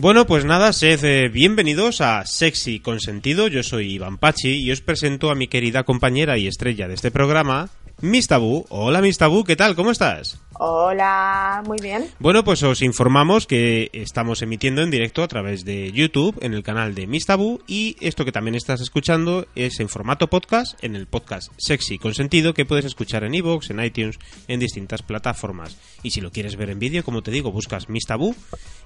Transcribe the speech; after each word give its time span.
Bueno, 0.00 0.26
pues 0.26 0.46
nada, 0.46 0.72
sed 0.72 1.04
eh, 1.04 1.28
bienvenidos 1.28 2.00
a 2.00 2.24
Sexy 2.24 2.80
Consentido. 2.80 3.48
Yo 3.48 3.62
soy 3.62 3.92
Iván 3.92 4.16
Pachi 4.16 4.54
y 4.54 4.72
os 4.72 4.80
presento 4.80 5.30
a 5.30 5.34
mi 5.34 5.46
querida 5.46 5.82
compañera 5.82 6.38
y 6.38 6.46
estrella 6.46 6.88
de 6.88 6.94
este 6.94 7.10
programa, 7.10 7.68
Miss 8.02 8.28
Tabú. 8.28 8.64
Hola 8.70 9.02
Miss 9.02 9.18
Tabú, 9.18 9.44
¿qué 9.44 9.56
tal? 9.56 9.74
¿Cómo 9.74 9.90
estás? 9.90 10.38
Hola, 10.54 11.62
muy 11.66 11.78
bien. 11.82 12.06
Bueno, 12.18 12.44
pues 12.44 12.62
os 12.62 12.80
informamos 12.80 13.46
que 13.46 13.90
estamos 13.92 14.40
emitiendo 14.40 14.82
en 14.82 14.90
directo 14.90 15.22
a 15.22 15.28
través 15.28 15.64
de 15.64 15.92
YouTube 15.92 16.38
en 16.40 16.54
el 16.54 16.62
canal 16.62 16.94
de 16.94 17.06
Miss 17.06 17.26
Tabú 17.26 17.60
y 17.66 17.96
esto 18.00 18.24
que 18.24 18.32
también 18.32 18.54
estás 18.54 18.80
escuchando 18.80 19.46
es 19.54 19.80
en 19.80 19.90
formato 19.90 20.28
podcast 20.28 20.82
en 20.82 20.96
el 20.96 21.06
podcast 21.06 21.52
Sexy 21.58 21.98
Consentido 21.98 22.54
que 22.54 22.64
puedes 22.64 22.86
escuchar 22.86 23.24
en 23.24 23.34
iVoox, 23.34 23.70
en 23.70 23.84
iTunes, 23.84 24.18
en 24.48 24.60
distintas 24.60 25.02
plataformas. 25.02 25.76
Y 26.02 26.10
si 26.10 26.22
lo 26.22 26.30
quieres 26.30 26.56
ver 26.56 26.70
en 26.70 26.78
vídeo, 26.78 27.04
como 27.04 27.22
te 27.22 27.30
digo, 27.30 27.52
buscas 27.52 27.90
Miss 27.90 28.06
Tabú 28.06 28.34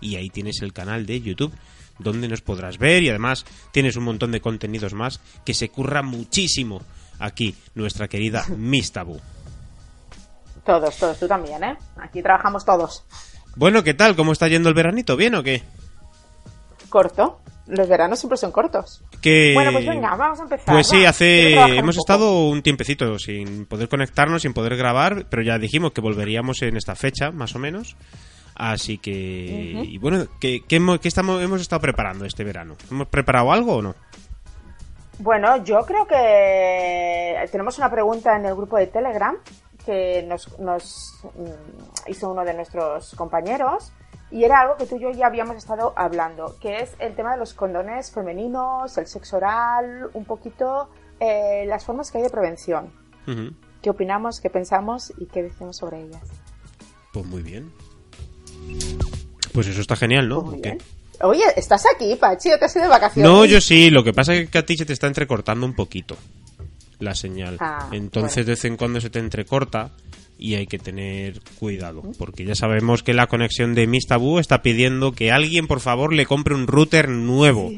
y 0.01 0.17
ahí 0.17 0.29
tienes 0.29 0.61
el 0.63 0.73
canal 0.73 1.07
de 1.07 1.21
YouTube 1.21 1.55
donde 2.01 2.27
nos 2.27 2.41
podrás 2.41 2.79
ver 2.79 3.05
y 3.05 3.11
además 3.11 3.45
tienes 3.73 3.97
un 3.97 4.05
montón 4.05 4.33
de 4.33 4.41
contenidos 4.41 4.95
más 4.95 5.21
que 5.45 5.55
se 5.55 5.69
curra 5.69 6.03
muchísimo 6.03 6.83
aquí 7.19 7.55
nuestra 7.75 8.09
querida 8.09 8.45
Miss 8.57 8.93
Tabú. 8.93 9.21
Todos, 10.65 10.97
todos, 10.97 11.19
tú 11.19 11.29
también, 11.29 11.63
¿eh? 11.63 11.77
Aquí 11.97 12.23
trabajamos 12.23 12.65
todos. 12.65 13.05
Bueno, 13.57 13.83
¿qué 13.85 13.95
tal? 13.95 14.17
¿Cómo 14.17 14.33
está 14.33 14.49
yendo 14.49 14.69
el 14.69 14.75
veranito? 14.75 15.17
¿Bien 15.17 15.35
o 15.35 15.43
qué? 15.43 15.63
Corto. 16.89 17.41
Los 17.67 17.89
veranos 17.89 18.19
siempre 18.19 18.37
son 18.37 18.53
cortos. 18.53 19.03
Que... 19.23 19.53
Bueno, 19.55 19.73
pues 19.73 19.87
venga, 19.87 20.15
vamos 20.17 20.39
a 20.39 20.43
empezar. 20.43 20.75
Pues 20.75 20.87
sí, 20.87 21.07
hace 21.07 21.55
hemos 21.55 21.97
un 21.97 22.01
estado 22.01 22.49
un 22.49 22.63
tiempecito 22.63 23.19
sin 23.19 23.65
poder 23.65 23.89
conectarnos, 23.89 24.43
sin 24.43 24.53
poder 24.53 24.77
grabar, 24.77 25.27
pero 25.31 25.43
ya 25.43 25.59
dijimos 25.59 25.93
que 25.93 26.03
volveríamos 26.03 26.61
en 26.63 26.77
esta 26.77 26.95
fecha, 26.95 27.31
más 27.31 27.55
o 27.55 27.59
menos. 27.59 27.97
Así 28.55 28.99
que, 28.99 29.83
y 29.89 29.99
bueno, 29.99 30.27
¿qué, 30.41 30.63
qué 30.69 30.77
hemos, 30.77 31.01
qué 31.01 31.09
estamos, 31.09 31.43
hemos 31.43 31.61
estado 31.61 31.81
preparando 31.81 32.25
este 32.25 32.45
verano? 32.45 32.77
¿Hemos 32.91 33.09
preparado 33.09 33.51
algo 33.51 33.77
o 33.77 33.83
no? 33.83 33.95
Bueno, 35.19 35.63
yo 35.65 35.81
creo 35.87 36.07
que 36.07 37.47
tenemos 37.51 37.79
una 37.79 37.91
pregunta 37.91 38.37
en 38.37 38.47
el 38.47 38.55
grupo 38.55 38.77
de 38.77 38.89
Telegram 38.89 39.37
que 39.85 40.23
nos, 40.23 40.59
nos 40.59 41.21
mm, 41.23 42.11
hizo 42.11 42.31
uno 42.31 42.45
de 42.45 42.55
nuestros 42.55 43.15
compañeros 43.15 43.93
y 44.31 44.45
era 44.45 44.63
algo 44.63 44.77
que 44.77 44.87
tú 44.87 44.97
y 44.97 45.01
yo 45.01 45.11
ya 45.13 45.27
habíamos 45.27 45.57
estado 45.57 45.93
hablando, 45.97 46.57
que 46.59 46.79
es 46.79 46.97
el 46.99 47.15
tema 47.15 47.33
de 47.33 47.39
los 47.39 47.55
condones 47.55 48.11
femeninos, 48.11 48.99
el 48.99 49.07
sexo 49.07 49.37
oral, 49.37 50.11
un 50.15 50.25
poquito 50.25 50.89
eh, 51.21 51.65
las 51.67 51.85
formas 51.85 52.11
que 52.11 52.19
hay 52.19 52.25
de 52.25 52.31
prevención. 52.31 52.93
¿Qué 53.81 53.91
opinamos, 53.91 54.41
qué 54.41 54.51
pensamos 54.51 55.13
y 55.19 55.27
qué 55.27 55.45
decimos 55.45 55.77
sobre 55.77 56.03
ellas? 56.03 56.23
Pues 57.13 57.25
muy 57.27 57.43
bien. 57.43 57.73
Pues 59.53 59.69
eso 59.69 59.81
está 59.81 59.95
genial, 59.95 60.29
¿no? 60.29 60.43
Pues. 60.45 60.79
Oye, 61.21 61.45
¿estás 61.57 61.85
aquí, 61.95 62.15
Pachi? 62.17 62.53
¿O 62.53 62.59
te 62.59 62.65
has 62.65 62.75
ido 62.77 62.85
de 62.85 62.91
vacaciones? 62.91 63.31
No, 63.31 63.45
yo 63.45 63.61
sí, 63.61 63.91
lo 63.91 64.03
que 64.05 64.13
pasa 64.13 64.35
es 64.35 64.51
que 64.51 64.59
a 64.59 64.67
ti 64.67 64.77
se 64.77 64.85
te 64.85 64.93
está 64.93 65.07
entrecortando 65.07 65.65
un 65.67 65.75
poquito 65.75 66.17
la 66.99 67.15
señal. 67.15 67.57
Ah, 67.61 67.89
Entonces 67.93 68.37
bueno. 68.37 68.47
de 68.47 68.53
vez 68.53 68.65
en 68.65 68.77
cuando 68.77 69.01
se 69.01 69.11
te 69.11 69.19
entrecorta 69.19 69.91
y 70.37 70.57
hay 70.57 70.67
que 70.67 70.79
tener 70.79 71.41
cuidado, 71.59 72.03
porque 72.19 72.45
ya 72.45 72.55
sabemos 72.55 73.03
que 73.03 73.15
la 73.15 73.29
conexión 73.29 73.75
de 73.75 73.87
Miss 73.87 74.07
Tabú 74.09 74.41
está 74.41 74.63
pidiendo 74.63 75.13
que 75.13 75.31
alguien 75.31 75.69
por 75.69 75.81
favor 75.81 76.13
le 76.13 76.27
compre 76.27 76.55
un 76.55 76.67
router 76.67 77.09
nuevo, 77.09 77.71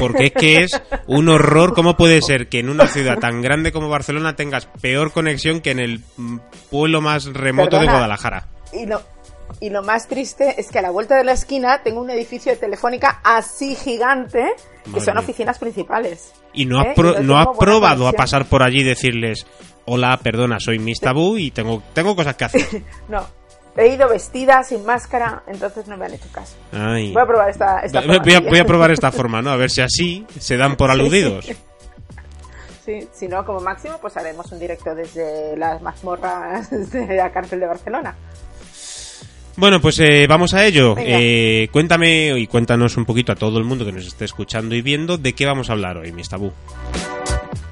porque 0.00 0.26
es 0.26 0.32
que 0.32 0.62
es 0.64 0.82
un 1.06 1.28
horror 1.28 1.72
cómo 1.72 1.96
puede 1.96 2.20
ser 2.20 2.48
que 2.48 2.58
en 2.58 2.68
una 2.68 2.88
ciudad 2.88 3.18
tan 3.20 3.42
grande 3.42 3.70
como 3.70 3.88
Barcelona 3.88 4.34
tengas 4.34 4.66
peor 4.80 5.12
conexión 5.12 5.60
que 5.60 5.70
en 5.70 5.78
el 5.78 6.00
pueblo 6.70 7.00
más 7.00 7.26
remoto 7.26 7.78
de. 7.78 7.86
Guadalajara. 7.86 8.48
Y 8.72 8.86
lo, 8.86 9.00
y 9.60 9.70
lo 9.70 9.82
más 9.82 10.08
triste 10.08 10.60
es 10.60 10.70
que 10.70 10.78
a 10.78 10.82
la 10.82 10.90
vuelta 10.90 11.16
de 11.16 11.24
la 11.24 11.32
esquina 11.32 11.82
tengo 11.82 12.00
un 12.00 12.10
edificio 12.10 12.52
de 12.52 12.58
telefónica 12.58 13.20
así 13.24 13.74
gigante 13.74 14.52
que 14.84 14.90
Madre 14.90 15.04
son 15.04 15.18
oficinas 15.18 15.58
principales. 15.58 16.32
Y 16.52 16.66
no 16.66 16.82
¿Eh? 16.82 16.88
ha, 16.88 16.92
Y 16.92 16.94
pro- 16.94 17.14
no 17.14 17.22
no 17.22 17.38
ha 17.38 17.42
tengo 17.44 17.54
buena 17.54 17.72
probado 17.72 18.08
a 18.08 18.12
pasar 18.12 18.46
por 18.46 18.62
allí 18.62 18.80
y 18.80 18.84
decirles, 18.84 19.46
hola, 19.86 20.18
perdona, 20.22 20.58
soy 20.60 20.78
Miss 20.78 21.00
Tabú 21.00 21.36
y 21.38 21.50
tengo, 21.50 21.82
tengo 21.92 22.14
cosas 22.16 22.36
que 22.36 22.44
hacer. 22.44 22.62
No, 23.08 23.26
he 23.76 23.88
ido 23.88 24.08
vestida 24.08 24.62
sin 24.62 24.84
máscara, 24.84 25.42
entonces 25.46 25.86
no 25.88 25.96
me 25.96 26.06
han 26.06 26.14
hecho 26.14 26.28
caso. 26.32 26.54
Ay. 26.72 27.12
Voy 27.12 27.22
a 27.22 27.26
probar 27.26 27.50
esta, 27.50 27.80
esta 27.80 28.00
Voy- 28.00 28.18
voy, 28.18 28.32
a, 28.34 28.36
forma. 28.36 28.50
voy 28.50 28.58
a 28.58 28.64
probar 28.64 28.90
esta 28.90 29.10
forma, 29.12 29.42
¿no? 29.42 29.50
A 29.50 29.56
ver 29.56 29.70
si 29.70 29.80
así 29.80 30.26
se 30.38 30.56
dan 30.56 30.76
por 30.76 30.90
aludidos. 30.90 31.46
Sí, 32.84 33.08
si 33.14 33.28
no, 33.28 33.44
como 33.46 33.60
máximo, 33.60 33.96
pues 33.98 34.14
haremos 34.18 34.52
un 34.52 34.58
directo 34.58 34.94
desde 34.94 35.56
las 35.56 35.80
mazmorras 35.80 36.70
de 36.92 37.16
la 37.16 37.32
cárcel 37.32 37.60
de 37.60 37.66
Barcelona. 37.66 38.14
Bueno, 39.56 39.80
pues 39.80 40.00
eh, 40.00 40.26
vamos 40.28 40.52
a 40.54 40.64
ello. 40.64 40.96
Eh, 40.98 41.68
cuéntame 41.72 42.38
y 42.38 42.46
cuéntanos 42.46 42.96
un 42.96 43.04
poquito 43.04 43.32
a 43.32 43.36
todo 43.36 43.58
el 43.58 43.64
mundo 43.64 43.84
que 43.84 43.92
nos 43.92 44.06
esté 44.06 44.24
escuchando 44.24 44.74
y 44.74 44.82
viendo 44.82 45.16
de 45.16 45.32
qué 45.32 45.46
vamos 45.46 45.70
a 45.70 45.74
hablar 45.74 45.96
hoy, 45.96 46.12
Miss 46.12 46.28
Tabú. 46.28 46.52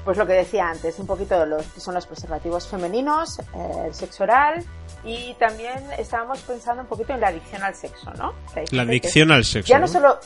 Pues 0.05 0.17
lo 0.17 0.25
que 0.25 0.33
decía 0.33 0.69
antes, 0.69 0.99
un 0.99 1.07
poquito 1.07 1.39
de 1.39 1.45
los 1.45 1.65
que 1.67 1.79
son 1.79 1.93
los 1.93 2.05
preservativos 2.05 2.67
femeninos, 2.67 3.39
eh, 3.39 3.43
el 3.87 3.93
sexo 3.93 4.23
oral 4.23 4.63
y 5.05 5.33
también 5.35 5.81
estábamos 5.97 6.39
pensando 6.39 6.81
un 6.81 6.87
poquito 6.87 7.13
en 7.13 7.21
la 7.21 7.29
adicción 7.29 7.63
al 7.63 7.75
sexo, 7.75 8.11
¿no? 8.17 8.33
La 8.71 8.83
adicción 8.83 9.31
al 9.31 9.45
sexo. 9.45 9.69
Ya 9.69 9.79
no 9.79 9.85
¿no? 9.85 9.91
solo 9.91 10.19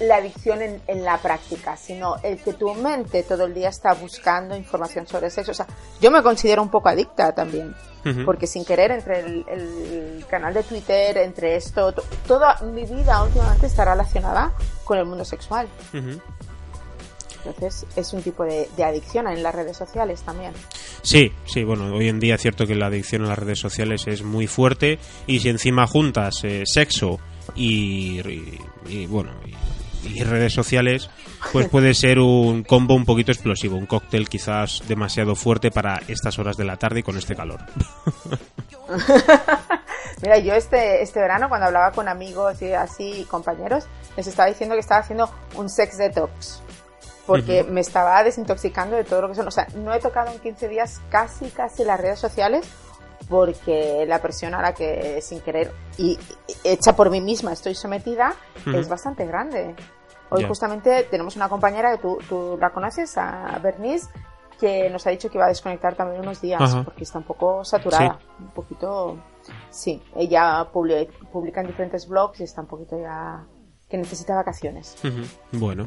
la 0.00 0.16
adicción 0.16 0.62
en, 0.62 0.80
en 0.86 1.04
la 1.04 1.18
práctica, 1.18 1.76
sino 1.76 2.16
el 2.22 2.38
que 2.38 2.52
tu 2.54 2.72
mente 2.74 3.22
todo 3.22 3.44
el 3.44 3.54
día 3.54 3.68
está 3.68 3.92
buscando 3.94 4.56
información 4.56 5.06
sobre 5.06 5.28
sexo. 5.28 5.50
O 5.50 5.54
sea, 5.54 5.66
yo 6.00 6.10
me 6.10 6.22
considero 6.22 6.62
un 6.62 6.70
poco 6.70 6.88
adicta 6.88 7.34
también, 7.34 7.74
Porque 8.24 8.46
sin 8.46 8.64
querer 8.64 8.90
entre 8.92 9.20
el, 9.20 9.44
el 9.48 10.24
canal 10.28 10.54
de 10.54 10.62
Twitter, 10.62 11.16
entre 11.18 11.56
esto, 11.56 11.92
to- 11.92 12.04
toda 12.26 12.60
mi 12.62 12.84
vida 12.84 13.22
últimamente 13.22 13.66
está 13.66 13.84
relacionada 13.84 14.52
con 14.84 14.98
el 14.98 15.04
mundo 15.06 15.24
sexual. 15.24 15.68
Entonces 17.44 17.86
es 17.96 18.12
un 18.12 18.22
tipo 18.22 18.44
de, 18.44 18.68
de 18.76 18.84
adicción 18.84 19.26
en 19.28 19.42
las 19.42 19.54
redes 19.54 19.76
sociales 19.76 20.22
también. 20.22 20.52
Sí, 21.02 21.32
sí, 21.46 21.62
bueno, 21.64 21.94
hoy 21.94 22.08
en 22.08 22.18
día 22.20 22.34
es 22.34 22.42
cierto 22.42 22.66
que 22.66 22.74
la 22.74 22.86
adicción 22.86 23.24
a 23.24 23.28
las 23.28 23.38
redes 23.38 23.58
sociales 23.60 24.06
es 24.06 24.22
muy 24.22 24.46
fuerte 24.46 24.98
y 25.26 25.38
si 25.38 25.48
encima 25.48 25.86
juntas 25.86 26.40
eh, 26.42 26.64
sexo 26.66 27.18
y, 27.54 28.20
y- 28.28 28.58
y, 28.88 29.06
bueno 29.06 29.30
y, 29.46 29.54
y 30.04 30.22
redes 30.24 30.52
sociales, 30.52 31.10
pues 31.52 31.68
puede 31.68 31.94
ser 31.94 32.18
un 32.18 32.62
combo 32.62 32.94
un 32.94 33.04
poquito 33.04 33.32
explosivo, 33.32 33.76
un 33.76 33.86
cóctel 33.86 34.28
quizás 34.28 34.82
demasiado 34.86 35.34
fuerte 35.34 35.70
para 35.70 36.00
estas 36.08 36.38
horas 36.38 36.56
de 36.56 36.64
la 36.64 36.76
tarde 36.76 37.00
y 37.00 37.02
con 37.02 37.16
este 37.16 37.34
calor. 37.34 37.60
Mira, 40.22 40.38
yo 40.38 40.54
este, 40.54 41.02
este 41.02 41.20
verano 41.20 41.48
cuando 41.48 41.66
hablaba 41.66 41.92
con 41.92 42.08
amigos 42.08 42.60
y 42.62 42.72
así, 42.72 43.26
compañeros, 43.30 43.86
les 44.16 44.26
estaba 44.26 44.48
diciendo 44.48 44.74
que 44.74 44.80
estaba 44.80 45.00
haciendo 45.00 45.30
un 45.54 45.68
sex 45.68 45.98
detox. 45.98 46.62
Porque 47.26 47.62
me 47.62 47.82
estaba 47.82 48.24
desintoxicando 48.24 48.96
de 48.96 49.04
todo 49.04 49.20
lo 49.20 49.28
que 49.28 49.34
son. 49.34 49.46
O 49.46 49.50
sea, 49.50 49.66
no 49.76 49.92
he 49.92 50.00
tocado 50.00 50.32
en 50.32 50.38
15 50.38 50.66
días 50.66 51.02
casi, 51.10 51.50
casi 51.50 51.84
las 51.84 52.00
redes 52.00 52.18
sociales 52.18 52.66
porque 53.28 54.04
la 54.06 54.20
presión 54.20 54.54
a 54.54 54.62
la 54.62 54.72
que 54.74 55.20
sin 55.22 55.40
querer 55.40 55.72
y 55.96 56.18
hecha 56.64 56.94
por 56.94 57.10
mí 57.10 57.20
misma 57.20 57.52
estoy 57.52 57.74
sometida 57.74 58.34
es 58.74 58.88
bastante 58.88 59.26
grande. 59.26 59.74
Hoy 60.30 60.42
justamente 60.48 61.04
tenemos 61.10 61.36
una 61.36 61.48
compañera 61.48 61.90
que 61.96 62.02
tú, 62.02 62.18
tú 62.28 62.58
la 62.60 62.70
conoces, 62.70 63.16
a 63.16 63.58
Bernice, 63.62 64.08
que 64.60 64.90
nos 64.90 65.06
ha 65.06 65.10
dicho 65.10 65.30
que 65.30 65.38
iba 65.38 65.46
a 65.46 65.48
desconectar 65.48 65.94
también 65.94 66.20
unos 66.20 66.40
días 66.40 66.60
porque 66.84 67.04
está 67.04 67.18
un 67.18 67.24
poco 67.24 67.64
saturada, 67.64 68.18
un 68.38 68.50
poquito... 68.50 69.16
Sí, 69.70 70.02
ella 70.16 70.66
publi- 70.72 71.08
publica 71.32 71.62
en 71.62 71.68
diferentes 71.68 72.06
blogs 72.06 72.40
y 72.40 72.44
está 72.44 72.60
un 72.60 72.66
poquito 72.66 72.98
ya 73.00 73.42
que 73.88 73.96
necesita 73.96 74.34
vacaciones. 74.34 74.96
Bueno, 75.52 75.86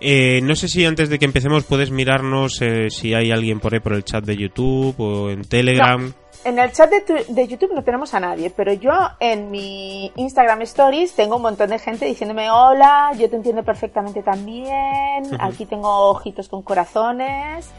eh, 0.00 0.40
no 0.42 0.54
sé 0.54 0.68
si 0.68 0.86
antes 0.86 1.10
de 1.10 1.18
que 1.18 1.26
empecemos 1.26 1.64
puedes 1.64 1.90
mirarnos 1.90 2.62
eh, 2.62 2.88
si 2.88 3.12
hay 3.12 3.30
alguien 3.30 3.60
por 3.60 3.74
ahí 3.74 3.80
por 3.80 3.92
el 3.92 4.04
chat 4.04 4.24
de 4.24 4.36
YouTube 4.38 4.94
o 4.98 5.28
en 5.30 5.44
Telegram. 5.44 6.10
En 6.44 6.58
el 6.58 6.72
chat 6.72 6.90
de, 6.90 7.00
tu- 7.02 7.32
de 7.34 7.46
YouTube 7.46 7.72
no 7.72 7.84
tenemos 7.84 8.14
a 8.14 8.20
nadie, 8.20 8.50
pero 8.50 8.72
yo 8.72 8.90
en 9.20 9.50
mi 9.52 10.10
Instagram 10.16 10.62
Stories 10.62 11.12
tengo 11.14 11.36
un 11.36 11.42
montón 11.42 11.70
de 11.70 11.78
gente 11.78 12.04
diciéndome 12.04 12.50
hola, 12.50 13.12
yo 13.16 13.30
te 13.30 13.36
entiendo 13.36 13.62
perfectamente 13.62 14.22
también, 14.24 15.22
aquí 15.38 15.66
tengo 15.66 16.10
ojitos 16.10 16.48
con 16.48 16.62
corazones. 16.62 17.70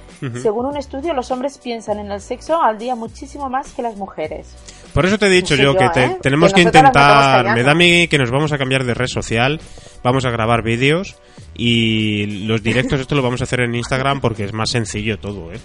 Según 0.42 0.68
un 0.68 0.78
estudio, 0.78 1.14
los 1.14 1.30
hombres 1.32 1.58
piensan 1.58 2.00
en 2.00 2.10
el 2.10 2.22
sexo 2.22 2.62
al 2.64 2.78
día 2.78 2.96
muchísimo 2.96 3.50
más 3.50 3.74
que 3.74 3.82
las 3.82 3.98
mujeres. 3.98 4.56
Por 4.94 5.06
eso 5.06 5.18
te 5.18 5.26
he 5.26 5.30
dicho 5.30 5.58
No 5.58 5.64
yo 5.64 5.74
yo, 5.74 5.80
que 5.80 5.90
te- 5.90 6.04
¿eh? 6.06 6.18
tenemos 6.22 6.54
Que 6.54 6.62
que 6.62 6.68
intentar, 6.68 7.54
me 7.54 7.64
da 7.64 7.72
a 7.72 7.76
mí 7.76 8.08
que 8.08 8.18
nos 8.18 8.32
vamos 8.32 8.54
a 8.54 8.58
cambiar 8.58 8.86
de 8.86 8.94
red 8.94 9.08
social, 9.08 9.60
vamos 10.02 10.24
a 10.26 10.30
grabar 10.30 10.62
vídeos 10.64 11.18
y 11.56 12.46
los 12.48 12.64
directos 12.64 13.02
esto 13.02 13.16
lo 13.16 13.22
vamos 13.22 13.42
a 13.42 13.44
hacer 13.44 13.60
en 13.60 13.76
Instagram 13.76 14.22
porque 14.22 14.46
es 14.46 14.54
más 14.54 14.70
sencillo 14.70 15.20
todo, 15.20 15.52
¿eh? 15.52 15.60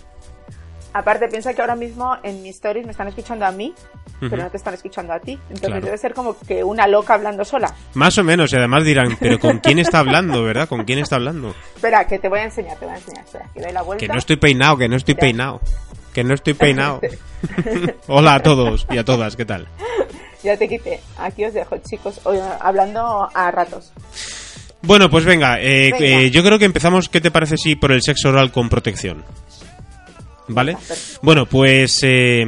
Aparte, 0.92 1.28
piensa 1.28 1.52
que 1.54 1.60
ahora 1.60 1.76
mismo 1.76 2.16
en 2.22 2.42
mis 2.42 2.56
stories 2.56 2.84
me 2.86 2.92
están 2.92 3.08
escuchando 3.08 3.44
a 3.46 3.52
mí, 3.52 3.74
pero 4.20 4.38
no 4.42 4.50
te 4.50 4.56
están 4.56 4.74
escuchando 4.74 5.12
a 5.12 5.20
ti. 5.20 5.32
Entonces 5.42 5.68
Claro. 5.68 5.84
debe 5.84 5.98
ser 5.98 6.14
como 6.14 6.36
que 6.40 6.64
una 6.64 6.86
loca 6.88 7.14
hablando 7.14 7.44
sola. 7.44 7.72
Más 7.94 8.16
o 8.18 8.24
menos, 8.24 8.52
y 8.52 8.56
además 8.56 8.84
dirán, 8.84 9.16
pero 9.20 9.38
¿con 9.38 9.58
quién 9.58 9.78
está 9.78 9.98
hablando, 10.00 10.42
verdad? 10.42 10.68
¿Con 10.68 10.84
quién 10.84 10.98
está 10.98 11.16
hablando? 11.16 11.54
Espera, 11.76 12.06
que 12.06 12.18
te 12.18 12.28
voy 12.28 12.40
a 12.40 12.44
enseñar, 12.44 12.76
te 12.78 12.86
voy 12.86 12.94
a 12.94 12.98
enseñar. 12.98 13.24
Espera, 13.24 13.46
que 13.54 13.60
doy 13.60 13.72
la 13.72 13.82
vuelta. 13.82 14.06
Que 14.06 14.12
no 14.12 14.18
estoy 14.18 14.36
peinado, 14.36 14.76
que 14.76 14.88
no 14.88 14.96
estoy 14.96 15.14
Mira. 15.14 15.20
peinado. 15.20 15.60
Que 16.14 16.24
no 16.24 16.34
estoy 16.34 16.54
peinado. 16.54 17.00
Hola 18.08 18.34
a 18.34 18.42
todos 18.42 18.86
y 18.90 18.98
a 18.98 19.04
todas, 19.04 19.36
¿qué 19.36 19.44
tal? 19.44 19.68
ya 20.42 20.56
te 20.56 20.68
quité. 20.68 21.00
Aquí 21.18 21.44
os 21.44 21.52
dejo, 21.52 21.76
chicos, 21.78 22.20
hablando 22.60 23.28
a 23.34 23.50
ratos. 23.50 23.92
Bueno, 24.82 25.10
pues 25.10 25.24
venga, 25.24 25.60
eh, 25.60 25.90
eh, 25.98 26.30
yo 26.30 26.42
creo 26.44 26.58
que 26.58 26.64
empezamos, 26.64 27.08
¿qué 27.08 27.20
te 27.20 27.30
parece 27.32 27.56
si 27.56 27.74
por 27.74 27.90
el 27.92 28.00
sexo 28.02 28.28
oral 28.28 28.52
con 28.52 28.68
protección? 28.68 29.24
¿Vale? 30.48 30.76
Bueno, 31.22 31.46
pues 31.46 32.00
eh, 32.02 32.44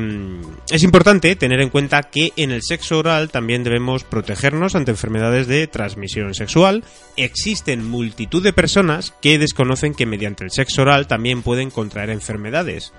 es 0.70 0.82
importante 0.82 1.36
tener 1.36 1.60
en 1.60 1.68
cuenta 1.68 2.02
que 2.04 2.32
en 2.36 2.50
el 2.50 2.62
sexo 2.62 2.98
oral 2.98 3.30
también 3.30 3.62
debemos 3.62 4.04
protegernos 4.04 4.74
ante 4.74 4.90
enfermedades 4.90 5.46
de 5.46 5.66
transmisión 5.66 6.34
sexual. 6.34 6.82
Existen 7.16 7.86
multitud 7.88 8.42
de 8.42 8.52
personas 8.52 9.12
que 9.20 9.38
desconocen 9.38 9.94
que 9.94 10.06
mediante 10.06 10.44
el 10.44 10.50
sexo 10.50 10.82
oral 10.82 11.06
también 11.06 11.42
pueden 11.42 11.70
contraer 11.70 12.10
enfermedades. 12.10 12.92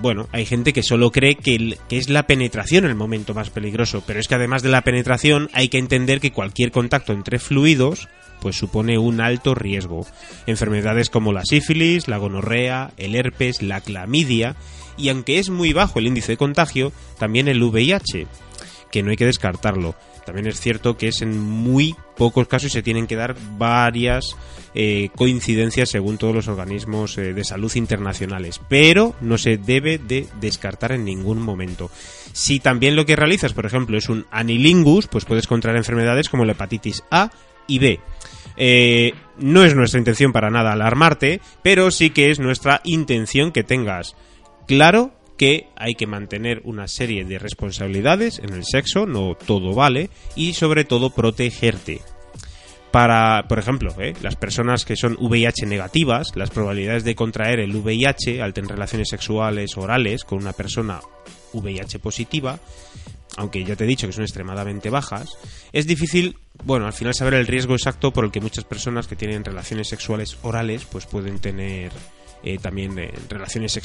Bueno, 0.00 0.28
hay 0.32 0.44
gente 0.46 0.72
que 0.72 0.82
solo 0.82 1.12
cree 1.12 1.36
que, 1.36 1.78
es 1.90 2.08
la 2.08 2.26
penetración 2.26 2.84
el 2.84 2.96
momento 2.96 3.34
más 3.34 3.50
peligroso, 3.50 4.02
pero 4.06 4.18
es 4.18 4.26
que 4.26 4.34
además 4.34 4.62
de 4.62 4.68
la 4.68 4.82
penetración 4.82 5.48
hay 5.52 5.68
que 5.68 5.78
entender 5.78 6.20
que 6.20 6.32
cualquier 6.32 6.72
contacto 6.72 7.12
entre 7.12 7.38
fluidos 7.38 8.08
pues 8.40 8.56
supone 8.56 8.98
un 8.98 9.20
alto 9.20 9.54
riesgo. 9.54 10.06
Enfermedades 10.46 11.08
como 11.08 11.32
la 11.32 11.44
sífilis, 11.44 12.06
la 12.06 12.18
gonorrea, 12.18 12.92
el 12.96 13.14
herpes, 13.14 13.62
la 13.62 13.80
clamidia 13.80 14.56
y 14.96 15.08
aunque 15.08 15.38
es 15.38 15.50
muy 15.50 15.72
bajo 15.72 15.98
el 15.98 16.06
índice 16.06 16.32
de 16.32 16.38
contagio, 16.38 16.92
también 17.18 17.48
el 17.48 17.62
VIH, 17.62 18.26
que 18.90 19.02
no 19.02 19.10
hay 19.10 19.16
que 19.16 19.26
descartarlo. 19.26 19.94
También 20.26 20.48
es 20.48 20.60
cierto 20.60 20.96
que 20.96 21.08
es 21.08 21.22
en 21.22 21.38
muy 21.38 21.94
pocos 22.16 22.48
casos 22.48 22.72
se 22.72 22.82
tienen 22.82 23.06
que 23.06 23.16
dar 23.16 23.36
varias 23.56 24.36
eh, 24.74 25.10
coincidencias 25.14 25.88
según 25.88 26.18
todos 26.18 26.34
los 26.34 26.48
organismos 26.48 27.16
eh, 27.16 27.32
de 27.32 27.44
salud 27.44 27.72
internacionales, 27.76 28.60
pero 28.68 29.14
no 29.20 29.38
se 29.38 29.56
debe 29.56 29.98
de 29.98 30.26
descartar 30.40 30.92
en 30.92 31.04
ningún 31.04 31.40
momento. 31.40 31.90
Si 32.32 32.60
también 32.60 32.96
lo 32.96 33.06
que 33.06 33.16
realizas, 33.16 33.52
por 33.52 33.66
ejemplo, 33.66 33.96
es 33.96 34.08
un 34.08 34.26
anilingus, 34.30 35.06
pues 35.06 35.24
puedes 35.24 35.46
contraer 35.46 35.76
enfermedades 35.76 36.28
como 36.28 36.44
la 36.44 36.52
hepatitis 36.52 37.04
A 37.10 37.30
y 37.66 37.78
B. 37.78 38.00
Eh, 38.56 39.12
no 39.38 39.64
es 39.64 39.74
nuestra 39.74 39.98
intención 39.98 40.32
para 40.32 40.50
nada 40.50 40.72
alarmarte, 40.72 41.40
pero 41.62 41.90
sí 41.90 42.10
que 42.10 42.30
es 42.30 42.40
nuestra 42.40 42.80
intención 42.84 43.52
que 43.52 43.62
tengas 43.62 44.16
claro 44.66 45.12
que 45.36 45.68
hay 45.76 45.94
que 45.94 46.06
mantener 46.06 46.60
una 46.64 46.88
serie 46.88 47.24
de 47.24 47.38
responsabilidades 47.38 48.38
en 48.38 48.52
el 48.52 48.64
sexo, 48.64 49.06
no 49.06 49.34
todo 49.34 49.74
vale, 49.74 50.10
y 50.34 50.54
sobre 50.54 50.84
todo 50.84 51.10
protegerte. 51.10 52.00
Para, 52.90 53.46
por 53.48 53.58
ejemplo, 53.58 53.94
¿eh? 54.00 54.14
las 54.22 54.36
personas 54.36 54.84
que 54.84 54.96
son 54.96 55.16
VIH 55.20 55.66
negativas, 55.66 56.28
las 56.34 56.50
probabilidades 56.50 57.04
de 57.04 57.14
contraer 57.14 57.60
el 57.60 57.76
VIH 57.76 58.40
al 58.40 58.54
tener 58.54 58.70
relaciones 58.70 59.08
sexuales 59.10 59.76
orales 59.76 60.24
con 60.24 60.38
una 60.38 60.52
persona 60.52 61.00
VIH 61.52 61.98
positiva 61.98 62.58
aunque 63.36 63.64
ya 63.64 63.76
te 63.76 63.84
he 63.84 63.86
dicho 63.86 64.06
que 64.06 64.12
son 64.12 64.24
extremadamente 64.24 64.90
bajas, 64.90 65.36
es 65.72 65.86
difícil, 65.86 66.38
bueno, 66.64 66.86
al 66.86 66.92
final 66.92 67.14
saber 67.14 67.34
el 67.34 67.46
riesgo 67.46 67.74
exacto 67.74 68.12
por 68.12 68.24
el 68.24 68.30
que 68.30 68.40
muchas 68.40 68.64
personas 68.64 69.06
que 69.06 69.16
tienen 69.16 69.44
relaciones 69.44 69.88
sexuales 69.88 70.38
orales, 70.42 70.86
pues 70.86 71.06
pueden 71.06 71.38
tener 71.38 71.92
eh, 72.48 72.58
también 72.62 72.96
eh, 72.96 73.12
relaciones 73.28 73.76
eh, 73.76 73.80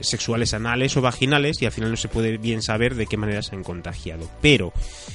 sexuales 0.00 0.54
anales 0.54 0.96
o 0.96 1.02
vaginales 1.02 1.62
y 1.62 1.66
al 1.66 1.70
final 1.70 1.92
no 1.92 1.96
se 1.96 2.08
puede 2.08 2.36
bien 2.36 2.60
saber 2.60 2.96
de 2.96 3.06
qué 3.06 3.16
manera 3.16 3.42
se 3.42 3.54
han 3.54 3.62
contagiado. 3.62 4.28
Pero 4.42 4.72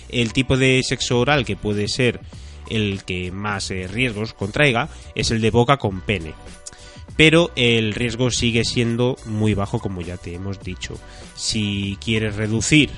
el 0.08 0.32
tipo 0.32 0.56
de 0.56 0.82
sexo 0.82 1.20
oral 1.20 1.44
que 1.44 1.58
puede 1.58 1.90
ser 1.90 2.22
el 2.70 3.04
que 3.04 3.30
más 3.30 3.68
riesgos 3.68 4.34
contraiga 4.34 4.88
es 5.16 5.32
el 5.32 5.42
de 5.42 5.52
boca 5.52 5.76
con 5.76 6.00
pene 6.00 6.34
pero 7.18 7.52
el 7.58 7.94
riesgo 7.94 8.32
sigue 8.32 8.64
siendo 8.64 9.18
muy 9.26 9.54
bajo 9.54 9.80
como 9.80 10.00
ya 10.02 10.16
te 10.16 10.34
hemos 10.34 10.62
dicho. 10.62 10.98
Si 11.36 11.98
quieres 12.02 12.38
reducir 12.38 12.90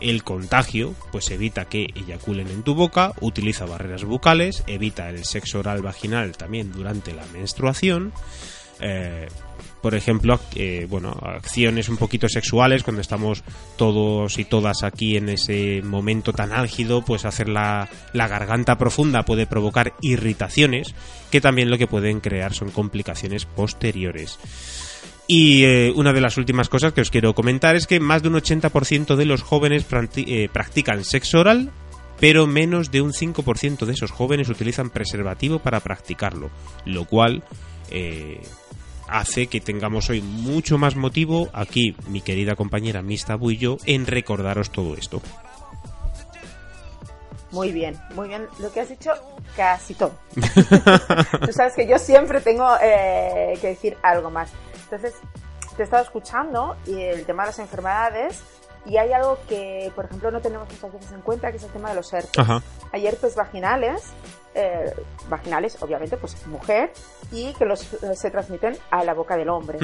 el 0.00 0.24
contagio, 0.24 0.94
pues 1.12 1.30
evita 1.30 1.66
que 1.66 1.88
eyaculen 1.94 2.48
en 2.48 2.62
tu 2.62 2.74
boca, 2.74 3.12
utiliza 3.20 3.66
barreras 3.66 4.04
bucales, 4.04 4.64
evita 4.66 5.10
el 5.10 5.26
sexo 5.26 5.58
oral 5.58 5.82
vaginal 5.82 6.38
también 6.38 6.72
durante 6.72 7.12
la 7.12 7.26
menstruación. 7.26 8.14
Eh, 8.80 9.28
por 9.80 9.94
ejemplo, 9.94 10.38
eh, 10.56 10.86
bueno, 10.90 11.16
acciones 11.22 11.88
un 11.88 11.96
poquito 11.96 12.28
sexuales 12.28 12.82
cuando 12.82 13.00
estamos 13.00 13.42
todos 13.76 14.38
y 14.38 14.44
todas 14.44 14.82
aquí 14.82 15.16
en 15.16 15.30
ese 15.30 15.80
momento 15.82 16.32
tan 16.32 16.52
álgido, 16.52 17.02
pues 17.02 17.24
hacer 17.24 17.48
la, 17.48 17.88
la 18.12 18.28
garganta 18.28 18.76
profunda 18.76 19.24
puede 19.24 19.46
provocar 19.46 19.94
irritaciones 20.02 20.94
que 21.30 21.40
también 21.40 21.70
lo 21.70 21.78
que 21.78 21.86
pueden 21.86 22.20
crear 22.20 22.52
son 22.52 22.70
complicaciones 22.70 23.46
posteriores. 23.46 24.38
Y 25.26 25.64
eh, 25.64 25.92
una 25.94 26.12
de 26.12 26.20
las 26.20 26.36
últimas 26.36 26.68
cosas 26.68 26.92
que 26.92 27.00
os 27.00 27.10
quiero 27.10 27.34
comentar 27.34 27.76
es 27.76 27.86
que 27.86 28.00
más 28.00 28.22
de 28.22 28.28
un 28.28 28.34
80% 28.34 29.14
de 29.14 29.24
los 29.24 29.42
jóvenes 29.42 29.86
practican 30.52 31.04
sexo 31.04 31.38
oral, 31.38 31.70
pero 32.18 32.46
menos 32.46 32.90
de 32.90 33.00
un 33.00 33.12
5% 33.12 33.86
de 33.86 33.92
esos 33.92 34.10
jóvenes 34.10 34.48
utilizan 34.48 34.90
preservativo 34.90 35.60
para 35.60 35.80
practicarlo, 35.80 36.50
lo 36.84 37.04
cual 37.04 37.44
hace 39.10 39.46
que 39.46 39.60
tengamos 39.60 40.10
hoy 40.10 40.22
mucho 40.22 40.78
más 40.78 40.96
motivo 40.96 41.48
aquí, 41.52 41.96
mi 42.08 42.20
querida 42.20 42.56
compañera 42.56 43.02
Mista 43.02 43.38
y 43.40 43.56
yo, 43.56 43.76
en 43.86 44.06
recordaros 44.06 44.70
todo 44.70 44.94
esto. 44.94 45.20
Muy 47.52 47.72
bien, 47.72 48.00
muy 48.14 48.28
bien. 48.28 48.46
Lo 48.60 48.72
que 48.72 48.80
has 48.80 48.88
dicho, 48.88 49.10
casi 49.56 49.94
todo. 49.94 50.12
Tú 50.34 51.52
sabes 51.52 51.74
que 51.74 51.86
yo 51.86 51.98
siempre 51.98 52.40
tengo 52.40 52.68
que 52.78 53.58
decir 53.60 53.96
algo 54.02 54.30
más. 54.30 54.50
Entonces, 54.84 55.14
te 55.76 55.82
he 55.82 55.84
estado 55.84 56.02
escuchando 56.02 56.76
y 56.86 57.00
el 57.00 57.24
tema 57.24 57.42
de 57.42 57.48
las 57.48 57.58
enfermedades 57.58 58.42
y 58.86 58.96
hay 58.96 59.12
algo 59.12 59.38
que, 59.48 59.92
por 59.94 60.06
ejemplo, 60.06 60.30
no 60.30 60.40
tenemos 60.40 60.68
muchas 60.70 60.92
veces 60.92 61.12
en 61.12 61.20
cuenta, 61.20 61.50
que 61.50 61.58
es 61.58 61.62
el 61.64 61.70
tema 61.70 61.90
de 61.90 61.96
los 61.96 62.12
herpes. 62.12 62.46
Hay 62.92 63.06
herpes 63.06 63.34
vaginales, 63.34 64.02
eh, 64.54 64.92
vaginales, 65.28 65.80
obviamente, 65.82 66.16
pues 66.16 66.46
mujer, 66.46 66.92
y 67.32 67.52
que 67.54 67.64
los 67.64 67.92
eh, 68.02 68.14
se 68.14 68.30
transmiten 68.30 68.76
a 68.90 69.04
la 69.04 69.14
boca 69.14 69.36
del 69.36 69.48
hombre. 69.48 69.78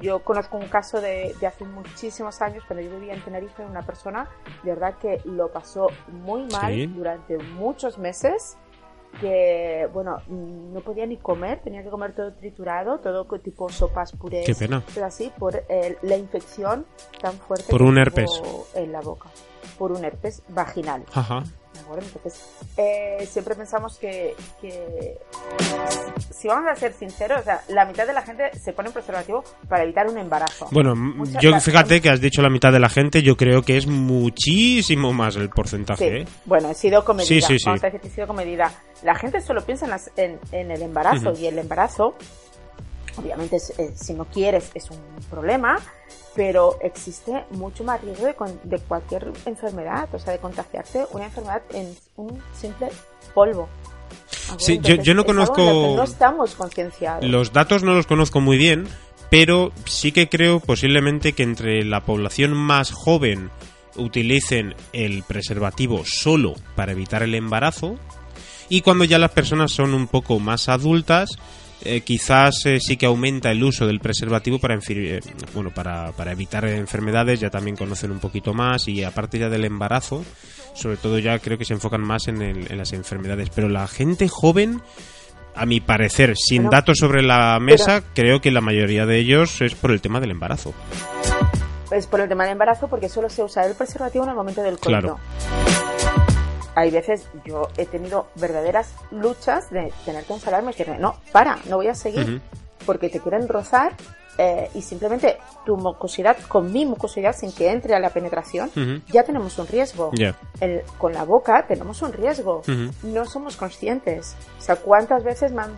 Yo 0.00 0.20
conozco 0.20 0.56
un 0.56 0.68
caso 0.68 1.00
de, 1.00 1.34
de, 1.40 1.46
hace 1.46 1.64
muchísimos 1.64 2.40
años, 2.42 2.64
cuando 2.66 2.84
yo 2.84 2.90
vivía 2.98 3.14
en 3.14 3.22
Tenerife, 3.22 3.64
una 3.64 3.82
persona, 3.82 4.28
de 4.62 4.70
verdad 4.70 4.96
que 4.98 5.20
lo 5.24 5.50
pasó 5.50 5.88
muy 6.08 6.46
mal 6.46 6.94
durante 6.94 7.38
muchos 7.38 7.98
meses 7.98 8.56
que, 9.20 9.88
bueno, 9.92 10.18
no 10.28 10.80
podía 10.80 11.06
ni 11.06 11.16
comer, 11.16 11.60
tenía 11.62 11.82
que 11.82 11.90
comer 11.90 12.14
todo 12.14 12.32
triturado, 12.32 12.98
todo 12.98 13.24
tipo 13.38 13.68
sopas, 13.68 14.12
purés. 14.12 14.46
Qué 14.46 14.54
pena. 14.54 14.82
Pero 14.94 15.06
así, 15.06 15.32
por 15.38 15.64
eh, 15.68 15.98
la 16.02 16.16
infección 16.16 16.86
tan 17.20 17.34
fuerte 17.34 17.66
por 17.70 17.82
un 17.82 17.98
herpes 17.98 18.30
en 18.74 18.92
la 18.92 19.00
boca, 19.00 19.28
por 19.78 19.92
un 19.92 20.04
herpes 20.04 20.42
vaginal. 20.48 21.04
Ajá. 21.12 21.44
Entonces, 21.98 22.40
eh, 22.76 23.26
siempre 23.26 23.54
pensamos 23.54 23.98
que, 23.98 24.34
si 26.30 26.48
vamos 26.48 26.70
a 26.70 26.74
ser 26.76 26.92
sinceros, 26.92 27.40
o 27.40 27.44
sea, 27.44 27.62
la 27.68 27.84
mitad 27.84 28.06
de 28.06 28.12
la 28.12 28.22
gente 28.22 28.50
se 28.58 28.72
pone 28.72 28.88
un 28.88 28.94
preservativo 28.94 29.44
para 29.68 29.84
evitar 29.84 30.06
un 30.08 30.18
embarazo. 30.18 30.68
Bueno, 30.70 30.94
yo 31.40 31.58
fíjate 31.60 32.00
que 32.00 32.10
has 32.10 32.20
dicho 32.20 32.42
la 32.42 32.50
mitad 32.50 32.72
de 32.72 32.80
la 32.80 32.88
gente, 32.88 33.22
yo 33.22 33.36
creo 33.36 33.62
que 33.62 33.76
es 33.76 33.86
muchísimo 33.86 35.12
más 35.12 35.36
el 35.36 35.50
porcentaje. 35.50 36.22
¿eh? 36.22 36.24
Bueno, 36.44 36.70
he 36.70 36.74
sido 36.74 37.04
comedida. 37.04 37.46
Sí, 37.46 37.58
sí, 37.58 37.58
sí. 37.58 37.70
he 37.70 38.08
sido 38.08 38.26
comedida. 38.26 38.72
La 39.02 39.14
gente 39.14 39.40
solo 39.40 39.62
piensa 39.64 39.86
en, 40.16 40.38
en, 40.52 40.70
el 40.70 40.82
embarazo 40.82 41.32
y 41.38 41.46
el 41.46 41.58
embarazo, 41.58 42.14
obviamente, 43.16 43.56
eh, 43.78 43.92
si 43.94 44.14
no 44.14 44.24
quieres, 44.26 44.70
es 44.74 44.90
un 44.90 44.98
problema 45.30 45.78
pero 46.34 46.78
existe 46.80 47.44
mucho 47.50 47.84
más 47.84 48.00
riesgo 48.00 48.26
de, 48.64 48.78
cualquier 48.78 49.32
enfermedad, 49.46 50.08
o 50.12 50.18
sea, 50.18 50.32
de 50.32 50.38
contagiarte 50.38 51.04
una 51.12 51.26
enfermedad 51.26 51.62
en 51.72 51.94
un 52.16 52.42
simple 52.54 52.88
polvo. 53.34 53.68
Sí, 54.58 54.78
yo, 54.80 55.14
no 55.14 55.24
conozco. 55.24 55.60
No 55.60 56.02
estamos 56.02 56.54
concienciados. 56.54 57.24
Los 57.24 57.52
datos 57.52 57.82
no 57.82 57.94
los 57.94 58.06
conozco 58.06 58.40
muy 58.40 58.58
bien, 58.58 58.86
pero 59.30 59.72
sí 59.86 60.12
que 60.12 60.28
creo 60.28 60.60
posiblemente 60.60 61.32
que 61.32 61.42
entre 61.42 61.84
la 61.84 62.00
población 62.00 62.52
más 62.52 62.92
joven 62.92 63.50
utilicen 63.96 64.74
el 64.92 65.22
preservativo 65.22 66.02
solo 66.04 66.54
para 66.74 66.92
evitar 66.92 67.22
el 67.22 67.34
embarazo 67.34 67.96
y 68.70 68.80
cuando 68.80 69.04
ya 69.04 69.18
las 69.18 69.32
personas 69.32 69.70
son 69.70 69.92
un 69.92 70.06
poco 70.06 70.38
más 70.38 70.70
adultas 70.70 71.30
eh, 71.84 72.02
quizás 72.02 72.66
eh, 72.66 72.78
sí 72.80 72.96
que 72.96 73.06
aumenta 73.06 73.50
el 73.50 73.62
uso 73.62 73.86
del 73.86 74.00
preservativo 74.00 74.58
para, 74.58 74.78
eh, 74.88 75.20
bueno, 75.54 75.70
para, 75.70 76.12
para, 76.12 76.32
evitar 76.32 76.64
enfermedades, 76.66 77.40
ya 77.40 77.50
también 77.50 77.76
conocen 77.76 78.10
un 78.12 78.20
poquito 78.20 78.54
más 78.54 78.88
y 78.88 79.02
aparte 79.02 79.38
ya 79.38 79.48
del 79.48 79.64
embarazo, 79.64 80.24
sobre 80.74 80.96
todo 80.96 81.18
ya 81.18 81.38
creo 81.38 81.58
que 81.58 81.64
se 81.64 81.74
enfocan 81.74 82.00
más 82.00 82.28
en, 82.28 82.40
en 82.42 82.78
las 82.78 82.92
enfermedades. 82.92 83.50
Pero 83.50 83.68
la 83.68 83.88
gente 83.88 84.28
joven, 84.28 84.80
a 85.54 85.66
mi 85.66 85.80
parecer, 85.80 86.36
sin 86.36 86.70
datos 86.70 86.98
sobre 86.98 87.22
la 87.22 87.58
mesa, 87.60 88.02
creo 88.14 88.40
que 88.40 88.50
la 88.50 88.60
mayoría 88.60 89.04
de 89.06 89.18
ellos 89.18 89.60
es 89.60 89.74
por 89.74 89.90
el 89.90 90.00
tema 90.00 90.20
del 90.20 90.30
embarazo. 90.30 90.74
Es 91.90 92.06
por 92.06 92.20
el 92.20 92.28
tema 92.28 92.44
del 92.44 92.52
embarazo 92.52 92.88
porque 92.88 93.08
solo 93.08 93.28
se 93.28 93.42
usa 93.42 93.66
el 93.66 93.74
preservativo 93.74 94.24
en 94.24 94.30
el 94.30 94.36
momento 94.36 94.62
del 94.62 94.78
coito. 94.78 94.88
Claro 94.88 96.31
hay 96.74 96.90
veces 96.90 97.28
yo 97.44 97.68
he 97.76 97.86
tenido 97.86 98.28
verdaderas 98.36 98.94
luchas 99.10 99.70
de 99.70 99.92
tener 100.04 100.24
que 100.24 100.32
ensalarme 100.34 100.70
y 100.70 100.74
decirme, 100.74 100.98
no, 100.98 101.16
para, 101.32 101.58
no 101.68 101.76
voy 101.76 101.88
a 101.88 101.94
seguir. 101.94 102.40
porque 102.86 103.08
te 103.08 103.20
quieren 103.20 103.48
rozar 103.48 103.94
eh, 104.38 104.70
y 104.74 104.82
simplemente 104.82 105.38
tu 105.64 105.76
mucosidad 105.76 106.36
con 106.48 106.72
mi 106.72 106.86
mucosidad 106.86 107.36
sin 107.36 107.52
que 107.52 107.70
entre 107.70 107.94
a 107.94 108.00
la 108.00 108.10
penetración, 108.10 108.70
ya 109.08 109.22
tenemos 109.24 109.58
un 109.58 109.66
riesgo. 109.66 110.10
con 110.98 111.12
la 111.12 111.24
boca 111.24 111.66
tenemos 111.66 112.02
un 112.02 112.12
riesgo. 112.12 112.62
No 113.02 113.24
somos 113.26 113.56
conscientes. 113.56 114.36
O 114.58 114.62
sea, 114.62 114.76
¿cuántas 114.76 115.22
veces 115.24 115.52
me 115.52 115.62
han, 115.62 115.72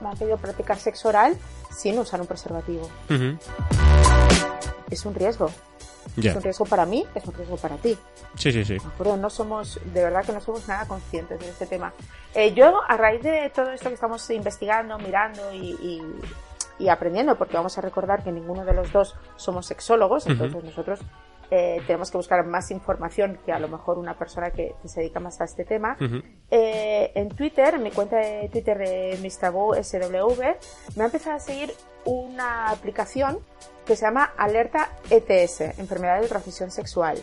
me 0.00 0.08
han 0.08 0.16
pedido 0.16 0.36
practicar 0.36 0.78
sexo 0.78 1.08
oral 1.08 1.36
sin 1.76 1.98
usar 1.98 2.20
un 2.20 2.26
preservativo? 2.26 2.88
Es 4.90 5.04
un 5.04 5.14
riesgo. 5.14 5.50
Es 6.16 6.34
un 6.36 6.42
riesgo 6.42 6.64
para 6.64 6.86
mí, 6.86 7.04
es 7.14 7.24
un 7.24 7.34
riesgo 7.34 7.56
para 7.56 7.76
ti. 7.76 7.96
Sí, 8.34 8.52
sí, 8.52 8.64
sí. 8.64 8.76
No 9.18 9.30
somos, 9.30 9.80
de 9.92 10.02
verdad 10.02 10.24
que 10.24 10.32
no 10.32 10.40
somos 10.40 10.66
nada 10.68 10.86
conscientes 10.86 11.40
de 11.40 11.48
este 11.48 11.66
tema. 11.66 11.92
Eh, 12.34 12.54
yo, 12.54 12.80
a 12.86 12.96
raíz 12.96 13.22
de 13.22 13.50
todo 13.54 13.70
esto 13.70 13.88
que 13.88 13.94
estamos 13.94 14.28
investigando, 14.30 14.98
mirando 14.98 15.42
y, 15.52 16.00
aprendiendo, 16.88 17.36
porque 17.36 17.56
vamos 17.56 17.76
a 17.76 17.80
recordar 17.80 18.22
que 18.22 18.30
ninguno 18.30 18.64
de 18.64 18.72
los 18.72 18.92
dos 18.92 19.16
somos 19.36 19.66
sexólogos, 19.66 20.26
entonces 20.26 20.62
nosotros 20.62 21.00
eh, 21.50 21.80
tenemos 21.86 22.10
que 22.10 22.18
buscar 22.18 22.44
más 22.44 22.70
información 22.70 23.38
que 23.44 23.52
a 23.52 23.58
lo 23.58 23.68
mejor 23.68 23.98
una 23.98 24.18
persona 24.18 24.50
que, 24.50 24.74
se 24.84 25.00
dedica 25.00 25.18
más 25.18 25.40
a 25.40 25.44
este 25.44 25.64
tema. 25.64 25.96
Eh, 26.50 27.10
en 27.14 27.30
Twitter, 27.30 27.74
en 27.74 27.82
mi 27.82 27.90
cuenta 27.90 28.16
de 28.16 28.48
Twitter 28.52 28.76
de 28.76 29.18
Mistabu 29.22 29.74
SW, 29.74 30.42
me 30.96 31.02
ha 31.02 31.06
empezado 31.06 31.36
a 31.36 31.40
seguir 31.40 31.72
una 32.04 32.70
aplicación 32.70 33.38
que 33.88 33.96
se 33.96 34.04
llama 34.04 34.34
Alerta 34.36 34.90
ETS, 35.08 35.62
Enfermedad 35.78 36.20
de 36.20 36.28
Transmisión 36.28 36.70
Sexual. 36.70 37.18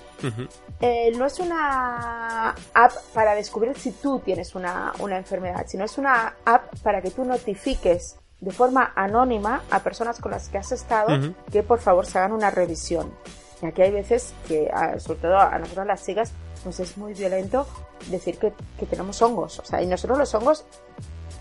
Eh, 0.82 1.12
no 1.16 1.28
es 1.28 1.40
una 1.40 2.50
app 2.50 2.92
para 3.14 3.36
descubrir 3.36 3.78
si 3.78 3.92
tú 3.92 4.20
tienes 4.20 4.56
una, 4.56 4.92
enfermedad, 5.12 5.66
sino 5.68 5.86
es 5.86 6.00
una 6.00 6.34
app 6.44 6.76
para 6.80 7.04
que 7.04 7.12
tú 7.12 7.24
notifiques 7.24 8.18
de 8.42 8.52
forma 8.52 8.94
anónima 8.96 9.62
a 9.70 9.84
personas 9.84 10.20
con 10.20 10.32
las 10.32 10.50
que 10.50 10.58
has 10.58 10.72
estado 10.72 11.36
que 11.52 11.62
por 11.62 11.80
favor 11.80 12.08
se 12.08 12.18
hagan 12.18 12.34
una 12.34 12.50
revisión. 12.50 13.14
Y 13.62 13.68
aquí 13.68 13.84
hay 13.84 13.92
veces 13.92 14.34
que, 14.48 14.70
sobre 14.98 15.20
todo 15.20 15.38
a 15.38 15.60
nosotros 15.60 15.86
las 15.86 16.04
chicas, 16.04 16.34
nos 16.66 16.80
es 16.80 16.98
muy 16.98 17.14
violento 17.14 17.68
decir 18.08 18.40
que, 18.40 18.54
que 18.80 18.88
tenemos 18.88 19.22
hongos. 19.22 19.60
O 19.60 19.66
sea, 19.66 19.84
y 19.84 19.86
nosotros 19.86 20.18
los 20.18 20.34
hongos 20.34 20.66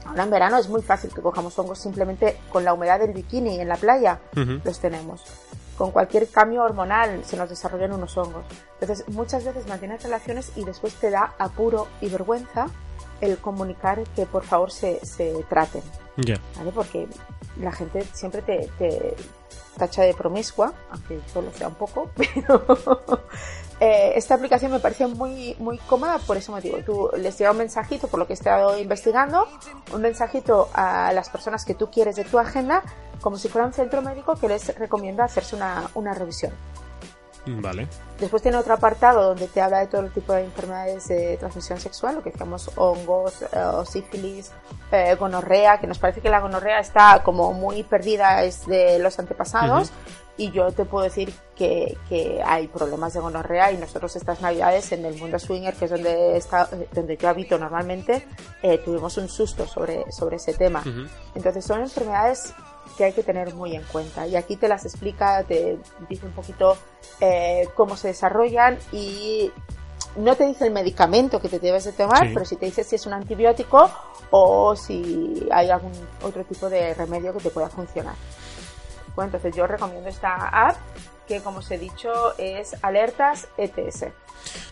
Ahora 0.04 0.25
en 0.25 0.30
verano 0.30 0.58
es 0.58 0.68
muy 0.68 0.82
fácil 0.82 1.12
que 1.12 1.20
cojamos 1.20 1.58
hongos 1.58 1.78
simplemente 1.78 2.38
con 2.50 2.64
la 2.64 2.73
humedad 2.75 3.00
del 3.00 3.12
bikini 3.12 3.61
en 3.61 3.68
la 3.68 3.76
playa, 3.76 4.20
los 4.64 4.78
tenemos. 4.78 5.23
Con 5.76 5.90
cualquier 5.90 6.28
cambio 6.28 6.62
hormonal 6.62 7.25
se 7.25 7.37
nos 7.37 7.49
desarrollan 7.49 7.92
unos 7.92 8.16
hongos. 8.16 8.44
Entonces 8.80 9.08
muchas 9.08 9.44
veces 9.44 9.66
mantienes 9.66 10.02
relaciones 10.02 10.52
y 10.56 10.64
después 10.64 10.94
te 10.94 11.11
da 11.11 11.34
apuro 11.38 11.88
y 12.00 12.08
vergüenza 12.08 12.68
el 13.20 13.38
comunicar 13.38 14.02
que 14.14 14.26
por 14.26 14.44
favor 14.44 14.70
se, 14.70 15.04
se 15.04 15.44
traten. 15.49 15.82
¿Vale? 16.56 16.70
Porque 16.73 17.08
la 17.61 17.73
gente 17.73 18.04
siempre 18.12 18.42
te, 18.42 18.70
te 18.78 19.16
tacha 19.76 20.02
de 20.02 20.14
promiscua, 20.14 20.73
aunque 20.90 21.20
solo 21.32 21.50
sea 21.52 21.68
un 21.68 21.75
poco, 21.75 22.11
pero 22.16 22.64
eh, 23.84 24.12
esta 24.16 24.36
aplicación 24.36 24.72
me 24.72 24.80
parece 24.80 25.06
muy, 25.06 25.54
muy 25.58 25.76
cómoda 25.76 26.18
por 26.18 26.38
ese 26.38 26.50
motivo. 26.50 26.78
Tú 26.78 27.10
les 27.18 27.38
llega 27.38 27.50
un 27.50 27.58
mensajito, 27.58 28.08
por 28.08 28.18
lo 28.18 28.26
que 28.26 28.32
he 28.32 28.34
estado 28.34 28.78
investigando, 28.78 29.46
un 29.92 30.00
mensajito 30.00 30.70
a 30.72 31.12
las 31.12 31.28
personas 31.28 31.66
que 31.66 31.74
tú 31.74 31.90
quieres 31.90 32.16
de 32.16 32.24
tu 32.24 32.38
agenda, 32.38 32.82
como 33.20 33.36
si 33.36 33.50
fuera 33.50 33.66
un 33.66 33.74
centro 33.74 34.00
médico 34.00 34.36
que 34.36 34.48
les 34.48 34.74
recomienda 34.78 35.24
hacerse 35.24 35.54
una, 35.54 35.90
una 35.94 36.14
revisión. 36.14 36.54
Vale. 37.46 37.86
Después 38.18 38.40
tiene 38.40 38.56
otro 38.56 38.72
apartado 38.72 39.22
donde 39.22 39.48
te 39.48 39.60
habla 39.60 39.80
de 39.80 39.88
todo 39.88 40.00
el 40.00 40.10
tipo 40.12 40.32
de 40.32 40.44
enfermedades 40.44 41.08
de 41.08 41.36
transmisión 41.36 41.78
sexual, 41.78 42.14
lo 42.14 42.22
que 42.22 42.30
decíamos 42.30 42.70
hongos, 42.76 43.42
eh, 43.42 43.46
sífilis, 43.84 44.50
eh, 44.90 45.14
gonorrea, 45.16 45.78
que 45.78 45.86
nos 45.86 45.98
parece 45.98 46.22
que 46.22 46.30
la 46.30 46.40
gonorrea 46.40 46.78
está 46.78 47.22
como 47.22 47.52
muy 47.52 47.82
perdida 47.82 48.42
es 48.44 48.66
de 48.66 48.98
los 48.98 49.18
antepasados. 49.18 49.92
Y 50.36 50.50
yo 50.50 50.72
te 50.72 50.84
puedo 50.84 51.04
decir 51.04 51.32
que, 51.54 51.96
que, 52.08 52.42
hay 52.44 52.66
problemas 52.66 53.14
de 53.14 53.20
gonorrea 53.20 53.70
y 53.70 53.76
nosotros 53.76 54.16
estas 54.16 54.40
navidades 54.40 54.90
en 54.90 55.04
el 55.04 55.16
mundo 55.16 55.38
swinger, 55.38 55.74
que 55.74 55.84
es 55.84 55.90
donde, 55.92 56.36
está, 56.36 56.68
donde 56.92 57.16
yo 57.16 57.28
habito 57.28 57.56
normalmente, 57.56 58.26
eh, 58.62 58.78
tuvimos 58.78 59.16
un 59.16 59.28
susto 59.28 59.66
sobre, 59.66 60.10
sobre 60.10 60.36
ese 60.36 60.54
tema. 60.54 60.82
Entonces 61.34 61.64
son 61.64 61.80
enfermedades 61.80 62.52
que 62.96 63.04
hay 63.04 63.12
que 63.12 63.22
tener 63.22 63.54
muy 63.54 63.76
en 63.76 63.82
cuenta. 63.84 64.26
Y 64.26 64.36
aquí 64.36 64.56
te 64.56 64.68
las 64.68 64.84
explica, 64.84 65.44
te 65.44 65.78
dice 66.08 66.26
un 66.26 66.32
poquito 66.32 66.76
eh, 67.20 67.68
cómo 67.74 67.96
se 67.96 68.08
desarrollan 68.08 68.78
y 68.92 69.52
no 70.16 70.36
te 70.36 70.46
dice 70.46 70.66
el 70.66 70.72
medicamento 70.72 71.40
que 71.40 71.48
te 71.48 71.58
debes 71.58 71.84
de 71.84 71.92
tomar, 71.92 72.30
pero 72.32 72.44
sí 72.44 72.56
te 72.56 72.66
dice 72.66 72.84
si 72.84 72.96
es 72.96 73.06
un 73.06 73.14
antibiótico 73.14 73.90
o 74.30 74.76
si 74.76 75.46
hay 75.50 75.70
algún 75.70 75.92
otro 76.22 76.44
tipo 76.44 76.68
de 76.68 76.94
remedio 76.94 77.32
que 77.32 77.40
te 77.40 77.50
pueda 77.50 77.68
funcionar. 77.68 78.14
Entonces 79.23 79.54
yo 79.54 79.66
recomiendo 79.66 80.09
esta 80.09 80.49
app 80.49 80.76
que 81.26 81.40
como 81.40 81.59
os 81.59 81.71
he 81.71 81.78
dicho 81.78 82.37
es 82.38 82.76
Alertas 82.83 83.49
ETS. 83.56 84.06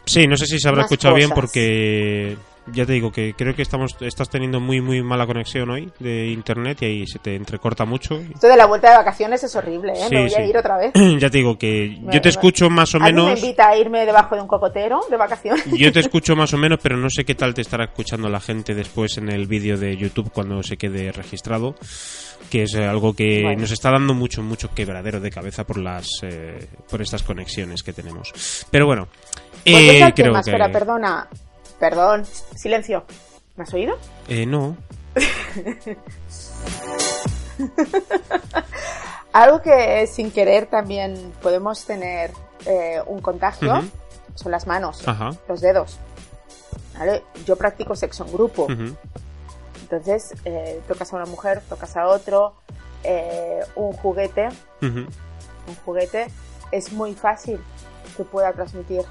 Sí, 0.05 0.27
no 0.27 0.37
sé 0.37 0.47
si 0.47 0.59
se 0.59 0.69
habrá 0.69 0.83
escuchado 0.83 1.15
bien 1.15 1.31
porque 1.31 2.37
ya 2.67 2.87
te 2.87 2.93
digo 2.93 3.11
que 3.11 3.35
creo 3.35 3.55
que 3.55 3.63
estamos 3.63 3.97
estás 4.01 4.29
teniendo 4.29 4.61
muy 4.61 4.81
muy 4.81 5.03
mala 5.03 5.27
conexión 5.27 5.71
hoy 5.71 5.91
de 5.99 6.29
internet 6.29 6.79
y 6.83 6.85
ahí 6.85 7.07
se 7.07 7.19
te 7.19 7.35
entrecorta 7.35 7.85
mucho. 7.85 8.21
Esto 8.33 8.47
de 8.47 8.57
la 8.57 8.67
vuelta 8.67 8.91
de 8.91 8.97
vacaciones 8.97 9.43
es 9.43 9.55
horrible, 9.57 9.93
¿eh? 9.95 10.09
me 10.11 10.23
voy 10.23 10.35
a 10.35 10.45
ir 10.45 10.57
otra 10.57 10.77
vez. 10.77 10.93
ya 11.19 11.31
te 11.31 11.39
digo 11.39 11.59
que 11.59 11.99
yo 12.13 12.21
te 12.21 12.29
escucho 12.29 12.71
más 12.71 12.95
o 12.95 13.01
menos. 13.01 13.27
me 13.27 13.33
invita 13.33 13.69
a 13.69 13.77
irme 13.77 14.07
debajo 14.07 14.37
de 14.37 14.43
un 14.43 14.49
cocotero 14.49 15.01
de 15.11 15.17
vacaciones. 15.17 15.65
yo 15.67 15.93
te 15.93 16.01
escucho 16.01 16.37
más 16.37 16.53
o 16.55 16.59
menos, 16.59 16.79
pero 16.83 16.97
no 16.97 17.09
sé 17.11 17.25
qué 17.25 17.35
tal 17.35 17.55
te 17.55 17.63
estará 17.63 17.85
escuchando 17.85 18.29
la 18.29 18.41
gente 18.41 18.75
después 18.75 19.19
en 19.19 19.29
el 19.31 19.47
vídeo 19.47 19.77
de 19.77 19.97
YouTube 19.97 20.31
cuando 20.33 20.63
se 20.63 20.77
quede 20.77 21.11
registrado, 21.13 21.75
que 22.53 22.65
es 22.65 22.75
algo 22.75 23.15
que 23.15 23.57
nos 23.57 23.71
está 23.71 23.91
dando 23.91 24.13
mucho 24.13 24.43
mucho 24.43 24.69
quebradero 24.75 25.21
de 25.21 25.31
cabeza 25.31 25.65
por 25.65 25.79
las 25.79 26.07
eh, 26.21 26.69
por 26.91 27.01
estas 27.01 27.23
conexiones 27.23 27.83
que 27.83 27.95
tenemos. 27.95 28.67
Pero 28.71 28.85
bueno, 28.85 29.09
eh, 29.65 30.13
creo 30.15 30.35
que... 30.35 30.39
Espera, 30.39 30.71
perdona. 30.71 31.27
Perdón, 31.81 32.27
silencio. 32.55 33.07
¿Me 33.57 33.65
has 33.65 33.73
oído? 33.73 33.97
Eh, 34.29 34.45
no. 34.45 34.77
Algo 39.33 39.63
que 39.63 40.07
sin 40.07 40.31
querer 40.31 40.67
también 40.67 41.33
podemos 41.41 41.87
tener 41.87 42.33
eh, 42.67 43.01
un 43.07 43.23
contagio 43.23 43.83
son 44.35 44.53
las 44.53 44.67
manos, 44.67 45.03
los 45.49 45.63
dedos. 45.63 45.99
¿Vale? 46.99 47.23
Yo 47.47 47.57
practico 47.57 47.97
sexo 47.97 48.27
en 48.27 48.33
grupo. 48.35 48.69
Entonces, 49.93 50.35
eh, 50.47 50.81
tocas 50.89 51.13
a 51.13 51.17
una 51.17 51.27
mujer, 51.27 51.61
tocas 51.69 51.99
a 51.99 52.09
otro, 52.09 52.55
eh, 53.05 53.61
un 53.77 53.93
juguete. 53.93 54.49
Un 54.81 55.07
juguete 55.85 56.29
es 56.71 56.93
muy 56.93 57.15
fácil 57.15 57.61
que 58.17 58.25
pueda 58.25 58.55
transmitir 58.55 59.03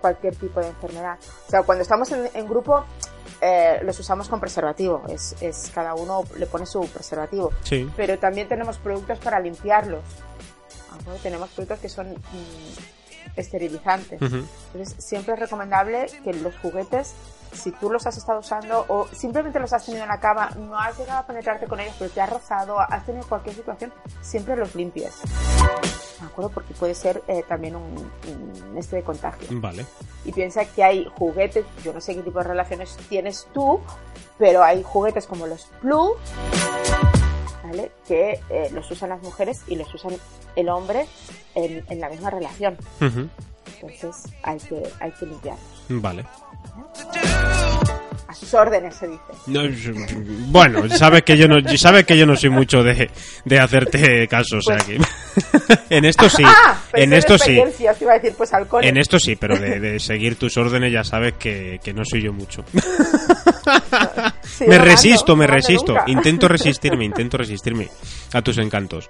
cualquier 0.00 0.36
tipo 0.36 0.60
de 0.60 0.68
enfermedad. 0.68 1.18
O 1.48 1.50
sea, 1.50 1.64
cuando 1.64 1.82
estamos 1.82 2.12
en, 2.12 2.48
grupo, 2.48 2.84
eh, 3.40 3.80
los 3.82 3.98
usamos 3.98 4.28
con 4.28 4.38
preservativo. 4.38 5.02
Es, 5.08 5.34
es, 5.40 5.72
cada 5.74 5.94
uno 5.94 6.22
le 6.36 6.46
pone 6.46 6.66
su 6.66 6.86
preservativo. 6.86 7.50
Sí. 7.64 7.90
Pero 7.96 8.16
también 8.20 8.46
tenemos 8.46 8.78
productos 8.78 9.18
para 9.18 9.40
limpiarlos. 9.40 10.04
Tenemos 11.20 11.48
productos 11.50 11.80
que 11.80 11.88
son 11.88 12.12
mm, 12.12 13.34
esterilizantes. 13.34 14.20
Entonces, 14.22 15.04
siempre 15.04 15.34
es 15.34 15.40
recomendable 15.40 16.06
que 16.22 16.32
los 16.32 16.56
juguetes, 16.58 17.14
si 17.52 17.72
tú 17.72 17.90
los 17.90 18.06
has 18.06 18.16
estado 18.16 18.40
usando 18.40 18.84
o 18.88 19.06
simplemente 19.08 19.58
los 19.58 19.72
has 19.72 19.84
tenido 19.84 20.04
en 20.04 20.08
la 20.08 20.20
cama, 20.20 20.50
no 20.56 20.78
has 20.78 20.98
llegado 20.98 21.20
a 21.20 21.26
penetrarte 21.26 21.66
con 21.66 21.80
ellos, 21.80 21.94
pero 21.98 22.10
te 22.10 22.20
has 22.20 22.30
rozado, 22.30 22.80
has 22.80 23.04
tenido 23.04 23.26
cualquier 23.26 23.54
situación, 23.54 23.92
siempre 24.20 24.56
los 24.56 24.74
limpies. 24.74 25.20
¿De 26.20 26.26
acuerdo? 26.26 26.50
Porque 26.50 26.74
puede 26.74 26.94
ser 26.94 27.22
eh, 27.28 27.44
también 27.46 27.76
un, 27.76 28.10
este 28.76 28.96
de 28.96 29.02
contagio. 29.02 29.48
Vale. 29.52 29.86
Y 30.24 30.32
piensa 30.32 30.64
que 30.64 30.82
hay 30.82 31.08
juguetes, 31.16 31.64
yo 31.84 31.92
no 31.92 32.00
sé 32.00 32.14
qué 32.14 32.22
tipo 32.22 32.38
de 32.38 32.44
relaciones 32.44 32.96
tienes 33.08 33.46
tú, 33.52 33.80
pero 34.36 34.62
hay 34.62 34.82
juguetes 34.82 35.26
como 35.26 35.46
los 35.46 35.68
Blue, 35.82 36.16
¿vale? 37.64 37.92
Que 38.06 38.40
eh, 38.50 38.70
los 38.72 38.90
usan 38.90 39.10
las 39.10 39.22
mujeres 39.22 39.62
y 39.68 39.76
los 39.76 39.92
usan 39.94 40.16
el 40.56 40.68
hombre 40.68 41.06
en, 41.54 42.00
la 42.00 42.08
misma 42.08 42.30
relación. 42.30 42.76
Entonces 43.82 44.32
hay 44.42 44.58
que, 44.58 44.82
hay 45.00 45.10
que 45.12 45.26
limpiarlos. 45.26 45.84
Vale 45.88 46.24
a 48.28 48.34
sus 48.34 48.52
órdenes 48.52 48.94
se 48.94 49.08
dice. 49.08 50.14
bueno, 50.48 50.86
sabes 50.90 51.22
que 51.22 51.38
yo 51.38 51.48
no, 51.48 51.56
sabes 51.78 52.04
que 52.04 52.16
yo 52.16 52.26
no 52.26 52.36
soy 52.36 52.50
mucho 52.50 52.82
de, 52.82 53.10
de 53.46 53.58
hacerte 53.58 54.28
caso, 54.28 54.58
o 54.58 54.62
sea 54.62 54.76
que 54.76 55.00
en 55.96 56.04
esto 56.04 56.28
sí, 56.28 56.42
ah, 56.44 56.78
en 56.92 57.14
esto 57.14 57.38
sí. 57.38 57.58
Pues, 58.36 58.52
en 58.82 58.98
esto 58.98 59.18
sí, 59.18 59.36
pero 59.36 59.58
de, 59.58 59.98
seguir 59.98 60.36
tus 60.36 60.58
órdenes 60.58 60.92
ya 60.92 61.04
sabes 61.04 61.34
que, 61.38 61.80
que 61.82 61.94
no 61.94 62.04
soy 62.04 62.22
yo 62.22 62.34
mucho. 62.34 62.62
me 64.66 64.78
resisto, 64.78 65.34
me 65.34 65.46
resisto, 65.46 65.94
intento 66.06 66.48
resistirme, 66.48 67.06
intento 67.06 67.38
resistirme 67.38 67.88
a 68.34 68.42
tus 68.42 68.58
encantos. 68.58 69.08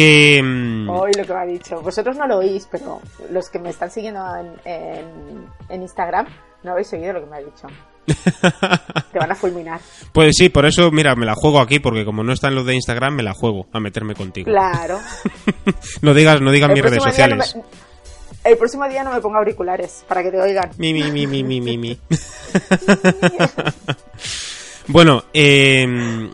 Que. 0.00 0.40
Mm, 0.42 0.88
Hoy 0.88 1.12
lo 1.16 1.24
que 1.26 1.32
me 1.34 1.40
ha 1.40 1.44
dicho. 1.46 1.80
Vosotros 1.82 2.16
no 2.16 2.26
lo 2.26 2.38
oís, 2.38 2.66
pero 2.70 3.00
los 3.30 3.50
que 3.50 3.58
me 3.58 3.68
están 3.70 3.90
siguiendo 3.90 4.20
en, 4.36 4.52
en, 4.64 5.46
en 5.68 5.82
Instagram 5.82 6.26
no 6.62 6.72
habéis 6.72 6.88
seguido 6.88 7.12
lo 7.14 7.20
que 7.20 7.26
me 7.26 7.36
ha 7.36 7.40
dicho. 7.40 7.66
Te 9.12 9.18
van 9.18 9.30
a 9.30 9.34
fulminar. 9.34 9.80
Pues 10.12 10.36
sí, 10.36 10.48
por 10.48 10.64
eso, 10.66 10.90
mira, 10.90 11.14
me 11.16 11.26
la 11.26 11.34
juego 11.34 11.60
aquí, 11.60 11.78
porque 11.80 12.04
como 12.04 12.22
no 12.24 12.32
está 12.32 12.48
en 12.48 12.54
los 12.54 12.66
de 12.66 12.74
Instagram, 12.74 13.14
me 13.16 13.22
la 13.22 13.34
juego 13.34 13.66
a 13.72 13.80
meterme 13.80 14.14
contigo. 14.14 14.50
Claro. 14.50 14.98
no 16.02 16.14
digas, 16.14 16.40
no 16.40 16.50
digas 16.50 16.70
mis 16.70 16.82
redes 16.82 16.98
no 16.98 17.04
sociales. 17.04 17.56
me- 17.56 17.62
el 18.42 18.56
próximo 18.56 18.88
día 18.88 19.04
no 19.04 19.12
me 19.12 19.20
pongo 19.20 19.36
auriculares 19.36 20.02
para 20.08 20.22
que 20.22 20.30
te 20.30 20.40
oigan. 20.40 20.70
Mi, 20.78 20.94
mi, 20.94 21.10
mi, 21.12 21.26
mi, 21.26 21.42
mi, 21.44 21.60
mi, 21.60 21.76
mi. 21.76 21.98
bueno, 24.88 25.24
eh, 25.34 26.30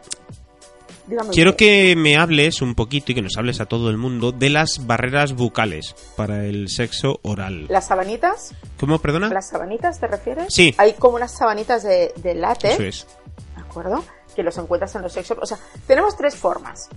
Dígame 1.06 1.30
quiero 1.30 1.50
usted. 1.52 1.66
que 1.66 1.94
me 1.96 2.16
hables 2.16 2.62
un 2.62 2.74
poquito 2.74 3.12
y 3.12 3.14
que 3.14 3.22
nos 3.22 3.36
hables 3.36 3.60
a 3.60 3.66
todo 3.66 3.90
el 3.90 3.96
mundo 3.96 4.32
de 4.32 4.50
las 4.50 4.86
barreras 4.86 5.34
bucales 5.34 5.94
para 6.16 6.44
el 6.44 6.68
sexo 6.68 7.20
oral. 7.22 7.66
¿Las 7.68 7.86
sabanitas? 7.88 8.54
¿Cómo, 8.80 8.98
perdona? 8.98 9.28
¿Las 9.28 9.48
sabanitas 9.50 10.00
te 10.00 10.06
refieres? 10.08 10.52
Sí. 10.52 10.74
Hay 10.78 10.94
como 10.94 11.16
unas 11.16 11.32
sabanitas 11.36 11.82
de, 11.84 12.12
de 12.16 12.34
látex. 12.34 12.74
Eso 12.74 12.82
es. 12.82 13.06
¿De 13.54 13.62
acuerdo? 13.62 14.04
Que 14.34 14.42
los 14.42 14.58
encuentras 14.58 14.94
en 14.96 15.02
los 15.02 15.12
sex 15.12 15.28
shops. 15.28 15.42
O 15.42 15.46
sea, 15.46 15.58
tenemos 15.86 16.16
tres 16.16 16.34
formas. 16.34 16.88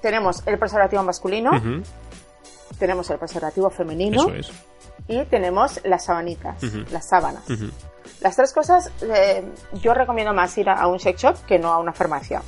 Tenemos 0.00 0.42
el 0.46 0.58
preservativo 0.58 1.02
masculino, 1.02 1.50
tenemos 2.78 3.10
el 3.10 3.18
preservativo 3.18 3.68
femenino 3.68 4.22
Eso 4.28 4.34
es. 4.34 4.50
y 5.08 5.24
tenemos 5.24 5.80
las 5.84 6.04
sabanitas, 6.04 6.62
las 6.92 7.08
sábanas. 7.08 7.42
Las 8.20 8.36
tres 8.36 8.52
cosas, 8.52 8.90
eh, 9.02 9.44
yo 9.82 9.94
recomiendo 9.94 10.32
más 10.32 10.56
ir 10.56 10.68
a, 10.68 10.74
a 10.74 10.86
un 10.86 11.00
sex 11.00 11.20
shop 11.20 11.36
que 11.46 11.58
no 11.58 11.72
a 11.72 11.78
una 11.78 11.92
farmacia. 11.92 12.42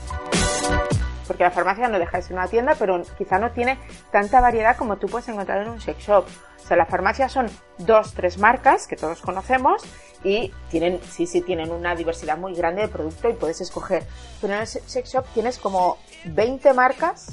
Porque 1.30 1.44
la 1.44 1.52
farmacia 1.52 1.86
no 1.86 2.00
deja 2.00 2.16
de 2.16 2.24
ser 2.24 2.32
una 2.32 2.48
tienda, 2.48 2.74
pero 2.76 3.00
quizá 3.16 3.38
no 3.38 3.52
tiene 3.52 3.78
tanta 4.10 4.40
variedad 4.40 4.76
como 4.76 4.96
tú 4.96 5.06
puedes 5.06 5.28
encontrar 5.28 5.62
en 5.62 5.68
un 5.68 5.80
sex 5.80 6.02
shop. 6.02 6.24
O 6.26 6.66
sea, 6.66 6.76
la 6.76 6.86
farmacia 6.86 7.28
son 7.28 7.46
dos, 7.78 8.14
tres 8.14 8.36
marcas 8.38 8.88
que 8.88 8.96
todos 8.96 9.20
conocemos 9.20 9.80
y 10.24 10.52
tienen, 10.70 10.98
sí, 11.08 11.28
sí, 11.28 11.40
tienen 11.40 11.70
una 11.70 11.94
diversidad 11.94 12.36
muy 12.36 12.52
grande 12.54 12.82
de 12.82 12.88
producto 12.88 13.28
y 13.30 13.34
puedes 13.34 13.60
escoger. 13.60 14.02
Pero 14.40 14.54
en 14.54 14.60
el 14.62 14.66
se- 14.66 14.82
sex 14.88 15.12
shop 15.12 15.24
tienes 15.32 15.58
como 15.58 15.98
20 16.24 16.74
marcas 16.74 17.28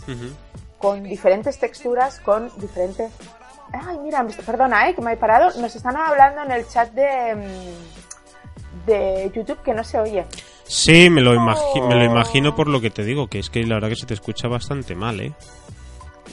con 0.78 1.02
diferentes 1.02 1.58
texturas, 1.58 2.20
con 2.20 2.52
diferentes... 2.60 3.12
Ay, 3.74 3.98
mira, 3.98 4.24
perdona, 4.46 4.88
eh, 4.90 4.94
que 4.94 5.02
me 5.02 5.14
he 5.14 5.18
parado. 5.18 5.60
Nos 5.60 5.76
están 5.76 5.98
hablando 5.98 6.44
en 6.44 6.52
el 6.52 6.68
chat 6.68 6.92
de, 6.92 7.34
mm, 7.36 8.86
de 8.86 9.32
YouTube 9.34 9.62
que 9.64 9.74
no 9.74 9.84
se 9.84 10.00
oye. 10.00 10.28
Sí, 10.68 11.10
me 11.10 11.22
lo, 11.22 11.34
imagi- 11.34 11.88
me 11.88 11.96
lo 11.96 12.02
Oh. 12.02 12.14
imagino 12.14 12.56
por 12.56 12.68
lo 12.68 12.82
que 12.82 12.90
te 12.90 13.04
digo, 13.04 13.28
que 13.28 13.40
es 13.40 13.50
que 13.50 13.64
la 13.66 13.76
verdad 13.76 13.90
que 13.90 13.96
se 13.96 14.06
te 14.06 14.14
escucha 14.14 14.48
bastante 14.48 14.96
mal, 14.96 15.20
¿eh? 15.22 15.34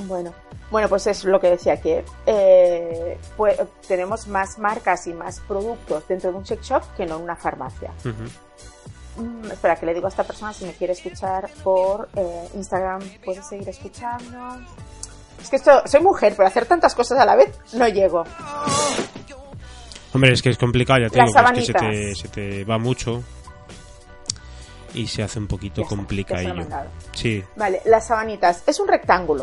Bueno, 0.06 0.34
bueno, 0.72 0.88
pues 0.88 1.06
es 1.06 1.24
lo 1.24 1.38
que 1.40 1.50
decía 1.50 1.80
que 1.80 2.04
eh, 2.26 3.16
pues, 3.36 3.56
tenemos 3.86 4.26
más 4.26 4.58
marcas 4.58 5.06
y 5.06 5.12
más 5.12 5.38
productos 5.40 6.06
dentro 6.08 6.32
de 6.32 6.38
un 6.38 6.44
sex 6.46 6.66
shop 6.66 6.82
que 6.96 7.06
no 7.06 7.16
en 7.16 7.22
una 7.22 7.36
farmacia. 7.36 7.92
Mm, 9.16 9.52
espera, 9.52 9.76
que 9.76 9.86
le 9.86 9.94
digo 9.94 10.06
a 10.06 10.08
esta 10.08 10.24
persona 10.24 10.52
si 10.52 10.64
me 10.64 10.72
quiere 10.72 10.94
escuchar 10.94 11.48
por 11.62 12.08
eh, 12.16 12.48
Instagram, 12.56 13.02
puedes 13.24 13.46
seguir 13.46 13.68
escuchando. 13.68 14.58
Es 15.40 15.48
que 15.48 15.56
esto, 15.56 15.82
soy 15.86 16.00
mujer, 16.00 16.34
pero 16.36 16.48
hacer 16.48 16.66
tantas 16.66 16.92
cosas 16.96 17.18
a 17.20 17.24
la 17.24 17.36
vez 17.36 17.56
no 17.74 17.86
llego. 17.86 18.24
Hombre, 20.12 20.32
es 20.32 20.42
que 20.42 20.50
es 20.50 20.58
complicado, 20.58 21.00
ya 21.00 21.08
te 21.08 21.18
Las 21.18 21.28
digo, 21.28 21.52
que 21.52 21.60
es 21.60 21.66
que 21.66 21.66
se 21.66 21.72
te, 21.72 21.78
sabanitas. 21.78 22.18
se 22.18 22.28
te 22.28 22.64
va 22.64 22.78
mucho 22.78 23.22
y 24.94 25.06
se 25.06 25.22
hace 25.22 25.38
un 25.38 25.46
poquito 25.46 25.82
Ya 25.82 25.88
complicadillo. 25.88 26.54
mandado. 26.54 26.88
Sí. 27.12 27.44
Vale, 27.56 27.82
las 27.84 28.06
sabanitas. 28.06 28.62
Es 28.66 28.80
un 28.80 28.88
rectángulo 28.88 29.42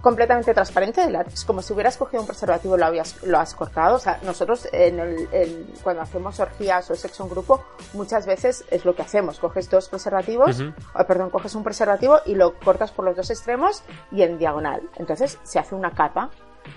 completamente 0.00 0.54
transparente 0.54 1.00
de 1.00 1.10
látex, 1.10 1.44
como 1.44 1.60
si 1.60 1.72
hubieras 1.72 1.96
cogido 1.96 2.20
un 2.20 2.26
preservativo 2.28 2.76
y 2.76 2.78
lo, 2.78 2.86
habías, 2.86 3.20
lo 3.24 3.38
has 3.38 3.54
cortado. 3.54 3.96
O 3.96 3.98
sea, 3.98 4.20
nosotros 4.22 4.68
en 4.72 5.00
el, 5.00 5.66
cuando 5.82 6.02
hacemos 6.02 6.38
orgías 6.38 6.88
o 6.90 6.94
sexo 6.94 7.24
en 7.24 7.30
grupo, 7.30 7.64
muchas 7.94 8.24
veces 8.26 8.64
es 8.70 8.84
lo 8.84 8.94
que 8.94 9.02
hacemos. 9.02 9.40
Coges 9.40 9.68
dos 9.68 9.88
preservativos, 9.88 10.62
o, 10.94 11.04
perdón, 11.04 11.30
coges 11.30 11.54
un 11.56 11.64
preservativo 11.64 12.20
y 12.26 12.34
lo 12.36 12.54
cortas 12.60 12.92
por 12.92 13.04
los 13.04 13.16
dos 13.16 13.28
extremos 13.30 13.82
y 14.12 14.22
en 14.22 14.38
diagonal. 14.38 14.82
Entonces 14.96 15.38
se 15.42 15.58
hace 15.58 15.74
una 15.74 15.90
capa. 15.90 16.30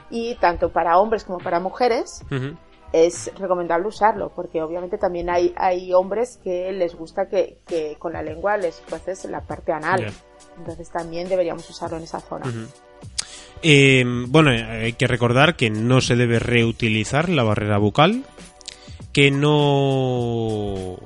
Y 0.09 0.35
tanto 0.35 0.71
para 0.71 0.97
hombres 0.99 1.25
como 1.25 1.37
para 1.39 1.59
mujeres. 1.59 2.23
Es 2.93 3.31
recomendable 3.37 3.87
usarlo, 3.87 4.31
porque 4.35 4.61
obviamente 4.61 4.97
también 4.97 5.29
hay, 5.29 5.53
hay 5.55 5.93
hombres 5.93 6.39
que 6.43 6.71
les 6.71 6.95
gusta 6.95 7.27
que, 7.29 7.59
que 7.65 7.95
con 7.97 8.13
la 8.13 8.21
lengua 8.21 8.57
les 8.57 8.83
roces 8.89 9.25
la 9.25 9.41
parte 9.41 9.71
anal. 9.71 10.11
Entonces 10.57 10.89
también 10.89 11.29
deberíamos 11.29 11.69
usarlo 11.69 11.97
en 11.97 12.03
esa 12.03 12.19
zona. 12.19 12.45
Eh, 13.63 14.03
bueno, 14.27 14.51
hay 14.51 14.93
que 14.93 15.07
recordar 15.07 15.55
que 15.55 15.69
no 15.69 16.01
se 16.01 16.15
debe 16.15 16.39
reutilizar 16.39 17.29
la 17.29 17.43
barrera 17.43 17.77
bucal, 17.77 18.23
que 19.13 19.31
no... 19.31 20.97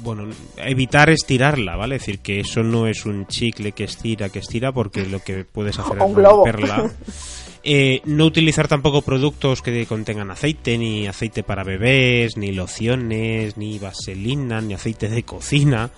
Bueno, 0.00 0.32
evitar 0.56 1.10
estirarla, 1.10 1.76
¿vale? 1.76 1.96
Es 1.96 2.02
decir, 2.02 2.20
que 2.20 2.40
eso 2.40 2.62
no 2.62 2.86
es 2.86 3.04
un 3.04 3.26
chicle 3.26 3.72
que 3.72 3.84
estira, 3.84 4.28
que 4.28 4.38
estira, 4.38 4.72
porque 4.72 5.04
lo 5.04 5.18
que 5.18 5.44
puedes 5.44 5.78
hacer 5.78 5.98
es 6.00 6.14
romperla. 6.14 6.90
Eh, 7.70 8.00
no 8.06 8.24
utilizar 8.24 8.66
tampoco 8.66 9.02
productos 9.02 9.60
que 9.60 9.84
contengan 9.84 10.30
aceite, 10.30 10.78
ni 10.78 11.06
aceite 11.06 11.42
para 11.42 11.64
bebés, 11.64 12.38
ni 12.38 12.52
lociones, 12.52 13.58
ni 13.58 13.78
vaselina, 13.78 14.62
ni 14.62 14.72
aceite 14.72 15.10
de 15.10 15.22
cocina, 15.22 15.90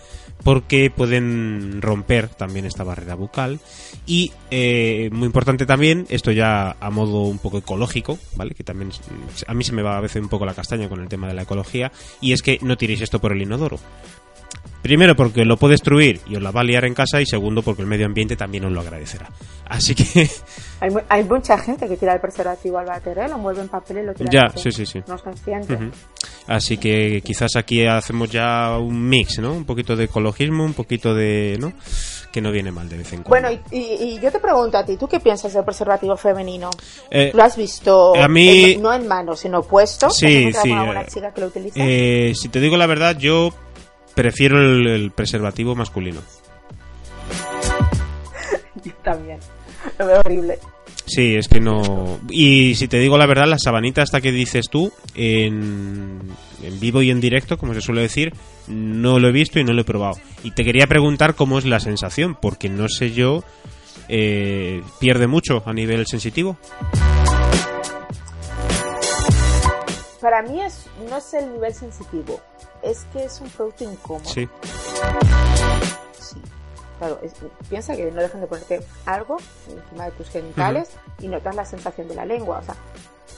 porque 0.42 0.90
pueden 0.90 1.80
romper 1.80 2.28
también 2.28 2.66
esta 2.66 2.82
barrera 2.82 3.14
bucal. 3.14 3.60
Y 4.04 4.32
eh, 4.50 5.10
muy 5.12 5.26
importante 5.26 5.64
también, 5.64 6.06
esto 6.08 6.32
ya 6.32 6.76
a 6.80 6.90
modo 6.90 7.22
un 7.22 7.38
poco 7.38 7.58
ecológico, 7.58 8.18
¿vale? 8.34 8.56
Que 8.56 8.64
también 8.64 8.90
a 9.46 9.54
mí 9.54 9.62
se 9.62 9.72
me 9.72 9.82
va 9.82 9.96
a 9.96 10.00
veces 10.00 10.20
un 10.20 10.28
poco 10.28 10.44
la 10.44 10.54
castaña 10.54 10.88
con 10.88 11.00
el 11.00 11.08
tema 11.08 11.28
de 11.28 11.34
la 11.34 11.42
ecología, 11.42 11.92
y 12.20 12.32
es 12.32 12.42
que 12.42 12.58
no 12.62 12.76
tiréis 12.76 13.02
esto 13.02 13.20
por 13.20 13.30
el 13.30 13.42
inodoro. 13.42 13.78
Primero 14.82 15.14
porque 15.14 15.44
lo 15.44 15.56
puede 15.58 15.72
destruir 15.72 16.20
y 16.26 16.36
os 16.36 16.42
la 16.42 16.50
va 16.50 16.62
a 16.62 16.64
liar 16.64 16.84
en 16.86 16.94
casa 16.94 17.20
y 17.20 17.26
segundo 17.26 17.60
porque 17.62 17.82
el 17.82 17.88
medio 17.88 18.06
ambiente 18.06 18.34
también 18.36 18.64
os 18.64 18.72
lo 18.72 18.80
agradecerá. 18.80 19.28
Así 19.66 19.94
que 19.94 20.28
Hay, 20.80 20.90
mu- 20.90 21.00
hay 21.10 21.22
mucha 21.24 21.58
gente 21.58 21.86
que 21.86 21.96
tira 21.98 22.14
el 22.14 22.20
preservativo 22.20 22.78
al 22.78 22.88
¿eh? 22.88 23.28
lo 23.28 23.34
envuelve 23.36 23.60
en 23.60 23.68
papel 23.68 23.98
y 23.98 24.02
lo 24.06 24.14
tira 24.14 24.30
Ya, 24.32 24.48
sí, 24.56 24.72
sí, 24.72 24.86
sí. 24.86 25.00
No 25.06 25.16
es 25.16 25.22
consciente. 25.22 25.78
Así 26.46 26.78
que 26.78 27.20
quizás 27.22 27.54
aquí 27.56 27.84
hacemos 27.86 28.30
ya 28.30 28.78
un 28.78 29.06
mix, 29.06 29.38
¿no? 29.38 29.52
Un 29.52 29.66
poquito 29.66 29.94
de 29.94 30.04
ecologismo, 30.04 30.64
un 30.64 30.72
poquito 30.72 31.14
de, 31.14 31.58
¿no? 31.60 31.74
Que 32.32 32.40
no 32.40 32.50
viene 32.50 32.72
mal 32.72 32.88
de 32.88 32.96
vez 32.96 33.12
en 33.12 33.22
cuando. 33.22 33.48
Bueno, 33.48 33.62
y, 33.70 33.76
y- 33.76 34.14
y 34.14 34.20
yo 34.20 34.32
te 34.32 34.38
pregunto 34.40 34.78
a 34.78 34.84
ti, 34.86 34.96
¿tú 34.96 35.06
qué 35.06 35.20
piensas 35.20 35.52
del 35.52 35.64
preservativo 35.64 36.16
femenino? 36.16 36.70
Eh, 37.10 37.30
¿Lo 37.34 37.42
has 37.42 37.56
visto 37.56 38.16
a 38.16 38.26
mí- 38.28 38.72
en- 38.72 38.82
no 38.82 38.94
en 38.94 39.06
mano, 39.06 39.36
sino 39.36 39.62
puesto? 39.62 40.06
¿Te 40.06 40.12
has 40.12 40.16
Sí, 40.16 40.52
sí, 40.62 40.72
alguna 40.72 41.02
eh, 41.02 41.06
chica 41.12 41.34
que 41.34 41.40
lo 41.42 41.46
utiliza? 41.48 41.74
eh, 41.78 42.32
si 42.34 42.48
te 42.48 42.58
digo 42.60 42.78
la 42.78 42.86
verdad, 42.86 43.16
yo 43.18 43.50
prefiero 44.14 44.60
el, 44.60 44.86
el 44.86 45.10
preservativo 45.10 45.74
masculino. 45.74 46.20
Yo 48.84 48.92
también. 49.02 49.38
Lo 49.98 50.06
veo 50.06 50.20
horrible. 50.20 50.58
Sí, 51.10 51.34
es 51.34 51.48
que 51.48 51.58
no. 51.58 52.20
Y 52.30 52.76
si 52.76 52.86
te 52.86 52.98
digo 52.98 53.18
la 53.18 53.26
verdad, 53.26 53.48
la 53.48 53.58
sabanita 53.58 54.02
hasta 54.02 54.20
que 54.20 54.30
dices 54.30 54.66
tú, 54.70 54.92
en, 55.16 56.20
en 56.62 56.80
vivo 56.80 57.02
y 57.02 57.10
en 57.10 57.20
directo, 57.20 57.58
como 57.58 57.74
se 57.74 57.80
suele 57.80 58.02
decir, 58.02 58.32
no 58.68 59.18
lo 59.18 59.28
he 59.28 59.32
visto 59.32 59.58
y 59.58 59.64
no 59.64 59.72
lo 59.72 59.80
he 59.80 59.84
probado. 59.84 60.18
Y 60.44 60.52
te 60.52 60.64
quería 60.64 60.86
preguntar 60.86 61.34
cómo 61.34 61.58
es 61.58 61.64
la 61.64 61.80
sensación, 61.80 62.36
porque 62.40 62.68
no 62.68 62.88
sé 62.88 63.10
yo, 63.10 63.42
eh, 64.08 64.82
pierde 65.00 65.26
mucho 65.26 65.64
a 65.66 65.72
nivel 65.72 66.06
sensitivo. 66.06 66.56
Para 70.20 70.42
mí 70.42 70.60
es, 70.60 70.86
no 71.08 71.16
es 71.16 71.32
el 71.34 71.52
nivel 71.52 71.72
sensitivo, 71.74 72.40
es 72.82 73.04
que 73.12 73.24
es 73.24 73.40
un 73.40 73.48
producto 73.50 73.84
incómodo. 73.84 74.28
Sí. 74.28 74.48
Sí. 76.18 76.40
Claro, 76.98 77.18
es- 77.22 77.32
piensa 77.68 77.96
que 77.96 78.10
no 78.10 78.20
dejan 78.20 78.40
de 78.42 78.46
ponerte 78.46 78.80
algo 79.06 79.38
encima 79.68 80.04
de 80.04 80.10
tus 80.12 80.28
genitales 80.28 80.90
y 81.18 81.28
notas 81.28 81.54
la 81.54 81.64
sensación 81.64 82.08
de 82.08 82.14
la 82.14 82.26
lengua. 82.26 82.58
O 82.58 82.62
sea, 82.62 82.74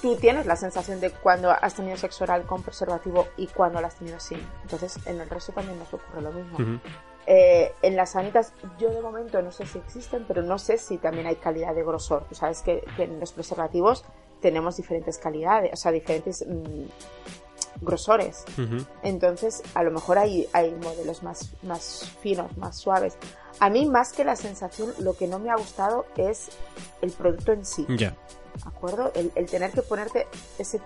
tú 0.00 0.16
tienes 0.16 0.46
la 0.46 0.56
sensación 0.56 0.98
de 1.00 1.10
cuando 1.10 1.50
has 1.52 1.74
tenido 1.74 1.96
sexo 1.96 2.24
oral 2.24 2.42
con 2.44 2.62
preservativo 2.62 3.28
y 3.36 3.46
cuando 3.46 3.80
lo 3.80 3.86
has 3.86 3.94
tenido 3.94 4.18
sin. 4.18 4.40
Entonces, 4.62 4.98
en 5.06 5.20
el 5.20 5.30
resto 5.30 5.52
también 5.52 5.78
nos 5.78 5.94
ocurre 5.94 6.22
lo 6.22 6.32
mismo. 6.32 6.54
Ujú. 6.58 6.80
Eh, 7.24 7.72
en 7.82 7.94
las 7.94 8.10
sanitas, 8.10 8.52
yo 8.80 8.90
de 8.90 9.00
momento 9.00 9.40
no 9.42 9.52
sé 9.52 9.64
si 9.64 9.78
existen, 9.78 10.24
pero 10.26 10.42
no 10.42 10.58
sé 10.58 10.76
si 10.76 10.98
también 10.98 11.28
hay 11.28 11.36
calidad 11.36 11.72
de 11.72 11.84
grosor. 11.84 12.24
Tú 12.28 12.34
sabes 12.34 12.62
que, 12.62 12.84
que 12.96 13.04
en 13.04 13.20
los 13.20 13.30
preservativos 13.30 14.04
tenemos 14.42 14.76
diferentes 14.76 15.16
calidades, 15.18 15.70
o 15.72 15.76
sea, 15.76 15.92
diferentes 15.92 16.44
mm, 16.46 16.84
grosores. 17.80 18.44
Ujú. 18.58 18.84
Entonces, 19.02 19.62
a 19.74 19.82
lo 19.82 19.90
mejor 19.90 20.18
hay, 20.18 20.48
hay 20.52 20.70
modelos 20.82 21.22
más, 21.22 21.50
más 21.62 22.10
finos, 22.20 22.54
más 22.58 22.76
suaves. 22.76 23.14
A 23.60 23.70
mí, 23.70 23.86
más 23.86 24.12
que 24.12 24.24
la 24.24 24.36
sensación, 24.36 24.92
lo 24.98 25.14
que 25.14 25.26
no 25.26 25.38
me 25.38 25.50
ha 25.50 25.56
gustado 25.56 26.04
es 26.16 26.48
el 27.00 27.10
producto 27.12 27.52
en 27.52 27.64
sí. 27.64 27.86
Ya. 27.88 28.10
¿De 28.10 28.68
acuerdo? 28.68 29.10
El, 29.14 29.32
el 29.34 29.46
tener 29.46 29.70
que 29.70 29.82
ponerte 29.82 30.26
ese 30.58 30.80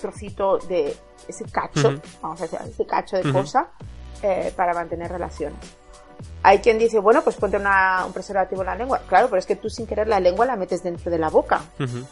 trocito 0.00 0.58
de. 0.58 0.96
ese 1.28 1.44
cacho, 1.44 1.88
Ujú. 1.88 2.00
vamos 2.22 2.40
a 2.40 2.44
decir, 2.44 2.58
ese 2.68 2.86
cacho 2.86 3.16
de 3.16 3.22
Ujú. 3.28 3.38
cosa 3.40 3.68
eh, 4.22 4.52
para 4.56 4.74
mantener 4.74 5.10
relaciones. 5.10 5.58
Hay 6.42 6.58
quien 6.60 6.78
dice, 6.78 6.98
bueno, 6.98 7.22
pues 7.22 7.36
ponte 7.36 7.56
una- 7.56 8.04
un 8.06 8.12
preservativo 8.12 8.62
en 8.62 8.66
la 8.66 8.74
lengua. 8.76 9.00
Claro, 9.08 9.28
pero 9.28 9.38
es 9.38 9.46
que 9.46 9.56
tú 9.56 9.68
sin 9.68 9.86
querer 9.86 10.08
la 10.08 10.20
lengua 10.20 10.46
la 10.46 10.56
metes 10.56 10.82
dentro 10.82 11.10
de 11.10 11.18
la 11.18 11.28
boca. 11.28 11.62
Ujú. 11.80 12.06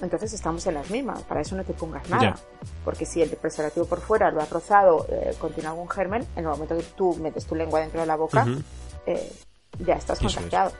Entonces 0.00 0.32
estamos 0.32 0.66
en 0.66 0.74
las 0.74 0.90
mismas. 0.90 1.22
Para 1.22 1.40
eso 1.40 1.56
no 1.56 1.64
te 1.64 1.72
pongas 1.72 2.08
nada. 2.08 2.36
Porque 2.84 3.06
si 3.06 3.22
el 3.22 3.30
preservativo 3.30 3.86
por 3.86 4.00
fuera 4.00 4.30
lo 4.30 4.40
ha 4.40 4.46
rozado, 4.46 5.06
eh, 5.10 5.34
contiene 5.38 5.68
algún 5.68 5.88
germen, 5.88 6.26
en 6.36 6.44
el 6.44 6.50
momento 6.50 6.76
que 6.76 6.84
tú 6.96 7.14
metes 7.16 7.46
tu 7.46 7.54
lengua 7.54 7.80
dentro 7.80 8.00
de 8.00 8.06
la 8.06 8.16
boca, 8.16 8.46
eh, 9.06 9.32
ya 9.78 9.94
estás 9.94 10.18
contagiado. 10.18 10.72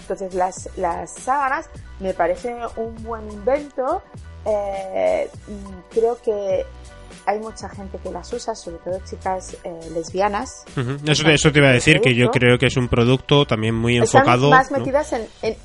Entonces 0.00 0.34
las, 0.34 0.68
las 0.76 1.14
sábanas 1.14 1.70
me 2.00 2.12
parece 2.12 2.54
un 2.76 3.02
buen 3.02 3.30
invento. 3.30 4.02
Eh, 4.44 5.30
creo 5.90 6.18
que 6.22 6.66
hay 7.26 7.38
mucha 7.38 7.68
gente 7.68 7.98
que 8.02 8.10
las 8.10 8.32
usa, 8.32 8.54
sobre 8.54 8.78
todo 8.78 9.00
chicas 9.04 9.56
eh, 9.64 9.90
lesbianas. 9.94 10.64
eso, 11.06 11.28
eso, 11.28 11.52
te 11.52 11.58
iba 11.58 11.68
a 11.68 11.72
decir, 11.72 12.00
que 12.00 12.14
yo 12.14 12.30
creo 12.30 12.58
que 12.58 12.66
es 12.66 12.76
un 12.76 12.88
producto 12.88 13.46
también 13.46 13.74
muy 13.74 13.96
enfocado. 13.96 14.46
Están 14.46 14.50
más 14.50 14.70
metidas 14.70 15.12
en, 15.12 15.26
en, 15.42 15.56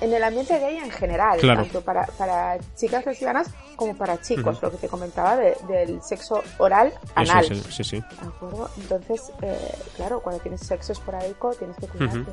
el 0.00 0.24
ambiente 0.24 0.58
gay 0.58 0.76
en 0.76 0.90
general, 0.90 1.40
tanto 1.40 1.80
para, 1.80 2.06
para, 2.18 2.58
chicas 2.76 3.04
lesbianas 3.06 3.50
como 3.76 3.96
para 3.96 4.20
chicos, 4.20 4.60
lo 4.62 4.70
que 4.70 4.76
te 4.76 4.88
comentaba 4.88 5.36
del 5.36 6.02
sexo 6.02 6.42
oral 6.58 6.92
anal. 7.14 7.44
sí, 7.44 7.84
sí. 7.84 7.96
¿De 7.96 8.26
acuerdo? 8.26 8.70
Entonces, 8.76 9.32
eh, 9.42 9.56
claro, 9.96 10.20
cuando 10.20 10.40
tienes 10.42 10.60
sexo 10.60 10.92
esporádico 10.92 11.54
tienes 11.54 11.76
que 11.76 11.86
cuidarte. 11.86 12.32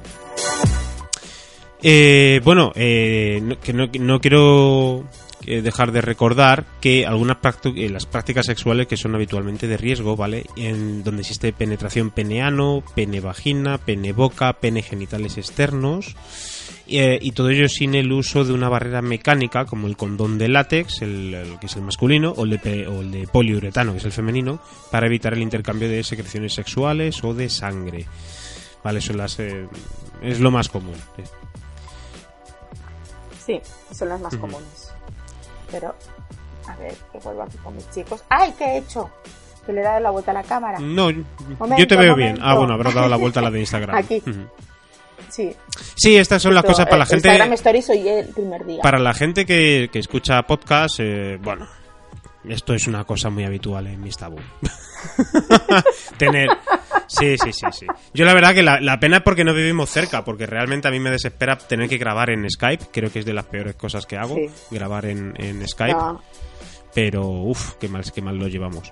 Eh, 1.82 2.42
bueno, 2.44 2.72
eh, 2.76 3.58
que 3.64 3.74
no, 3.74 3.88
no 4.00 4.20
quiero 4.20 5.06
eh, 5.46 5.62
dejar 5.62 5.92
de 5.92 6.02
recordar 6.02 6.66
que 6.82 7.06
algunas 7.06 7.38
las 7.74 8.06
prácticas 8.06 8.46
sexuales 8.46 8.88
que 8.88 8.98
son 8.98 9.16
habitualmente 9.16 9.68
de 9.68 9.78
riesgo, 9.78 10.18
¿vale? 10.18 10.46
En 10.58 11.04
donde 11.04 11.22
existe 11.22 11.54
penetración 11.54 12.12
peneano, 12.12 12.84
pene 12.94 13.22
vagina, 13.22 13.78
pene 13.78 14.12
boca, 14.12 14.54
pene 14.54 14.82
genitales 14.82 15.38
externos. 15.38 16.16
Eh, 16.92 17.20
y 17.22 17.32
todo 17.34 17.50
ello 17.50 17.68
sin 17.70 17.94
el 17.94 18.12
uso 18.12 18.44
de 18.44 18.52
una 18.54 18.68
barrera 18.68 19.02
mecánica 19.02 19.66
como 19.66 19.86
el 19.88 19.96
condón 19.96 20.38
de 20.40 20.48
látex, 20.48 21.02
el, 21.04 21.58
que 21.60 21.68
es 21.68 21.76
el 21.76 21.84
masculino, 21.84 22.32
o 22.36 22.46
el, 22.46 22.58
de, 22.58 22.88
o 22.88 23.02
el 23.02 23.12
de 23.12 23.28
poliuretano, 23.28 23.92
que 23.92 24.00
es 24.00 24.06
el 24.06 24.12
femenino, 24.12 24.60
para 24.92 25.06
evitar 25.06 25.34
el 25.34 25.42
intercambio 25.42 25.88
de 25.88 26.04
secreciones 26.04 26.54
sexuales 26.54 27.24
o 27.24 27.34
de 27.34 27.48
sangre. 27.50 28.06
Vale, 28.84 29.02
son 29.02 29.18
las, 29.18 29.38
es 29.40 30.40
lo 30.40 30.52
más 30.52 30.70
común. 30.70 30.96
Sí, 33.46 33.60
son 33.92 34.10
las 34.10 34.22
más 34.22 34.36
comunes. 34.38 34.92
Pero, 35.72 35.96
a 36.68 36.76
ver, 36.78 36.94
que 37.12 37.20
vuelvo 37.20 37.44
aquí 37.44 37.58
con 37.64 37.76
mis 37.76 37.90
chicos. 37.92 38.24
¡Ay, 38.30 38.54
qué 38.58 38.64
he 38.66 38.78
hecho! 38.80 39.10
Que 39.66 39.74
le 39.74 39.82
he 39.82 39.84
dado 39.84 40.00
la 40.00 40.10
vuelta 40.10 40.32
a 40.32 40.34
la 40.34 40.44
cámara. 40.44 40.80
No, 40.80 41.12
yo 41.12 41.88
te 41.88 41.96
veo 41.96 42.16
bien. 42.16 42.40
Ah, 42.42 42.56
bueno, 42.56 42.74
habrás 42.74 42.94
dado 42.94 43.08
la 43.10 43.18
vuelta 43.18 43.40
a 43.40 43.44
la 43.44 43.52
de 43.52 43.60
Instagram. 43.62 43.96
aquí. 43.96 44.24
Sí. 45.30 45.56
Sí, 45.96 46.18
estas 46.18 46.42
son 46.42 46.54
las 46.54 46.64
cosas 46.64 46.86
para 46.86 47.00
la 47.00 47.06
gente. 47.06 47.28
Instagram 47.28 47.54
Stories 47.54 47.90
hoy 47.90 48.08
el 48.08 48.28
primer 48.30 48.66
día. 48.66 48.82
Para 48.82 49.00
la 49.00 49.14
gente 49.14 49.46
que, 49.46 49.90
que 49.92 50.00
escucha 50.00 50.42
podcast, 50.44 51.00
eh, 51.00 51.38
bueno, 51.42 51.68
esto 52.48 52.74
es 52.74 52.88
una 52.88 53.04
cosa 53.04 53.30
muy 53.30 53.44
habitual 53.44 53.88
en 53.88 54.02
mis 54.02 54.18
tabú. 54.18 54.38
Tener. 56.18 56.50
Sí, 57.08 57.38
sí, 57.38 57.52
sí, 57.52 57.66
sí. 57.72 57.86
Yo 58.14 58.26
la 58.26 58.34
verdad 58.34 58.54
que 58.54 58.64
la, 58.64 59.00
pena 59.00 59.18
es 59.18 59.24
porque 59.24 59.44
no 59.44 59.54
vivimos 59.54 59.90
cerca, 59.90 60.24
porque 60.24 60.46
realmente 60.46 60.88
a 60.88 60.92
mí 60.92 61.00
me 61.00 61.10
desespera 61.10 61.58
tener 61.58 61.90
que 61.90 61.98
grabar 61.98 62.30
en 62.30 62.50
Skype. 62.50 62.86
Creo 62.92 63.12
que 63.12 63.20
es 63.20 63.26
de 63.26 63.34
las 63.34 63.46
peores 63.46 63.76
cosas 63.76 64.06
que 64.06 64.18
hago, 64.18 64.38
grabar 64.72 65.06
en, 65.06 65.68
Skype. 65.68 66.00
Pero, 66.94 67.28
uff, 67.28 67.74
qué 67.80 67.88
mal, 67.88 68.04
qué 68.12 68.22
mal 68.22 68.38
lo 68.38 68.48
llevamos. 68.48 68.92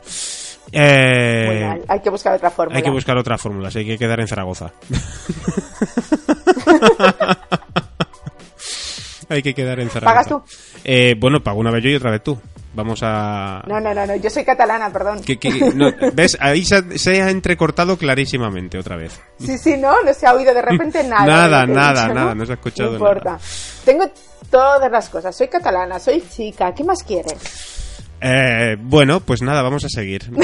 Eh, 0.71 1.83
hay 1.87 1.99
que 2.01 2.09
buscar 2.09 2.33
otra 2.33 2.49
fórmula. 2.51 2.77
Hay 2.77 2.83
que 2.83 2.89
buscar 2.89 3.17
otra 3.17 3.37
fórmula, 3.37 3.69
hay 3.73 3.85
que 3.85 3.97
quedar 3.97 4.19
en 4.19 4.27
Zaragoza. 4.27 4.73
hay 9.29 9.41
que 9.41 9.53
quedar 9.53 9.79
en 9.79 9.89
Zaragoza. 9.89 10.13
¿Pagas 10.13 10.27
tú? 10.27 10.43
Eh, 10.83 11.15
bueno, 11.17 11.41
pago 11.41 11.59
una 11.59 11.71
vez 11.71 11.81
yo 11.83 11.89
y 11.89 11.95
otra 11.95 12.11
vez 12.11 12.21
tú. 12.23 12.37
Vamos 12.73 12.99
a... 13.01 13.63
No, 13.65 13.79
no, 13.79 13.91
no, 13.91 14.15
yo 14.17 14.29
soy 14.29 14.45
catalana, 14.45 14.93
perdón. 14.93 15.21
¿Ves? 16.13 16.37
Ahí 16.39 16.63
se, 16.63 17.23
ha 17.23 17.31
entrecortado 17.31 17.97
clarísimamente 17.97 18.77
otra 18.77 18.95
vez. 18.95 19.19
Sí, 19.39 19.57
sí, 19.57 19.77
no, 19.77 20.03
no 20.03 20.13
se 20.13 20.27
ha 20.27 20.35
oído 20.35 20.53
de 20.53 20.61
repente 20.61 21.03
nada. 21.07 21.25
nada, 21.25 21.65
nada, 21.65 22.07
nada, 22.13 22.35
¿no? 22.35 22.45
se 22.45 22.51
ha 22.51 22.55
escuchado 22.55 22.91
no 22.91 22.97
importa. 22.97 23.39
Tengo 23.83 24.05
todas 24.51 24.91
las 24.91 25.09
cosas, 25.09 25.35
soy 25.35 25.47
catalana, 25.47 25.97
soy 25.99 26.23
chica, 26.29 26.71
¿qué 26.75 26.83
más 26.83 27.01
quieres? 27.03 27.33
Eh, 28.21 28.77
bueno, 28.79 29.19
pues 29.19 29.41
nada, 29.41 29.61
vamos 29.61 29.85
a 29.85 29.89
seguir. 29.89 30.31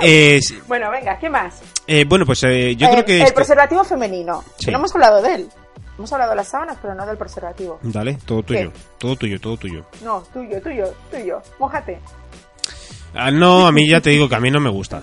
Eh, 0.00 0.38
bueno, 0.68 0.92
venga, 0.92 1.18
¿qué 1.18 1.28
más? 1.28 1.60
Eh, 1.84 2.04
bueno, 2.04 2.24
pues 2.24 2.44
eh, 2.44 2.76
yo 2.76 2.88
creo 2.88 3.04
que... 3.04 3.20
El 3.20 3.34
preservativo 3.34 3.82
femenino, 3.82 4.44
no 4.70 4.78
hemos 4.78 4.94
hablado 4.94 5.20
de 5.20 5.34
él. 5.34 5.48
Hemos 5.98 6.12
hablado 6.12 6.30
de 6.30 6.36
las 6.36 6.48
sábanas, 6.48 6.78
pero 6.80 6.94
no 6.94 7.04
del 7.04 7.16
preservativo. 7.16 7.80
Dale, 7.82 8.18
todo 8.24 8.44
tuyo. 8.44 8.70
Todo 8.98 9.16
tuyo, 9.16 9.40
todo 9.40 9.56
tuyo. 9.56 9.84
No, 10.04 10.22
tuyo, 10.32 10.62
tuyo, 10.62 10.94
tuyo. 11.10 11.42
Mójate. 11.58 11.98
Ah, 13.14 13.32
no, 13.32 13.66
a 13.66 13.72
mí 13.72 13.88
ya 13.88 14.00
te 14.00 14.10
digo 14.10 14.28
que 14.28 14.36
a 14.36 14.40
mí 14.40 14.50
no 14.50 14.60
me 14.60 14.70
gusta. 14.70 15.02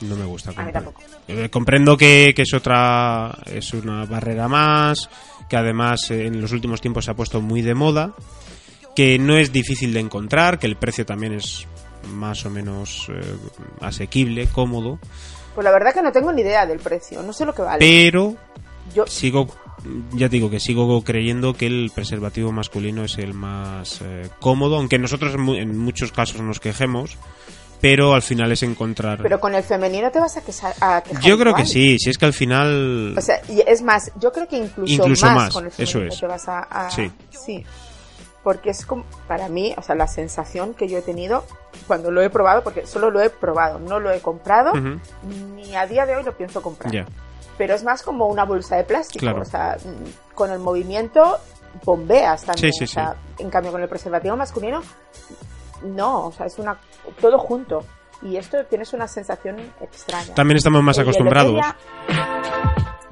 No 0.00 0.16
me 0.16 0.24
gusta. 0.24 0.50
A 0.56 0.64
mí 0.64 0.72
tampoco. 0.72 1.00
Eh, 1.28 1.48
comprendo 1.48 1.96
que, 1.96 2.34
es 2.36 2.54
otra. 2.54 3.38
Es 3.46 3.72
una 3.72 4.04
barrera 4.04 4.48
más. 4.48 5.08
Que 5.48 5.56
además 5.56 6.10
eh, 6.10 6.26
en 6.26 6.40
los 6.40 6.52
últimos 6.52 6.80
tiempos 6.80 7.04
se 7.04 7.10
ha 7.10 7.14
puesto 7.14 7.40
muy 7.40 7.62
de 7.62 7.74
moda. 7.74 8.14
Que 8.94 9.18
no 9.18 9.36
es 9.36 9.52
difícil 9.52 9.92
de 9.92 10.00
encontrar. 10.00 10.58
Que 10.58 10.66
el 10.66 10.76
precio 10.76 11.04
también 11.06 11.34
es 11.34 11.66
más 12.08 12.44
o 12.46 12.50
menos 12.50 13.08
eh, 13.08 13.20
asequible, 13.80 14.46
cómodo. 14.46 14.98
Pues 15.54 15.64
la 15.64 15.72
verdad 15.72 15.94
que 15.94 16.02
no 16.02 16.12
tengo 16.12 16.32
ni 16.32 16.42
idea 16.42 16.66
del 16.66 16.78
precio. 16.78 17.22
No 17.22 17.32
sé 17.32 17.44
lo 17.44 17.54
que 17.54 17.62
vale. 17.62 17.78
Pero. 17.78 18.36
Yo 18.94 19.04
sigo 19.06 19.48
ya 20.12 20.28
te 20.28 20.36
digo 20.36 20.50
que 20.50 20.60
sigo 20.60 21.02
creyendo 21.02 21.54
que 21.54 21.66
el 21.66 21.90
preservativo 21.94 22.52
masculino 22.52 23.04
es 23.04 23.18
el 23.18 23.34
más 23.34 24.00
eh, 24.02 24.28
cómodo, 24.40 24.76
aunque 24.76 24.98
nosotros 24.98 25.34
en, 25.34 25.78
muchos 25.78 26.12
casos 26.12 26.40
nos 26.40 26.60
quejemos, 26.60 27.16
pero 27.80 28.14
al 28.14 28.22
final 28.22 28.52
es 28.52 28.62
encontrar. 28.62 29.20
Pero 29.22 29.40
con 29.40 29.54
el 29.54 29.62
femenino 29.62 30.10
te 30.10 30.20
vas 30.20 30.36
a, 30.36 30.42
quejar. 30.42 30.74
Yo 31.20 31.38
creo 31.38 31.54
que 31.54 31.66
sí, 31.66 31.98
si 31.98 32.10
es 32.10 32.18
que 32.18 32.26
al 32.26 32.32
final. 32.32 33.14
O 33.16 33.20
sea, 33.20 33.40
es 33.48 33.82
más, 33.82 34.12
yo 34.20 34.32
creo 34.32 34.48
que 34.48 34.58
incluso, 34.58 35.06
más, 35.34 35.52
con 35.52 35.66
el 35.66 35.70
femenino 35.70 36.08
eso 36.08 36.14
es. 36.14 36.20
te 36.20 36.26
vas 36.26 36.48
a. 36.48 36.90
sí. 36.90 37.10
sí. 37.30 37.64
Porque 38.42 38.70
es 38.70 38.86
como, 38.86 39.04
para 39.26 39.48
mí, 39.48 39.74
o 39.76 39.82
sea, 39.82 39.96
la 39.96 40.06
sensación 40.06 40.74
que 40.74 40.86
yo 40.86 40.98
he 40.98 41.02
tenido 41.02 41.44
cuando 41.88 42.12
lo 42.12 42.22
he 42.22 42.30
probado, 42.30 42.62
porque 42.62 42.86
solo 42.86 43.10
lo 43.10 43.20
he 43.20 43.28
probado, 43.28 43.80
no 43.80 43.98
lo 43.98 44.12
he 44.12 44.20
comprado, 44.20 44.72
ni 45.56 45.74
a 45.74 45.84
día 45.86 46.06
de 46.06 46.14
hoy 46.14 46.22
lo 46.22 46.36
pienso 46.36 46.62
comprar. 46.62 46.92
Ya 46.92 47.06
pero 47.58 47.74
es 47.74 47.84
más 47.84 48.02
como 48.02 48.26
una 48.26 48.44
bolsa 48.44 48.76
de 48.76 48.84
plástico. 48.84 49.26
O 49.34 49.44
sea, 49.44 49.76
con 50.34 50.50
el 50.50 50.58
movimiento 50.58 51.38
bombeas 51.84 52.44
también. 52.44 52.72
Sí, 52.72 52.86
sí, 52.86 52.98
En 53.38 53.50
cambio, 53.50 53.72
con 53.72 53.82
el 53.82 53.88
preservativo 53.88 54.36
masculino, 54.36 54.82
no, 55.82 56.26
o 56.26 56.32
sea, 56.32 56.46
es 56.46 56.58
una 56.58 56.78
todo 57.20 57.38
junto. 57.38 57.84
Y 58.22 58.36
esto 58.36 58.64
tienes 58.64 58.92
una 58.92 59.06
sensación 59.08 59.56
extraña. 59.80 60.34
También 60.34 60.56
estamos 60.56 60.82
más 60.82 60.98
acostumbrados. 60.98 61.60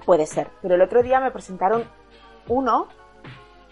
puede 0.05 0.27
ser, 0.27 0.49
pero 0.63 0.75
el 0.75 0.83
otro 0.83 1.03
día 1.03 1.21
me 1.21 1.31
presentaron 1.31 1.85
uno. 2.49 2.89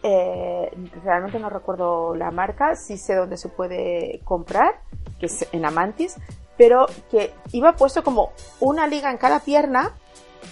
Eh, 0.03 0.71
realmente 1.05 1.39
no 1.39 1.49
recuerdo 1.49 2.15
la 2.17 2.31
marca, 2.33 2.75
sí 2.75 2.99
sé 2.99 3.15
dónde 3.15 3.37
se 3.37 3.49
puede 3.49 4.21
comprar, 4.25 4.81
que 5.21 5.27
es 5.27 5.47
en 5.53 5.65
Amantis, 5.65 6.17
pero 6.57 6.87
que 7.11 7.33
iba 7.53 7.77
puesto 7.77 8.03
como 8.03 8.33
una 8.59 8.87
liga 8.89 9.11
en 9.11 9.17
cada 9.17 9.41
pierna 9.41 9.93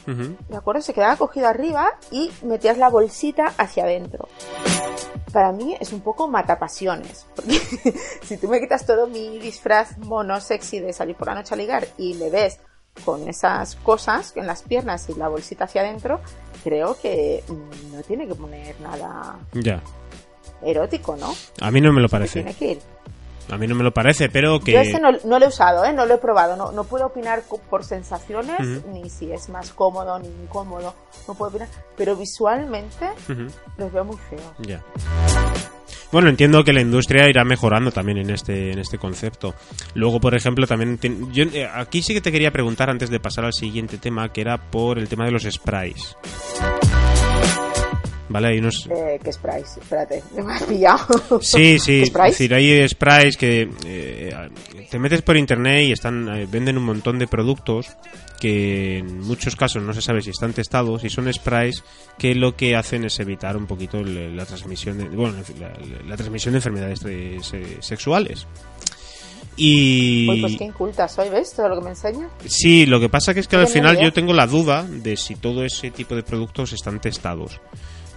¿De 0.07 0.57
acuerdo? 0.57 0.83
Se 0.83 0.92
quedaba 0.92 1.16
cogido 1.16 1.48
arriba 1.48 1.90
y 2.11 2.31
metías 2.42 2.79
la 2.79 2.88
bolsita 2.88 3.53
hacia 3.59 3.85
adentro. 3.85 4.29
Para 5.33 5.53
mí 5.53 5.76
es 5.79 5.92
un 5.92 6.00
poco 6.00 6.29
matapasiones. 6.29 7.26
Porque 7.35 7.59
si 8.24 8.37
tú 8.37 8.48
me 8.48 8.61
quitas 8.61 8.87
todo 8.87 9.07
mi 9.07 9.38
disfraz 9.38 9.98
mono 9.98 10.40
sexy 10.40 10.81
de 10.81 10.92
salir 10.92 11.16
por 11.16 11.29
la 11.29 11.35
noche 11.35 11.55
a 11.55 11.57
ligar 11.57 11.87
y 11.98 12.14
me 12.14 12.31
ves 12.31 12.59
con 13.05 13.29
esas 13.29 13.76
cosas 13.76 14.37
en 14.37 14.46
las 14.46 14.62
piernas 14.62 15.09
y 15.09 15.14
la 15.14 15.29
bolsita 15.29 15.64
hacia 15.64 15.83
adentro, 15.83 16.20
creo 16.64 16.98
que 17.00 17.44
no 17.92 18.03
tiene 18.03 18.26
que 18.26 18.35
poner 18.35 18.81
nada 18.81 19.38
ya. 19.53 19.81
erótico, 20.62 21.16
¿no? 21.16 21.35
A 21.61 21.70
mí 21.70 21.81
no 21.81 21.92
me 21.92 22.00
lo 22.00 22.09
parece. 22.09 22.42
Tiene 22.42 22.55
que 22.55 22.72
ir. 22.72 22.81
A 23.51 23.57
mí 23.57 23.67
no 23.67 23.75
me 23.75 23.85
lo 23.85 23.93
parece, 23.93 24.29
pero 24.29 24.61
que... 24.61 24.73
Yo 24.73 24.81
este 24.81 25.01
no, 25.01 25.11
lo 25.11 25.45
he 25.45 25.49
usado, 25.49 25.85
¿eh? 25.85 25.93
no 25.93 26.07
lo 26.07 26.15
he 26.15 26.19
probado, 26.19 26.57
no, 26.57 26.73
no 26.73 26.85
puedo 26.85 27.07
opinar 27.07 27.43
por 27.69 27.85
sensaciones, 27.85 28.85
ni 28.93 29.09
si 29.11 29.33
es 29.33 29.49
más 29.49 29.71
cómodo 29.73 30.19
ni 30.19 30.29
incómodo, 30.29 30.95
no 31.27 31.35
puedo 31.35 31.51
opinar, 31.51 31.69
pero 31.97 32.17
visualmente 32.17 33.09
los 33.77 33.93
veo 33.93 34.05
muy 34.05 34.17
feos. 34.17 34.43
Ya. 34.61 34.83
Bueno, 36.13 36.29
entiendo 36.29 36.65
que 36.65 36.73
la 36.73 36.81
industria 36.81 37.29
irá 37.29 37.45
mejorando 37.45 37.93
también 37.93 38.19
en 38.19 38.31
este 38.31 38.73
en 38.73 38.81
este 38.81 38.99
concepto. 38.99 39.55
Luego, 39.95 40.21
por 40.21 40.35
ejemplo, 40.35 40.67
también 40.67 40.99
yo 41.33 41.45
eh, 41.45 41.69
aquí 41.73 42.03
sí 42.03 42.15
que 42.15 42.21
te 42.21 42.33
quería 42.33 42.51
preguntar 42.51 42.91
antes 42.91 43.11
de 43.11 43.21
pasar 43.21 43.45
al 43.45 43.53
siguiente 43.53 43.97
tema, 43.99 44.33
que 44.33 44.41
era 44.41 44.59
por 44.59 44.99
el 44.99 45.09
tema 45.09 45.25
de 45.25 45.31
los 45.31 45.45
sprays. 45.45 46.17
¿Vale? 48.31 48.49
Hay 48.49 48.59
unos... 48.59 48.88
Eh, 48.90 49.21
¿Qué 49.23 49.31
sprays? 49.33 49.77
Espérate, 49.77 50.23
me 50.43 50.53
has 50.55 50.62
pillado. 50.62 51.07
Sí, 51.43 51.79
sí, 51.85 52.03
es 52.03 52.12
decir, 52.14 52.55
hay 52.55 52.88
sprays 52.88 53.37
que... 53.37 53.69
Eh, 53.85 54.35
te 54.90 54.99
metes 54.99 55.21
por 55.23 55.37
internet 55.37 55.85
y 55.88 55.93
están 55.93 56.29
eh, 56.35 56.47
venden 56.51 56.79
un 56.79 56.85
montón 56.85 57.19
de 57.19 57.27
productos 57.29 57.88
que 58.40 58.99
en 58.99 59.21
muchos 59.21 59.55
casos 59.55 59.83
no 59.83 59.93
se 59.93 60.01
sabe 60.01 60.23
si 60.23 60.31
están 60.31 60.53
testados 60.55 61.05
y 61.05 61.11
son 61.11 61.31
sprays 61.33 61.85
que 62.19 62.35
lo 62.35 62.57
que 62.57 62.75
hacen 62.75 63.05
es 63.05 63.21
evitar 63.21 63.57
un 63.57 63.66
poquito 63.66 63.99
el- 63.99 64.35
la 64.37 64.47
transmisión 64.47 64.97
de, 64.99 65.05
bueno, 65.09 65.37
la, 65.61 65.73
la 66.09 66.16
transmisión 66.16 66.53
de 66.55 66.59
enfermedades 66.59 67.05
eh, 67.07 67.38
se- 67.43 67.83
sexuales. 67.83 68.47
Y 69.57 70.27
Uy, 70.29 70.40
pues 70.40 70.57
qué 70.57 70.64
inculta 70.64 71.07
soy, 71.07 71.29
¿ves? 71.29 71.53
Todo 71.55 71.69
lo 71.69 71.79
que 71.79 71.85
me 71.85 71.90
enseñas. 71.90 72.31
Sí, 72.47 72.87
lo 72.87 72.99
que 72.99 73.09
pasa 73.09 73.35
que 73.35 73.40
es 73.40 73.49
que 73.49 73.57
al 73.57 73.69
final 73.69 73.99
yo 74.01 74.12
tengo 74.12 74.33
la 74.33 74.47
duda 74.47 74.85
de 74.85 75.16
si 75.16 75.35
todo 75.37 75.64
ese 75.64 75.90
tipo 75.90 76.14
de 76.14 76.23
productos 76.23 76.73
están 76.73 77.01
testados, 77.01 77.61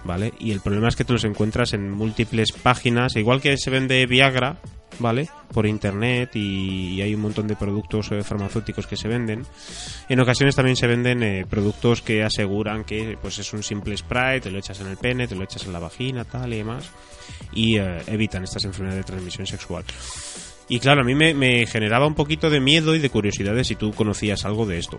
¿vale? 0.04 0.32
Y 0.38 0.52
el 0.52 0.60
problema 0.60 0.88
es 0.88 0.96
que 0.96 1.04
te 1.04 1.12
los 1.12 1.24
encuentras 1.24 1.72
en 1.72 1.90
múltiples 1.90 2.52
páginas, 2.52 3.16
igual 3.16 3.40
que 3.40 3.56
se 3.56 3.70
vende 3.70 4.06
Viagra, 4.06 4.58
¿vale? 4.98 5.28
Por 5.52 5.66
internet 5.66 6.30
y, 6.34 6.94
y 6.94 7.02
hay 7.02 7.14
un 7.14 7.20
montón 7.20 7.46
de 7.46 7.56
productos 7.56 8.10
eh, 8.12 8.22
farmacéuticos 8.22 8.86
que 8.86 8.96
se 8.96 9.08
venden. 9.08 9.44
En 10.08 10.20
ocasiones 10.20 10.54
también 10.54 10.76
se 10.76 10.86
venden 10.86 11.22
eh, 11.22 11.46
productos 11.48 12.02
que 12.02 12.22
aseguran 12.22 12.84
que 12.84 13.18
pues 13.20 13.38
es 13.38 13.52
un 13.52 13.62
simple 13.62 13.96
spray, 13.96 14.40
te 14.40 14.50
lo 14.50 14.58
echas 14.58 14.80
en 14.80 14.88
el 14.88 14.96
pene, 14.96 15.26
te 15.26 15.34
lo 15.34 15.44
echas 15.44 15.66
en 15.66 15.72
la 15.72 15.78
vagina, 15.78 16.24
tal 16.24 16.52
y 16.52 16.58
demás, 16.58 16.90
y 17.52 17.78
eh, 17.78 18.02
evitan 18.06 18.44
estas 18.44 18.64
enfermedades 18.64 19.04
de 19.04 19.12
transmisión 19.12 19.46
sexual. 19.46 19.84
Y 20.68 20.78
claro, 20.78 21.02
a 21.02 21.04
mí 21.04 21.14
me, 21.14 21.34
me 21.34 21.66
generaba 21.66 22.06
un 22.06 22.14
poquito 22.14 22.48
de 22.48 22.60
miedo 22.60 22.94
y 22.94 22.98
de 22.98 23.10
curiosidad 23.10 23.54
de 23.54 23.64
si 23.64 23.74
tú 23.74 23.92
conocías 23.92 24.44
algo 24.44 24.64
de 24.64 24.78
esto. 24.78 24.98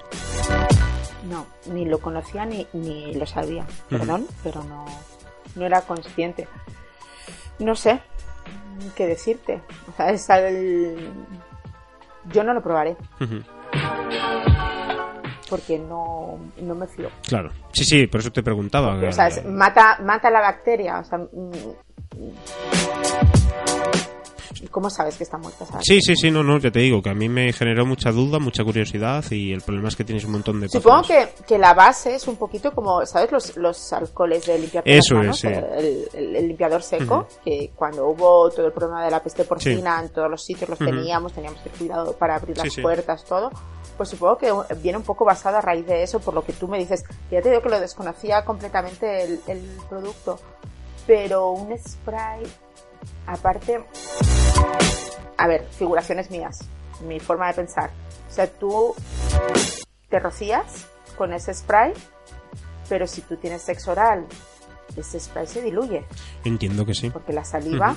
No, 1.29 1.45
ni 1.67 1.85
lo 1.85 1.99
conocía 1.99 2.45
ni, 2.45 2.67
ni 2.73 3.13
lo 3.15 3.25
sabía. 3.25 3.65
Perdón, 3.89 4.27
pero 4.43 4.63
no, 4.63 4.85
no 5.55 5.65
era 5.65 5.81
consciente. 5.81 6.47
No 7.59 7.75
sé 7.75 7.99
qué 8.95 9.07
decirte. 9.07 9.61
O 9.91 9.95
sea, 9.97 10.09
es 10.11 10.29
al... 10.29 10.97
Yo 12.31 12.43
no 12.43 12.53
lo 12.53 12.61
probaré 12.61 12.95
porque 15.49 15.77
no, 15.77 16.39
no 16.61 16.73
me 16.75 16.87
fío. 16.87 17.09
Claro. 17.27 17.51
Sí, 17.71 17.85
sí, 17.85 18.07
por 18.07 18.19
eso 18.21 18.31
te 18.31 18.41
preguntaba. 18.43 18.95
O 18.95 19.11
sea, 19.11 19.27
es- 19.27 19.45
mata, 19.45 19.99
mata 20.03 20.29
la 20.31 20.41
bacteria. 20.41 20.99
O 20.99 21.03
sea, 21.05 21.19
mm, 21.19 21.51
¿y 24.65 24.67
¿Cómo 24.69 24.89
sabes 24.89 25.15
que 25.15 25.23
está 25.23 25.37
muerta? 25.37 25.63
esa 25.63 25.79
Sí, 25.81 26.01
sí, 26.01 26.15
sí, 26.15 26.31
no, 26.31 26.43
no, 26.43 26.57
ya 26.57 26.71
te 26.71 26.79
digo 26.79 27.01
que 27.01 27.09
a 27.09 27.13
mí 27.13 27.29
me 27.29 27.53
generó 27.53 27.85
mucha 27.85 28.11
duda, 28.11 28.39
mucha 28.39 28.63
curiosidad 28.63 29.23
y 29.31 29.53
el 29.53 29.61
problema 29.61 29.89
es 29.89 29.95
que 29.95 30.03
tienes 30.03 30.25
un 30.25 30.31
montón 30.31 30.59
de 30.59 30.67
Supongo 30.69 31.03
que, 31.03 31.29
que 31.47 31.57
la 31.57 31.73
base 31.73 32.15
es 32.15 32.27
un 32.27 32.35
poquito 32.35 32.71
como, 32.73 33.05
¿sabes? 33.05 33.31
Los, 33.31 33.55
los 33.57 33.93
alcoholes 33.93 34.45
de 34.45 34.57
limpiar 34.59 34.83
Eso 34.87 35.15
manos, 35.15 35.35
es, 35.35 35.41
sí. 35.41 35.47
el, 35.47 36.07
el- 36.13 36.35
el 36.35 36.47
limpiador 36.47 36.81
seco, 36.83 37.27
que 37.43 37.71
cuando 37.75 38.07
hubo 38.07 38.49
todo 38.49 38.65
el 38.65 38.71
problema 38.73 39.05
de 39.05 39.11
la 39.11 39.21
peste 39.21 39.43
porcina 39.45 40.01
en 40.01 40.09
todos 40.09 40.29
los 40.29 40.43
sitios 40.43 40.69
los 40.69 40.81
Ujú. 40.81 40.89
teníamos, 40.89 41.31
teníamos 41.33 41.59
que 41.61 41.69
cuidado 41.69 42.13
para 42.17 42.35
abrir 42.35 42.55
Sí, 42.57 42.63
las 42.63 42.73
sí. 42.73 42.81
puertas, 42.81 43.23
todo. 43.25 43.51
Pues 43.97 44.09
supongo 44.09 44.37
que 44.37 44.51
viene 44.81 44.97
un 44.97 45.03
poco 45.05 45.23
basado 45.23 45.57
a 45.57 45.61
raíz 45.61 45.85
de 45.85 46.03
eso, 46.03 46.19
por 46.19 46.33
lo 46.33 46.43
que 46.43 46.51
tú 46.53 46.67
me 46.67 46.77
dices. 46.77 47.03
Ya 47.31 47.41
te 47.41 47.49
digo 47.49 47.61
que 47.61 47.69
lo 47.69 47.79
desconocía 47.79 48.43
completamente 48.43 49.23
el, 49.23 49.39
el 49.47 49.61
producto, 49.89 50.37
pero 51.07 51.51
un 51.51 51.77
spray, 51.77 52.43
aparte, 53.27 53.83
a 55.37 55.47
ver, 55.47 55.67
figuraciones 55.71 56.29
mías, 56.31 56.59
mi 57.05 57.19
forma 57.19 57.47
de 57.47 57.53
pensar. 57.53 57.91
O 58.29 58.33
sea, 58.33 58.47
tú 58.47 58.95
te 60.09 60.19
rocías 60.19 60.87
con 61.17 61.33
ese 61.33 61.53
spray, 61.53 61.93
pero 62.89 63.07
si 63.07 63.21
tú 63.21 63.37
tienes 63.37 63.61
sexo 63.61 63.91
oral, 63.91 64.25
ese 64.95 65.19
spray 65.19 65.47
se 65.47 65.61
diluye, 65.61 66.05
Entiendo 66.43 66.85
que 66.85 66.93
sí. 66.93 67.09
porque 67.09 67.33
la 67.33 67.43
saliva, 67.43 67.95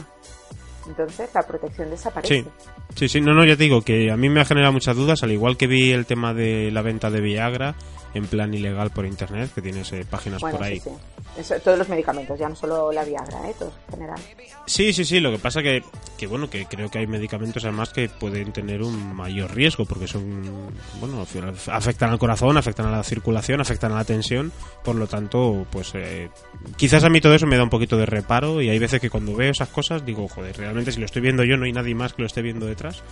entonces 0.87 1.31
la 1.35 1.43
protección 1.43 1.91
desaparece. 1.91 2.43
Sí. 2.43 2.49
Sí, 2.97 3.09
sí, 3.09 3.21
no, 3.21 3.33
no, 3.35 3.45
ya 3.45 3.57
te 3.57 3.65
digo 3.65 3.83
que 3.83 4.11
a 4.11 4.17
mí 4.17 4.29
me 4.29 4.41
ha 4.41 4.45
generado 4.45 4.73
muchas 4.73 4.97
dudas, 4.97 5.23
al 5.23 5.31
igual 5.31 5.57
que 5.57 5.67
vi 5.69 5.93
el 5.93 6.07
tema 6.07 6.35
de 6.35 6.71
la 6.73 6.83
venta 6.83 7.11
de 7.11 7.21
Viagra 7.21 7.77
en 8.15 8.27
plan 8.27 8.53
ilegal 8.53 8.91
por 8.91 9.07
internet, 9.07 9.51
que 9.55 9.63
tienes 9.63 9.93
eh, 9.93 10.05
páginas 10.09 10.41
Bueno, 10.41 10.59
por 10.59 10.67
ahí. 10.67 10.81
sí, 10.81 10.91
sí. 10.91 10.97
Eso, 11.41 11.55
todos 11.61 11.79
los 11.79 11.89
medicamentos, 11.89 12.39
ya 12.39 12.49
no 12.49 12.57
solo 12.57 12.91
la 12.91 13.05
Viagra, 13.05 13.49
¿eh? 13.49 13.55
Todos 13.59 13.75
en 13.89 13.95
general. 13.95 14.19
Sí, 14.67 14.93
sí, 14.93 15.05
sí, 15.05 15.21
lo 15.21 15.31
que 15.31 15.39
pasa 15.39 15.63
que, 15.63 15.83
que 16.17 16.27
bueno, 16.27 16.51
que 16.51 16.67
creo 16.67 16.91
que 16.91 16.99
hay 16.99 17.07
medicamentos 17.07 17.65
además 17.65 17.91
que 17.91 18.09
pueden 18.09 18.53
tener 18.53 18.83
un 18.83 19.15
mayor 19.15 19.55
riesgo 19.55 19.85
porque 19.85 20.09
son, 20.09 20.71
bueno, 21.01 21.25
afectan 21.71 22.11
al 22.11 22.19
corazón, 22.19 22.57
afectan 22.57 22.87
a 22.87 22.91
la 22.91 23.03
circulación, 23.03 23.61
afectan 23.61 23.93
a 23.93 23.97
la 23.97 24.05
tensión, 24.05 24.53
por 24.85 24.97
lo 24.97 25.07
tanto, 25.07 25.67
pues 25.71 25.93
eh, 25.95 26.29
quizás 26.77 27.05
a 27.05 27.09
mí 27.09 27.21
todo 27.21 27.35
eso 27.35 27.47
me 27.47 27.57
da 27.57 27.63
un 27.63 27.71
poquito 27.71 27.97
de 27.97 28.07
reparo 28.07 28.61
y 28.61 28.69
hay 28.69 28.79
veces 28.79 29.01
que 29.01 29.11
cuando 29.11 29.35
veo 29.35 29.51
esas 29.51 29.69
cosas 29.69 30.05
digo, 30.05 30.29
joder, 30.29 30.57
realmente 30.57 30.93
si 30.93 30.99
lo 31.01 31.07
estoy 31.07 31.23
viendo 31.23 31.45
yo 31.45 31.57
no 31.57 31.65
hay 31.65 31.73
nadie 31.73 31.95
más 31.95 32.15
que 32.15 32.23
lo 32.23 32.27
esté 32.27 32.43
viendo 32.43 32.67
detrás 32.67 33.03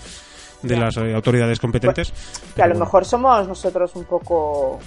de 0.62 0.76
las 0.76 0.96
eh, 0.96 1.14
autoridades 1.14 1.60
competentes. 1.60 2.12
Que 2.54 2.62
a 2.62 2.66
lo 2.66 2.74
bueno, 2.74 2.86
mejor 2.86 3.04
somos 3.04 3.46
nosotros 3.48 3.94
un 3.94 4.04
poco... 4.04 4.78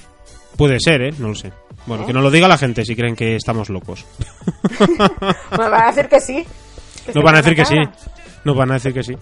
Puede 0.58 0.80
ser, 0.80 1.02
¿eh? 1.02 1.14
No 1.20 1.30
lo 1.30 1.36
sé. 1.36 1.54
Bueno, 1.86 2.04
¿Eh? 2.04 2.08
que 2.08 2.14
no 2.14 2.22
lo 2.22 2.32
diga 2.32 2.48
la 2.48 2.58
gente 2.58 2.84
si 2.84 2.96
creen 2.96 3.16
que 3.16 3.36
estamos 3.36 3.70
locos. 3.70 4.06
Me 5.52 5.58
van 5.58 5.84
a 5.84 5.88
decir 5.88 6.10
que 6.10 6.20
sí. 6.20 6.46
que 7.06 7.14
Nos 7.14 7.14
se 7.14 7.22
van 7.22 7.36
a 7.36 7.38
decir 7.42 7.56
que 7.56 7.66
sí. 7.66 7.76
Nos 8.44 8.56
van 8.56 8.72
a 8.72 8.74
decir 8.76 8.94
que 8.94 9.04
sí. 9.04 9.14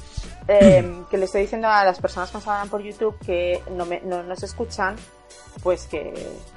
Eh, 0.47 1.01
que 1.09 1.17
le 1.17 1.25
estoy 1.25 1.41
diciendo 1.41 1.67
a 1.67 1.83
las 1.83 1.99
personas 1.99 2.29
que 2.31 2.37
nos 2.37 2.47
hablan 2.47 2.69
por 2.69 2.81
YouTube 2.81 3.17
que 3.25 3.61
no, 3.75 3.85
me, 3.85 3.99
no 4.01 4.23
nos 4.23 4.41
escuchan, 4.43 4.95
pues 5.61 5.87
que 5.87 6.13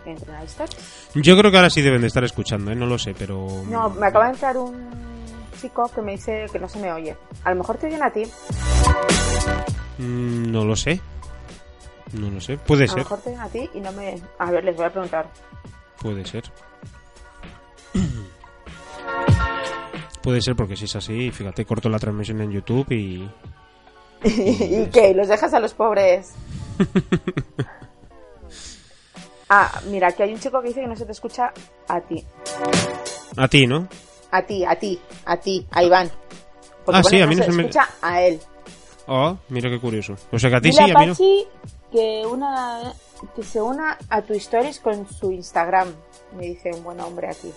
entren 0.06 0.34
a 0.36 0.42
Instagram. 0.42 0.78
Yo 1.14 1.36
creo 1.36 1.50
que 1.50 1.56
ahora 1.56 1.70
sí 1.70 1.82
deben 1.82 2.00
de 2.00 2.06
estar 2.06 2.22
escuchando, 2.22 2.70
¿eh? 2.70 2.76
No 2.76 2.86
lo 2.86 2.98
sé, 2.98 3.14
pero... 3.18 3.48
No, 3.66 3.90
me 3.90 4.06
acaba 4.06 4.26
de 4.26 4.32
entrar 4.32 4.56
un 4.56 4.88
chico 5.60 5.90
que 5.92 6.00
me 6.02 6.12
dice 6.12 6.46
que 6.52 6.58
no 6.58 6.68
se 6.68 6.78
me 6.78 6.92
oye. 6.92 7.16
A 7.44 7.50
lo 7.50 7.56
mejor 7.56 7.78
te 7.78 7.88
oyen 7.88 8.02
a 8.02 8.10
ti, 8.10 8.22
Mm, 10.00 10.50
No 10.50 10.64
lo 10.64 10.74
sé. 10.76 11.00
No 12.12 12.30
lo 12.30 12.40
sé. 12.40 12.56
Puede 12.58 12.84
a 12.84 12.88
ser. 12.88 12.98
mejor 12.98 13.20
te 13.20 13.30
oyen 13.30 13.40
a 13.40 13.48
ti 13.48 13.70
y 13.74 13.80
no 13.80 13.92
me... 13.92 14.18
A 14.38 14.50
ver, 14.50 14.64
les 14.64 14.74
voy 14.76 14.86
a 14.86 14.90
preguntar. 14.90 15.28
Puede 16.00 16.24
ser. 16.24 16.44
Puede 20.22 20.42
ser 20.42 20.54
porque 20.54 20.76
si 20.76 20.84
es 20.84 20.96
así, 20.96 21.30
fíjate, 21.30 21.64
corto 21.64 21.88
la 21.88 21.98
transmisión 21.98 22.40
en 22.42 22.50
YouTube 22.52 22.90
y... 22.92 23.28
¿Y 24.24 24.86
qué? 24.92 25.14
¿Los 25.14 25.28
dejas 25.28 25.54
a 25.54 25.60
los 25.60 25.74
pobres? 25.74 26.32
Ah, 29.52 29.80
mira, 29.88 30.06
aquí 30.06 30.22
hay 30.22 30.32
un 30.32 30.38
chico 30.38 30.62
que 30.62 30.68
dice 30.68 30.80
que 30.80 30.86
no 30.86 30.94
se 30.94 31.04
te 31.04 31.10
escucha 31.10 31.52
a 31.88 32.00
ti. 32.02 32.24
A 33.36 33.48
ti, 33.48 33.66
¿no? 33.66 33.88
A 34.30 34.42
ti, 34.42 34.64
a 34.64 34.76
ti, 34.78 35.00
a 35.24 35.36
ti, 35.38 35.66
a 35.72 35.82
Iván. 35.82 36.08
Porque 36.84 37.00
Ah, 37.00 37.02
sí, 37.02 37.20
a 37.20 37.26
mí 37.26 37.34
no 37.34 37.42
se 37.42 37.50
se 37.50 37.56
me- 37.56 37.62
escucha 37.64 37.88
a 38.00 38.22
él. 38.22 38.40
Oh, 39.06 39.36
mira 39.48 39.70
qué 39.70 39.78
curioso. 39.80 40.14
O 40.32 40.38
sea 40.38 40.50
que 40.50 40.56
a 40.56 40.60
ti 40.60 40.70
Dile 40.70 40.84
sí, 40.84 40.90
a 40.90 40.98
mí 40.98 41.06
no. 41.06 41.12
Pachi 41.12 41.46
que, 41.90 42.22
una, 42.26 42.92
que 43.34 43.42
se 43.42 43.60
una 43.60 43.98
a 44.08 44.22
tu 44.22 44.34
stories 44.34 44.80
con 44.80 45.08
su 45.08 45.32
Instagram, 45.32 45.88
me 46.36 46.46
dice 46.46 46.70
un 46.72 46.84
buen 46.84 47.00
hombre 47.00 47.28
aquí. 47.28 47.52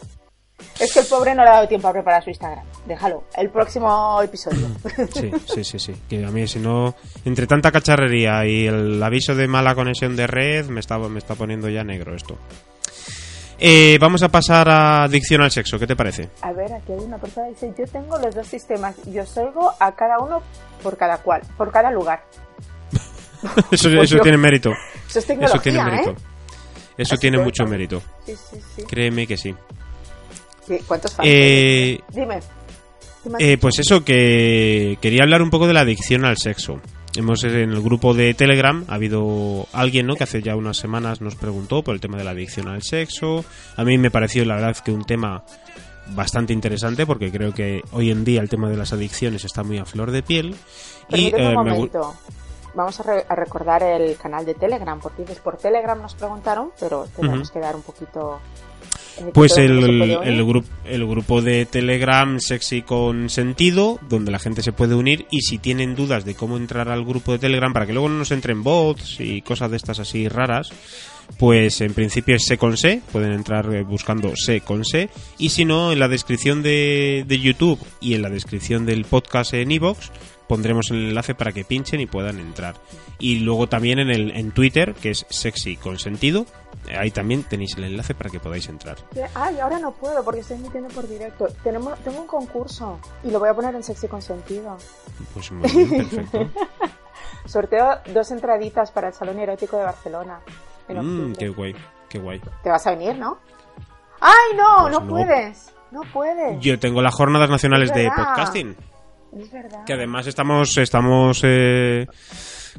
Es 0.80 0.94
que 0.94 1.02
el 1.02 1.06
pobre 1.06 1.36
no 1.36 1.44
le 1.44 1.50
ha 1.50 1.54
dado 1.54 1.68
tiempo 1.68 1.88
a 1.88 1.94
preparar 1.94 2.24
su 2.24 2.30
Instagram. 2.30 2.66
Déjalo. 2.86 3.24
El 3.36 3.50
próximo 3.50 4.22
episodio. 4.22 4.68
Sí, 5.14 5.32
sí, 5.46 5.64
sí, 5.64 5.80
sí. 5.80 5.94
Que 6.10 6.24
a 6.26 6.32
mí, 6.32 6.48
si 6.48 6.60
no, 6.60 6.96
entre 7.26 7.48
tanta 7.48 7.72
cacharrería 7.72 8.46
y 8.46 8.68
el 8.68 9.02
aviso 9.02 9.36
de 9.36 9.48
mala 9.48 9.76
conexión 9.76 10.16
de 10.16 10.28
red, 10.28 10.68
me 10.68 10.80
está, 10.80 10.98
me 10.98 11.20
está 11.20 11.36
poniendo 11.36 11.70
ya 11.70 11.84
negro 11.84 12.16
esto. 12.16 12.38
Eh, 13.66 13.98
vamos 14.02 14.22
a 14.24 14.28
pasar 14.28 14.68
a 14.68 15.04
adicción 15.04 15.42
al 15.42 15.50
sexo, 15.50 15.80
¿qué 15.80 15.88
te 15.88 15.96
parece? 15.96 16.30
A 16.42 16.52
ver, 16.52 16.74
aquí 16.74 16.92
hay 16.92 17.00
una 17.00 17.18
persona 17.18 17.48
que 17.48 17.54
dice, 17.54 17.74
yo 17.80 17.86
tengo 17.88 18.18
los 18.20 18.36
dos 18.36 18.46
sistemas 18.46 18.94
y 19.08 19.18
os 19.20 19.38
oigo 19.38 19.72
a 19.80 19.96
cada 19.96 20.20
uno 20.20 20.42
por 20.84 20.98
cada 20.98 21.20
cual, 21.20 21.42
por 21.58 21.72
cada 21.72 21.90
lugar. 21.90 22.26
Eso, 23.72 23.90
Pues 23.90 24.04
eso 24.04 24.18
yo- 24.18 24.22
tiene 24.22 24.38
mérito. 24.38 24.72
Eso 25.10 25.20
es 25.20 25.30
Eso 25.30 25.60
tiene 25.60 25.82
mérito. 25.82 26.12
¿eh? 26.12 26.16
Eso 26.98 27.14
Así 27.16 27.22
tiene 27.22 27.38
mucho 27.40 27.64
mérito. 27.66 28.02
Sí, 28.26 28.36
sí, 28.36 28.58
sí. 28.76 28.84
Créeme 28.84 29.26
que 29.28 29.38
sí. 29.38 29.56
¿Cuántos 30.88 31.14
fans? 31.14 31.28
Eh, 31.32 32.00
Dime. 32.10 32.40
Eh, 33.40 33.58
pues 33.58 33.80
eso, 33.80 34.04
que 34.04 34.98
quería 35.02 35.24
hablar 35.24 35.42
un 35.42 35.50
poco 35.50 35.68
de 35.68 35.74
la 35.74 35.82
adicción 35.82 36.26
al 36.26 36.38
sexo. 36.38 36.82
Hemos 37.16 37.44
en 37.44 37.54
el 37.72 37.82
grupo 37.82 38.14
de 38.16 38.34
Telegram 38.34 38.84
ha 38.88 38.96
habido 38.96 39.68
alguien, 39.72 40.08
¿no? 40.08 40.16
Que 40.16 40.24
hace 40.24 40.42
ya 40.42 40.56
unas 40.56 40.78
semanas 40.78 41.22
nos 41.22 41.36
preguntó 41.36 41.84
por 41.84 41.94
el 41.94 42.02
tema 42.02 42.18
de 42.18 42.24
la 42.24 42.32
adicción 42.32 42.68
al 42.68 42.82
sexo. 42.82 43.46
A 43.78 43.84
mí 43.84 43.98
me 44.00 44.10
pareció, 44.10 44.44
la 44.46 44.56
verdad, 44.56 44.76
que 44.78 44.92
un 44.92 45.04
tema 45.04 45.44
bastante 46.16 46.54
interesante 46.54 47.06
porque 47.06 47.32
creo 47.32 47.54
que 47.54 47.82
hoy 47.92 48.10
en 48.10 48.26
día 48.26 48.42
el 48.42 48.50
tema 48.50 48.68
de 48.70 48.78
las 48.78 48.94
adicciones 48.94 49.46
está 49.46 49.64
muy 49.64 49.78
a 49.78 49.86
flor 49.86 50.10
de 50.12 50.24
piel. 50.24 50.56
Y 51.10 51.28
eh, 51.28 51.34
un 51.36 51.42
me 51.42 51.52
gu- 51.52 51.56
momento. 51.76 52.16
Vamos 52.74 53.00
a, 53.00 53.04
re- 53.04 53.26
a 53.30 53.36
recordar 53.36 53.84
el 53.84 54.18
canal 54.18 54.44
de 54.46 54.56
Telegram, 54.56 55.00
porque 55.00 55.22
dices, 55.22 55.38
por 55.40 55.58
Telegram 55.58 56.02
nos 56.02 56.16
preguntaron, 56.16 56.72
pero 56.80 57.08
tenemos 57.16 57.52
que 57.52 57.60
dar 57.60 57.76
un 57.76 57.84
poquito... 57.84 58.40
Pues 59.34 59.58
el, 59.58 59.84
el, 60.24 60.46
grupo 60.46 60.68
el 60.86 61.06
grupo 61.06 61.42
de 61.42 61.66
Telegram 61.66 62.40
Sexy 62.40 62.82
con 62.82 63.30
Sentido, 63.30 64.00
donde 64.10 64.32
la 64.32 64.40
gente 64.40 64.64
se 64.64 64.72
puede 64.72 64.96
unir 64.96 65.28
y 65.30 65.42
si 65.42 65.60
tienen 65.60 65.96
dudas 65.96 66.26
de 66.26 66.36
cómo 66.36 66.58
entrar 66.58 66.90
al 66.90 67.06
grupo 67.06 67.32
de 67.32 67.40
Telegram 67.40 67.74
para 67.74 67.86
que 67.86 67.94
luego 67.94 68.10
no 68.10 68.18
nos 68.18 68.32
entren 68.32 68.64
bots 68.64 69.20
y 69.20 69.42
cosas 69.42 69.72
de 69.72 69.78
estas 69.78 70.00
así 70.00 70.28
raras, 70.28 70.72
pues 71.38 71.82
en 71.82 71.94
principio 71.94 72.36
es 72.36 72.46
C 72.46 72.58
con 72.58 72.76
C, 72.76 73.02
pueden 73.12 73.34
entrar 73.34 73.74
eh, 73.74 73.84
buscando 73.84 74.34
C 74.36 74.62
con 74.62 74.84
C 74.84 75.10
y 75.38 75.50
si 75.50 75.66
no, 75.66 75.92
en 75.92 76.00
la 76.00 76.08
descripción 76.08 76.64
de, 76.64 77.24
de 77.28 77.40
YouTube 77.40 77.80
y 78.02 78.16
en 78.16 78.24
la 78.24 78.30
descripción 78.30 78.86
del 78.86 79.06
podcast 79.06 79.54
en 79.54 79.72
iVoox, 79.72 80.10
pondremos 80.48 80.92
el 80.92 81.10
enlace 81.10 81.36
para 81.36 81.52
que 81.52 81.64
pinchen 81.64 82.00
y 82.00 82.06
puedan 82.06 82.40
entrar. 82.40 82.76
Y 83.20 83.40
luego 83.40 83.68
también 83.68 84.00
en, 84.00 84.10
el, 84.10 84.32
en 84.32 84.52
Twitter, 84.52 84.94
que 84.94 85.12
es 85.12 85.26
sexy 85.30 85.78
consentido, 85.78 86.46
ahí 86.98 87.12
también 87.12 87.44
tenéis 87.44 87.78
el 87.78 87.86
enlace 87.86 88.14
para 88.14 88.30
que 88.30 88.40
podáis 88.40 88.68
entrar. 88.70 88.98
Ay, 89.36 89.60
ahora 89.60 89.80
no 89.80 89.92
puedo 89.92 90.24
porque 90.24 90.42
estoy 90.42 90.58
emitiendo 90.58 90.90
por 90.90 91.08
directo. 91.08 91.48
Tenemos, 91.64 91.98
tengo 92.00 92.22
un 92.22 92.28
concurso 92.28 93.00
y 93.24 93.32
lo 93.32 93.40
voy 93.40 93.50
a 93.50 93.54
poner 93.54 93.76
en 93.76 93.84
sexy 93.84 94.08
consentido. 94.08 94.78
Pues 95.34 95.52
muy 95.52 95.86
bien, 95.86 96.10
perfecto. 96.10 96.62
Sorteo 97.46 98.00
dos 98.14 98.32
entraditas 98.32 98.92
para 98.92 99.08
el 99.10 99.14
Salón 99.14 99.40
Erótico 99.40 99.78
de 99.78 99.84
Barcelona. 99.84 100.40
Mmm, 100.90 101.34
qué 101.34 101.50
guay, 101.50 101.76
qué 102.10 102.20
guay. 102.20 102.42
Te 102.64 102.70
vas 102.70 102.86
a 102.88 102.92
venir, 102.92 103.18
¿no? 103.18 103.38
¡Ay, 104.20 104.56
no! 104.56 104.84
Pues 104.84 104.94
no, 104.94 105.08
puedes. 105.08 105.74
No 105.92 106.02
puedes. 106.14 106.60
Yo 106.60 106.80
tengo 106.80 107.02
las 107.02 107.14
jornadas 107.14 107.50
nacionales 107.50 107.94
de 107.94 108.10
podcasting. 108.10 108.76
Es 109.38 109.52
verdad. 109.52 109.84
Que 109.86 109.94
además 109.94 110.28
estamos, 110.28 110.78
estamos 110.78 111.42
eh, 111.44 112.08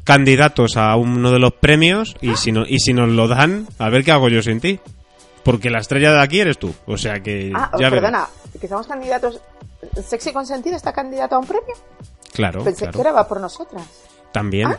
candidatos 0.03 0.77
a 0.77 0.97
uno 0.97 1.31
de 1.31 1.39
los 1.39 1.53
premios 1.55 2.17
y 2.21 2.37
si, 2.37 2.53
no, 2.53 2.65
y 2.67 2.79
si 2.81 2.93
nos 2.93 3.09
lo 3.09 3.29
dan, 3.29 3.69
a 3.79 3.89
ver 3.89 4.05
qué 4.05 4.13
hago 4.13 4.29
yo 4.29 4.43
sin 4.43 4.61
ti. 4.61 4.81
Porque 5.45 5.71
la 5.71 5.79
estrella 5.79 6.13
de 6.13 6.23
aquí 6.23 6.41
eres 6.41 6.59
tú. 6.59 6.75
O 6.87 6.97
sea 6.97 7.21
que. 7.21 7.53
Ah, 7.55 7.71
ya 7.79 7.91
perdona, 7.91 8.27
que 8.59 8.67
estamos 8.67 8.87
candidatos. 8.87 9.41
¿Sexy 10.03 10.33
Consentido 10.33 10.77
está 10.77 10.93
candidato 10.93 11.37
a 11.37 11.39
un 11.39 11.47
premio? 11.47 11.75
Claro. 12.33 12.65
Pensé 12.65 12.89
que 12.89 13.01
era 13.01 13.13
va 13.13 13.29
por 13.29 13.41
nosotras. 13.41 13.87
También. 14.33 14.69
¿Ah? 14.69 14.79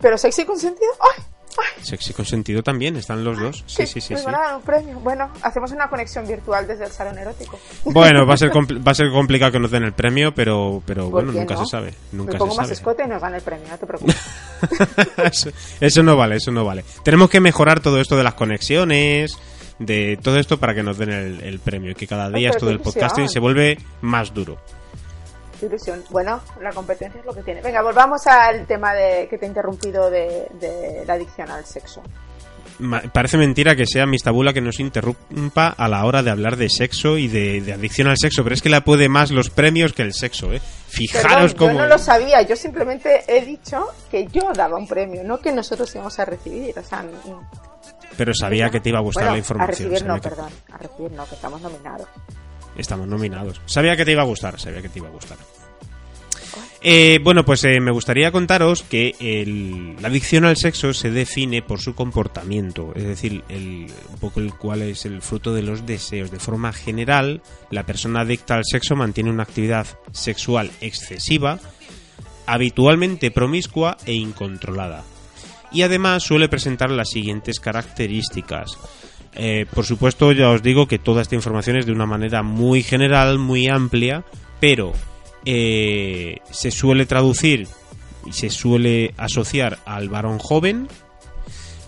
¿Pero 0.00 0.18
Sexy 0.18 0.44
Consentido? 0.44 0.90
¡Ay! 1.00 1.24
Sexy 1.82 2.12
consentido 2.12 2.62
también, 2.62 2.96
están 2.96 3.24
los 3.24 3.38
dos. 3.38 3.64
Sí, 3.66 3.86
sí, 3.86 4.00
sí. 4.00 4.16
sí. 4.16 4.24
un 4.26 4.62
premio. 4.62 4.98
Bueno, 5.00 5.30
hacemos 5.42 5.70
una 5.72 5.88
conexión 5.88 6.26
virtual 6.26 6.66
desde 6.66 6.84
el 6.84 6.90
salón 6.90 7.18
erótico. 7.18 7.58
Bueno, 7.84 8.26
va 8.26 8.34
a 8.34 8.36
ser, 8.36 8.50
va 8.50 8.92
a 8.92 8.94
ser 8.94 9.10
complicado 9.10 9.52
que 9.52 9.58
nos 9.60 9.70
den 9.70 9.84
el 9.84 9.92
premio, 9.92 10.34
pero, 10.34 10.82
pero 10.84 11.08
bueno, 11.08 11.32
nunca 11.32 11.56
se 11.56 11.66
sabe. 11.66 11.94
Nunca 12.12 12.32
Me 12.32 12.38
pongo 12.38 12.52
se 12.52 12.58
más 12.58 12.66
sabe. 12.66 12.74
escote 12.74 13.04
y 13.04 13.08
nos 13.08 13.22
dan 13.22 13.34
el 13.34 13.42
premio, 13.42 13.66
no 13.68 13.78
te 13.78 13.86
preocupes. 13.86 14.16
eso, 15.24 15.50
eso 15.80 16.02
no 16.02 16.16
vale, 16.16 16.36
eso 16.36 16.50
no 16.50 16.64
vale. 16.64 16.84
Tenemos 17.04 17.30
que 17.30 17.40
mejorar 17.40 17.80
todo 17.80 18.00
esto 18.00 18.16
de 18.16 18.24
las 18.24 18.34
conexiones, 18.34 19.38
de 19.78 20.18
todo 20.22 20.38
esto 20.38 20.58
para 20.58 20.74
que 20.74 20.82
nos 20.82 20.98
den 20.98 21.10
el, 21.10 21.40
el 21.42 21.58
premio 21.60 21.92
y 21.92 21.94
que 21.94 22.06
cada 22.06 22.30
día 22.30 22.50
esto 22.50 22.66
del 22.66 22.80
podcasting 22.80 23.28
se 23.28 23.40
vuelve 23.40 23.78
más 24.00 24.34
duro. 24.34 24.58
Ilusión. 25.62 26.04
Bueno, 26.10 26.40
la 26.60 26.70
competencia 26.72 27.20
es 27.20 27.26
lo 27.26 27.32
que 27.34 27.42
tiene. 27.42 27.62
Venga, 27.62 27.82
volvamos 27.82 28.26
al 28.26 28.66
tema 28.66 28.92
de 28.94 29.26
que 29.28 29.38
te 29.38 29.46
he 29.46 29.48
interrumpido 29.48 30.10
de, 30.10 30.48
de 30.60 31.04
la 31.06 31.14
adicción 31.14 31.50
al 31.50 31.64
sexo. 31.64 32.02
Ma- 32.78 33.00
Parece 33.10 33.38
mentira 33.38 33.74
que 33.74 33.86
sea 33.86 34.04
Miss 34.04 34.22
Tabula 34.22 34.52
que 34.52 34.60
nos 34.60 34.80
interrumpa 34.80 35.68
a 35.68 35.88
la 35.88 36.04
hora 36.04 36.22
de 36.22 36.30
hablar 36.30 36.56
de 36.56 36.68
sexo 36.68 37.16
y 37.16 37.26
de, 37.26 37.62
de 37.62 37.72
adicción 37.72 38.08
al 38.08 38.18
sexo, 38.18 38.42
pero 38.42 38.54
es 38.54 38.60
que 38.60 38.68
la 38.68 38.82
puede 38.82 39.08
más 39.08 39.30
los 39.30 39.48
premios 39.48 39.94
que 39.94 40.02
el 40.02 40.12
sexo, 40.12 40.52
¿eh? 40.52 40.60
Fijaros 40.88 41.54
Perdón, 41.54 41.56
cómo... 41.56 41.72
Yo 41.72 41.78
no 41.78 41.86
lo 41.86 41.98
sabía, 41.98 42.42
yo 42.42 42.54
simplemente 42.54 43.24
he 43.28 43.42
dicho 43.46 43.86
que 44.10 44.26
yo 44.26 44.52
daba 44.54 44.76
un 44.78 44.86
premio, 44.86 45.24
no 45.24 45.38
que 45.38 45.52
nosotros 45.52 45.94
íbamos 45.94 46.18
a 46.18 46.26
recibir. 46.26 46.78
O 46.78 46.82
sea, 46.82 47.02
no- 47.02 47.48
Pero 48.18 48.34
sabía 48.34 48.68
que 48.68 48.80
te 48.80 48.90
iba 48.90 48.98
a 48.98 49.02
gustar 49.02 49.22
bueno, 49.24 49.32
la 49.32 49.38
información. 49.38 49.68
A 49.88 49.90
recibir 49.94 50.06
no, 50.06 50.14
que- 50.20 50.28
perdón. 50.28 50.50
A 50.72 50.76
recibir 50.78 51.12
no, 51.12 51.26
que 51.26 51.34
estamos 51.34 51.60
nominados. 51.62 52.08
Estamos 52.78 53.06
nominados. 53.08 53.60
Sabía 53.66 53.96
que 53.96 54.04
te 54.04 54.12
iba 54.12 54.22
a 54.22 54.26
gustar, 54.26 54.58
sabía 54.60 54.82
que 54.82 54.88
te 54.88 54.98
iba 54.98 55.08
a 55.08 55.12
gustar. 55.12 55.38
Eh, 56.88 57.18
bueno, 57.22 57.44
pues 57.44 57.64
eh, 57.64 57.80
me 57.80 57.90
gustaría 57.90 58.30
contaros 58.30 58.82
que 58.84 59.14
el- 59.18 59.96
la 60.00 60.08
adicción 60.08 60.44
al 60.44 60.56
sexo 60.56 60.92
se 60.94 61.10
define 61.10 61.62
por 61.62 61.80
su 61.80 61.94
comportamiento, 61.96 62.92
es 62.94 63.04
decir, 63.04 63.42
el, 63.48 63.86
un 64.10 64.18
poco 64.20 64.38
el 64.40 64.54
cual 64.54 64.82
es 64.82 65.04
el 65.04 65.20
fruto 65.20 65.52
de 65.52 65.62
los 65.62 65.84
deseos. 65.84 66.30
De 66.30 66.38
forma 66.38 66.72
general, 66.72 67.42
la 67.70 67.84
persona 67.86 68.20
adicta 68.20 68.54
al 68.54 68.64
sexo 68.64 68.94
mantiene 68.94 69.30
una 69.30 69.42
actividad 69.42 69.86
sexual 70.12 70.70
excesiva, 70.80 71.58
habitualmente 72.46 73.32
promiscua 73.32 73.96
e 74.06 74.12
incontrolada. 74.12 75.02
Y 75.72 75.82
además 75.82 76.22
suele 76.22 76.48
presentar 76.48 76.90
las 76.90 77.10
siguientes 77.10 77.58
características. 77.58 78.78
Eh, 79.36 79.66
por 79.72 79.84
supuesto, 79.84 80.32
ya 80.32 80.50
os 80.50 80.62
digo 80.62 80.86
que 80.86 80.98
toda 80.98 81.22
esta 81.22 81.34
información 81.34 81.76
es 81.76 81.86
de 81.86 81.92
una 81.92 82.06
manera 82.06 82.42
muy 82.42 82.82
general, 82.82 83.38
muy 83.38 83.68
amplia, 83.68 84.24
pero 84.60 84.92
eh, 85.44 86.38
se 86.50 86.70
suele 86.70 87.06
traducir 87.06 87.68
y 88.24 88.32
se 88.32 88.50
suele 88.50 89.14
asociar 89.16 89.78
al 89.84 90.08
varón 90.08 90.38
joven, 90.38 90.88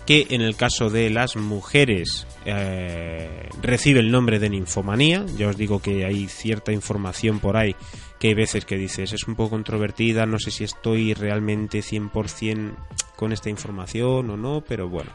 que 0.05 0.27
en 0.29 0.41
el 0.41 0.55
caso 0.55 0.89
de 0.89 1.09
las 1.09 1.35
mujeres 1.35 2.27
eh, 2.45 3.49
recibe 3.61 3.99
el 3.99 4.11
nombre 4.11 4.39
de 4.39 4.49
ninfomanía. 4.49 5.25
Ya 5.37 5.47
os 5.47 5.57
digo 5.57 5.81
que 5.81 6.05
hay 6.05 6.27
cierta 6.27 6.71
información 6.71 7.39
por 7.39 7.57
ahí 7.57 7.75
que 8.19 8.27
hay 8.27 8.33
veces 8.33 8.65
que 8.65 8.77
dices 8.77 9.13
es 9.13 9.27
un 9.27 9.35
poco 9.35 9.51
controvertida, 9.51 10.25
no 10.25 10.39
sé 10.39 10.51
si 10.51 10.65
estoy 10.65 11.13
realmente 11.13 11.79
100% 11.79 12.75
con 13.15 13.31
esta 13.31 13.49
información 13.49 14.29
o 14.29 14.37
no, 14.37 14.63
pero 14.67 14.89
bueno. 14.89 15.11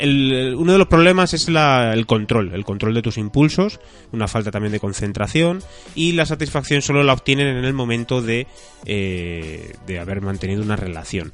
El- 0.00 0.54
uno 0.58 0.72
de 0.72 0.78
los 0.78 0.88
problemas 0.88 1.34
es 1.34 1.48
la- 1.48 1.92
el 1.92 2.06
control, 2.06 2.52
el 2.54 2.64
control 2.64 2.94
de 2.94 3.02
tus 3.02 3.18
impulsos, 3.18 3.80
una 4.12 4.26
falta 4.28 4.50
también 4.50 4.72
de 4.72 4.80
concentración 4.80 5.62
y 5.94 6.12
la 6.12 6.26
satisfacción 6.26 6.82
solo 6.82 7.02
la 7.02 7.12
obtienen 7.12 7.46
en 7.56 7.64
el 7.64 7.72
momento 7.74 8.22
de, 8.22 8.46
eh, 8.86 9.74
de 9.86 9.98
haber 9.98 10.20
mantenido 10.20 10.62
una 10.62 10.76
relación. 10.76 11.32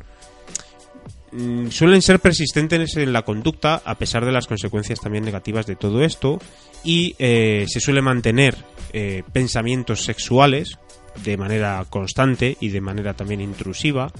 Mm, 1.33 1.69
Suelen 1.71 2.03
ser 2.03 2.21
persistentes 2.21 2.97
en 2.97 3.13
la 3.13 3.23
conducta 3.23 3.83
a 3.85 3.97
pesar 3.97 4.25
de 4.25 4.33
las 4.33 4.47
consecuencias 4.47 5.01
también 5.01 5.25
negativas 5.25 5.67
de 5.67 5.77
todo 5.77 6.03
esto 6.03 6.39
y 6.85 7.15
eh, 7.19 7.67
se 7.69 7.81
suele 7.81 8.01
mantener 8.03 8.57
eh, 8.93 9.23
pensamientos 9.33 10.05
sexuales 10.05 10.79
de 11.25 11.37
manera 11.37 11.85
constante 11.91 12.57
y 12.61 12.69
de 12.69 12.81
manera 12.81 13.15
también 13.15 13.41
intrusiva. 13.41 14.11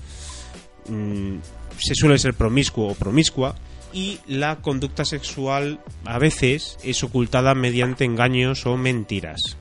Mm, 0.89 1.37
se 1.79 1.95
suele 1.95 2.19
ser 2.19 2.35
promiscuo 2.35 2.89
o 2.89 2.95
promiscua 2.95 3.55
y 3.97 4.19
la 4.27 4.57
conducta 4.57 5.07
sexual 5.07 5.81
a 6.05 6.19
veces 6.19 6.77
es 6.85 7.03
ocultada 7.03 7.55
mediante 7.55 8.05
engaños 8.05 8.67
o 8.67 8.77
mentiras. 8.77 9.57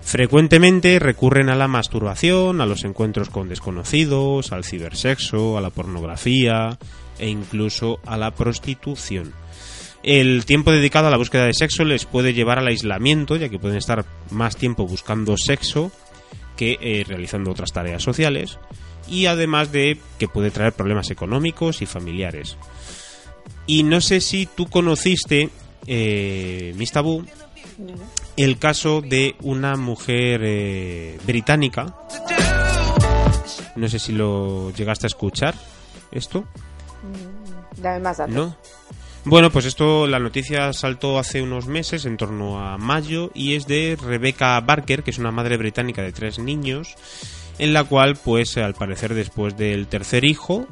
Frecuentemente 0.00 0.98
recurren 0.98 1.50
a 1.50 1.54
la 1.54 1.68
masturbación, 1.68 2.62
a 2.62 2.66
los 2.66 2.82
encuentros 2.82 3.28
con 3.28 3.50
desconocidos, 3.50 4.52
al 4.52 4.64
cibersexo, 4.64 5.58
a 5.58 5.60
la 5.60 5.68
pornografía 5.68 6.78
e 7.18 7.28
incluso 7.28 8.00
a 8.06 8.16
la 8.16 8.30
prostitución. 8.30 9.34
El 10.02 10.46
tiempo 10.46 10.72
dedicado 10.72 11.08
a 11.08 11.10
la 11.10 11.18
búsqueda 11.18 11.44
de 11.44 11.52
sexo 11.52 11.84
les 11.84 12.06
puede 12.06 12.32
llevar 12.32 12.58
al 12.58 12.68
aislamiento, 12.68 13.36
ya 13.36 13.50
que 13.50 13.58
pueden 13.58 13.76
estar 13.76 14.06
más 14.30 14.56
tiempo 14.56 14.86
buscando 14.86 15.36
sexo 15.36 15.92
que 16.56 16.78
eh, 16.80 17.04
realizando 17.06 17.50
otras 17.50 17.72
tareas 17.72 18.02
sociales, 18.02 18.58
y 19.08 19.26
además 19.26 19.72
de 19.72 19.98
que 20.18 20.28
puede 20.28 20.50
traer 20.50 20.72
problemas 20.72 21.10
económicos 21.10 21.82
y 21.82 21.86
familiares. 21.86 22.56
Y 23.66 23.82
no 23.82 24.00
sé 24.00 24.20
si 24.20 24.46
tú 24.46 24.66
conociste, 24.66 25.50
eh, 25.86 26.74
Miss 26.76 26.92
Tabú, 26.92 27.24
el 28.36 28.58
caso 28.58 29.00
de 29.00 29.36
una 29.42 29.76
mujer 29.76 30.40
eh, 30.44 31.18
británica. 31.26 31.94
No 33.76 33.88
sé 33.88 33.98
si 33.98 34.12
lo 34.12 34.70
llegaste 34.72 35.06
a 35.06 35.08
escuchar 35.08 35.54
esto. 36.12 36.44
Dame 37.76 38.00
más 38.00 38.18
datos. 38.18 38.34
¿No? 38.34 38.56
Bueno, 39.26 39.50
pues 39.50 39.64
esto, 39.64 40.06
la 40.06 40.18
noticia 40.18 40.74
saltó 40.74 41.18
hace 41.18 41.40
unos 41.40 41.66
meses, 41.66 42.04
en 42.04 42.18
torno 42.18 42.60
a 42.60 42.76
mayo, 42.76 43.30
y 43.32 43.54
es 43.54 43.66
de 43.66 43.96
Rebecca 44.00 44.60
Barker, 44.60 45.02
que 45.02 45.12
es 45.12 45.18
una 45.18 45.30
madre 45.30 45.56
británica 45.56 46.02
de 46.02 46.12
tres 46.12 46.38
niños, 46.38 46.94
en 47.58 47.72
la 47.72 47.84
cual, 47.84 48.16
pues, 48.16 48.58
al 48.58 48.74
parecer, 48.74 49.14
después 49.14 49.56
del 49.56 49.86
tercer 49.86 50.24
hijo, 50.24 50.66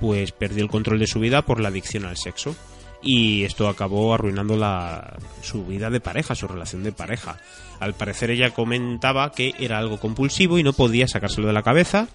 pues 0.00 0.32
perdió 0.32 0.62
el 0.62 0.70
control 0.70 0.98
de 0.98 1.06
su 1.06 1.20
vida 1.20 1.42
por 1.42 1.60
la 1.60 1.68
adicción 1.68 2.04
al 2.04 2.16
sexo. 2.16 2.54
Y 3.02 3.44
esto 3.44 3.68
acabó 3.68 4.14
arruinando 4.14 4.56
la, 4.56 5.16
su 5.42 5.64
vida 5.64 5.90
de 5.90 6.00
pareja, 6.00 6.34
su 6.34 6.48
relación 6.48 6.82
de 6.82 6.92
pareja. 6.92 7.38
Al 7.78 7.94
parecer 7.94 8.30
ella 8.30 8.50
comentaba 8.50 9.30
que 9.32 9.54
era 9.60 9.78
algo 9.78 9.98
compulsivo 9.98 10.58
y 10.58 10.62
no 10.62 10.72
podía 10.72 11.06
sacárselo 11.06 11.46
de 11.46 11.52
la 11.52 11.62
cabeza, 11.62 12.08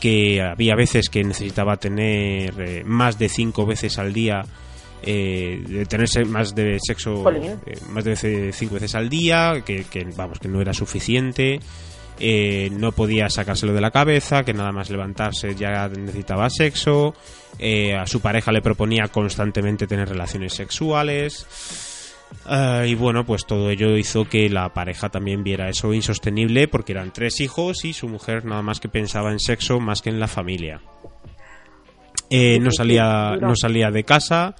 que 0.00 0.40
había 0.42 0.74
veces 0.74 1.08
que 1.08 1.22
necesitaba 1.22 1.76
tener 1.76 2.54
eh, 2.60 2.82
más 2.84 3.18
de 3.18 3.28
cinco 3.28 3.66
veces 3.66 3.98
al 3.98 4.12
día 4.12 4.44
eh, 5.02 5.62
de 5.66 5.86
tenerse 5.86 6.24
más 6.24 6.54
de 6.54 6.78
sexo 6.80 7.24
eh, 7.30 7.56
más 7.90 8.04
de 8.04 8.52
cinco 8.52 8.74
veces 8.74 8.96
al 8.96 9.08
día 9.08 9.62
que, 9.64 9.84
que, 9.84 10.04
vamos 10.16 10.40
que 10.40 10.48
no 10.48 10.60
era 10.60 10.74
suficiente 10.74 11.60
eh, 12.20 12.70
no 12.72 12.92
podía 12.92 13.28
sacárselo 13.28 13.72
de 13.72 13.80
la 13.80 13.90
cabeza 13.90 14.44
que 14.44 14.54
nada 14.54 14.72
más 14.72 14.90
levantarse 14.90 15.54
ya 15.54 15.88
necesitaba 15.88 16.50
sexo 16.50 17.14
eh, 17.58 17.94
a 17.94 18.06
su 18.06 18.20
pareja 18.20 18.52
le 18.52 18.62
proponía 18.62 19.08
constantemente 19.08 19.86
tener 19.86 20.08
relaciones 20.08 20.54
sexuales 20.54 21.46
Ah, 22.44 22.84
y 22.86 22.94
bueno, 22.94 23.24
pues 23.24 23.46
todo 23.46 23.70
ello 23.70 23.96
hizo 23.96 24.24
que 24.24 24.48
la 24.48 24.72
pareja 24.72 25.08
también 25.08 25.42
viera 25.42 25.68
eso 25.68 25.92
insostenible 25.92 26.68
porque 26.68 26.92
eran 26.92 27.12
tres 27.12 27.40
hijos 27.40 27.84
y 27.84 27.92
su 27.92 28.08
mujer 28.08 28.44
nada 28.44 28.62
más 28.62 28.80
que 28.80 28.88
pensaba 28.88 29.32
en 29.32 29.38
sexo 29.38 29.80
más 29.80 30.02
que 30.02 30.10
en 30.10 30.20
la 30.20 30.28
familia. 30.28 30.80
Eh, 32.30 32.58
no 32.60 32.70
salía 32.70 33.36
no 33.40 33.54
salía 33.56 33.90
de 33.90 34.04
casa 34.04 34.54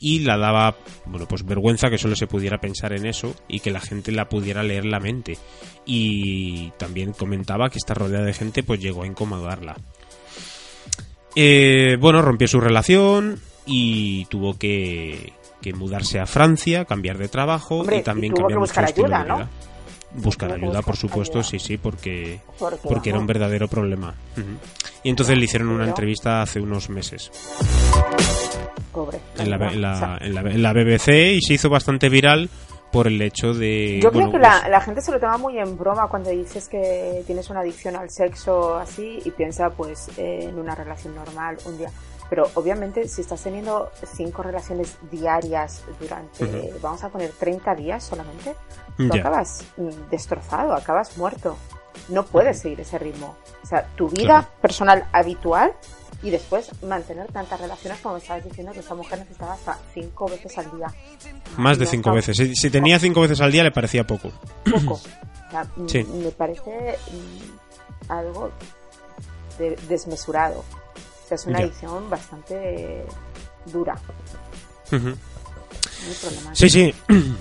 y 0.00 0.20
la 0.20 0.36
daba, 0.36 0.76
bueno, 1.06 1.26
pues 1.26 1.44
vergüenza 1.44 1.90
que 1.90 1.98
solo 1.98 2.14
se 2.14 2.26
pudiera 2.26 2.58
pensar 2.58 2.92
en 2.92 3.06
eso 3.06 3.34
y 3.48 3.60
que 3.60 3.70
la 3.70 3.80
gente 3.80 4.12
la 4.12 4.28
pudiera 4.28 4.62
leer 4.62 4.84
la 4.84 5.00
mente. 5.00 5.38
Y 5.84 6.70
también 6.78 7.12
comentaba 7.12 7.70
que 7.70 7.78
esta 7.78 7.94
rodeada 7.94 8.24
de 8.24 8.34
gente 8.34 8.62
pues 8.62 8.80
llegó 8.80 9.02
a 9.02 9.06
incomodarla. 9.06 9.76
Eh, 11.34 11.96
bueno, 12.00 12.22
rompió 12.22 12.48
su 12.48 12.60
relación 12.60 13.40
y 13.66 14.24
tuvo 14.26 14.58
que, 14.58 15.32
que 15.60 15.72
mudarse 15.72 16.20
a 16.20 16.26
Francia, 16.26 16.84
cambiar 16.84 17.18
de 17.18 17.28
trabajo 17.28 17.84
y 17.92 18.02
también 18.02 18.32
cambiar 18.32 18.58
buscar 18.60 18.84
ayuda, 18.84 19.24
¿no? 19.24 19.48
Buscar 20.10 20.52
ayuda, 20.52 20.80
por 20.82 20.96
supuesto, 20.96 21.42
sí, 21.42 21.58
sí, 21.58 21.76
porque, 21.76 22.40
porque, 22.82 23.10
era 23.10 23.18
un 23.18 23.26
verdadero 23.26 23.68
problema. 23.68 24.14
Y 25.02 25.10
entonces 25.10 25.36
le 25.36 25.44
hicieron 25.44 25.68
una 25.68 25.86
entrevista 25.86 26.42
hace 26.42 26.60
unos 26.60 26.88
meses. 26.88 27.30
Pobre. 28.92 29.20
En 29.38 29.50
la, 29.50 30.18
en, 30.20 30.62
la, 30.62 30.72
BBC 30.72 31.08
y 31.34 31.40
se 31.42 31.54
hizo 31.54 31.68
bastante 31.68 32.08
viral 32.08 32.48
por 32.90 33.06
el 33.06 33.20
hecho 33.20 33.52
de... 33.52 34.00
Yo 34.02 34.10
creo 34.10 34.30
que 34.30 34.38
la, 34.38 34.60
pues 34.60 34.70
la, 34.70 34.80
gente 34.80 35.02
se 35.02 35.12
lo 35.12 35.20
toma 35.20 35.36
muy 35.36 35.58
en 35.58 35.76
broma 35.76 36.08
cuando 36.08 36.30
dices 36.30 36.68
que 36.68 37.22
tienes 37.26 37.50
una 37.50 37.60
adicción 37.60 37.94
al 37.96 38.10
sexo 38.10 38.76
así 38.76 39.20
y 39.24 39.30
piensa 39.30 39.70
pues 39.70 40.08
en 40.16 40.58
una 40.58 40.74
relación 40.74 41.14
normal 41.14 41.58
un 41.66 41.76
día. 41.76 41.90
Pero 42.30 42.50
obviamente 42.54 43.08
si 43.08 43.22
estás 43.22 43.42
teniendo 43.42 43.90
cinco 44.04 44.42
relaciones 44.42 44.98
diarias 45.10 45.82
durante, 45.98 46.74
vamos 46.82 47.02
a 47.04 47.08
poner 47.08 47.32
30 47.32 47.74
días 47.74 48.04
solamente, 48.04 48.54
tú 48.96 49.10
acabas 49.14 49.64
destrozado, 50.10 50.74
acabas 50.74 51.16
muerto. 51.16 51.56
No 52.08 52.24
puedes 52.24 52.60
seguir 52.60 52.80
ese 52.80 52.98
ritmo. 52.98 53.36
O 53.62 53.66
sea, 53.66 53.86
tu 53.96 54.08
vida 54.08 54.48
personal 54.60 55.06
habitual 55.12 55.74
y 56.22 56.30
después 56.30 56.70
mantener 56.82 57.30
tantas 57.32 57.60
relaciones 57.60 58.00
como 58.00 58.16
estabas 58.16 58.44
diciendo 58.44 58.72
que 58.72 58.80
esta 58.80 58.94
mujer 58.94 59.20
necesitaba 59.20 59.54
hasta 59.54 59.78
cinco 59.94 60.28
veces 60.28 60.56
al 60.58 60.70
día. 60.76 60.86
Más 61.56 61.78
de 61.78 61.86
cinco 61.86 62.12
veces. 62.12 62.36
Si, 62.36 62.70
tenía 62.70 62.98
cinco 62.98 63.20
veces 63.22 63.40
al 63.40 63.52
día 63.52 63.62
le 63.62 63.70
parecía 63.70 64.06
poco. 64.06 64.30
Poco. 64.64 65.00
O 65.48 65.50
sea, 65.50 65.66
me 66.04 66.30
parece 66.30 66.98
mm, 67.10 68.12
algo 68.12 68.50
desmesurado 69.88 70.62
es 71.34 71.46
una 71.46 71.58
adicción 71.58 72.08
bastante 72.10 73.04
dura. 73.66 73.96
Sí, 76.52 76.70
sí. 76.70 76.94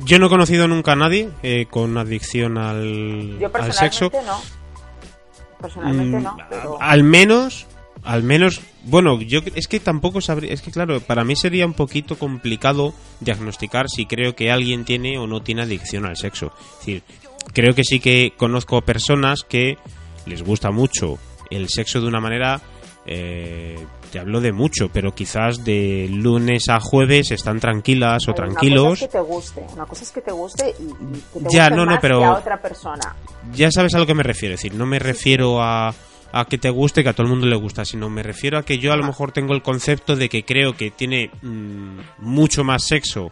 Yo 0.00 0.18
no 0.18 0.26
he 0.26 0.28
conocido 0.28 0.68
nunca 0.68 0.92
a 0.92 0.96
nadie 0.96 1.30
eh, 1.42 1.66
con 1.70 1.96
adicción 1.96 2.58
al, 2.58 3.38
Yo 3.38 3.50
al 3.54 3.72
sexo. 3.72 4.10
No. 4.12 4.40
Personalmente 5.60 6.20
no. 6.20 6.34
Mm, 6.34 6.76
al 6.80 7.04
menos, 7.04 7.66
al 8.02 8.22
menos, 8.22 8.60
bueno, 8.82 9.20
yo 9.22 9.40
es 9.54 9.66
que 9.66 9.80
tampoco 9.80 10.20
sabría, 10.20 10.52
es 10.52 10.60
que 10.60 10.72
claro, 10.72 11.00
para 11.00 11.24
mí 11.24 11.36
sería 11.36 11.64
un 11.64 11.72
poquito 11.72 12.18
complicado 12.18 12.92
diagnosticar 13.20 13.88
si 13.88 14.04
creo 14.04 14.34
que 14.34 14.50
alguien 14.50 14.84
tiene 14.84 15.16
o 15.16 15.26
no 15.26 15.42
tiene 15.42 15.62
adicción 15.62 16.04
al 16.04 16.16
sexo. 16.16 16.52
Es 16.72 16.78
decir, 16.78 17.02
creo 17.54 17.74
que 17.74 17.84
sí 17.84 18.00
que 18.00 18.34
conozco 18.36 18.82
personas 18.82 19.42
que 19.42 19.78
les 20.26 20.42
gusta 20.42 20.70
mucho 20.70 21.18
el 21.50 21.68
sexo 21.68 22.00
de 22.00 22.08
una 22.08 22.20
manera 22.20 22.60
eh, 23.06 23.86
te 24.10 24.18
hablo 24.18 24.40
de 24.40 24.52
mucho, 24.52 24.88
pero 24.92 25.14
quizás 25.14 25.64
de 25.64 26.08
lunes 26.10 26.68
a 26.68 26.80
jueves 26.80 27.30
están 27.30 27.60
tranquilas 27.60 28.28
o 28.28 28.32
tranquilos. 28.32 28.84
Una 28.84 28.90
cosa 28.90 29.04
es 29.04 29.10
que 29.10 29.18
te 29.18 29.20
guste, 29.20 29.66
una 29.74 29.86
cosa 29.86 30.02
es 30.04 30.10
que 30.12 30.20
te 30.20 30.32
guste 30.32 30.74
y, 30.78 31.38
que 31.38 31.40
te 31.40 31.54
ya, 31.54 31.68
no, 31.70 31.84
no, 31.84 31.98
pero 32.00 32.24
a 32.24 32.38
otra 32.38 32.60
persona. 32.60 33.14
Ya 33.52 33.70
sabes 33.70 33.94
a 33.94 33.98
lo 33.98 34.06
que 34.06 34.14
me 34.14 34.22
refiero, 34.22 34.54
es 34.54 34.60
decir, 34.60 34.78
no 34.78 34.86
me 34.86 34.98
refiero 34.98 35.62
a, 35.62 35.92
a 36.32 36.44
que 36.46 36.58
te 36.58 36.70
guste, 36.70 37.02
que 37.02 37.10
a 37.10 37.12
todo 37.12 37.24
el 37.24 37.30
mundo 37.30 37.46
le 37.46 37.56
gusta, 37.56 37.84
sino 37.84 38.08
me 38.08 38.22
refiero 38.22 38.58
a 38.58 38.62
que 38.62 38.78
yo 38.78 38.92
a 38.92 38.96
lo 38.96 39.04
mejor 39.04 39.32
tengo 39.32 39.54
el 39.54 39.62
concepto 39.62 40.16
de 40.16 40.28
que 40.28 40.44
creo 40.44 40.76
que 40.76 40.90
tiene 40.90 41.30
mm, 41.42 41.98
mucho 42.18 42.64
más 42.64 42.84
sexo 42.84 43.30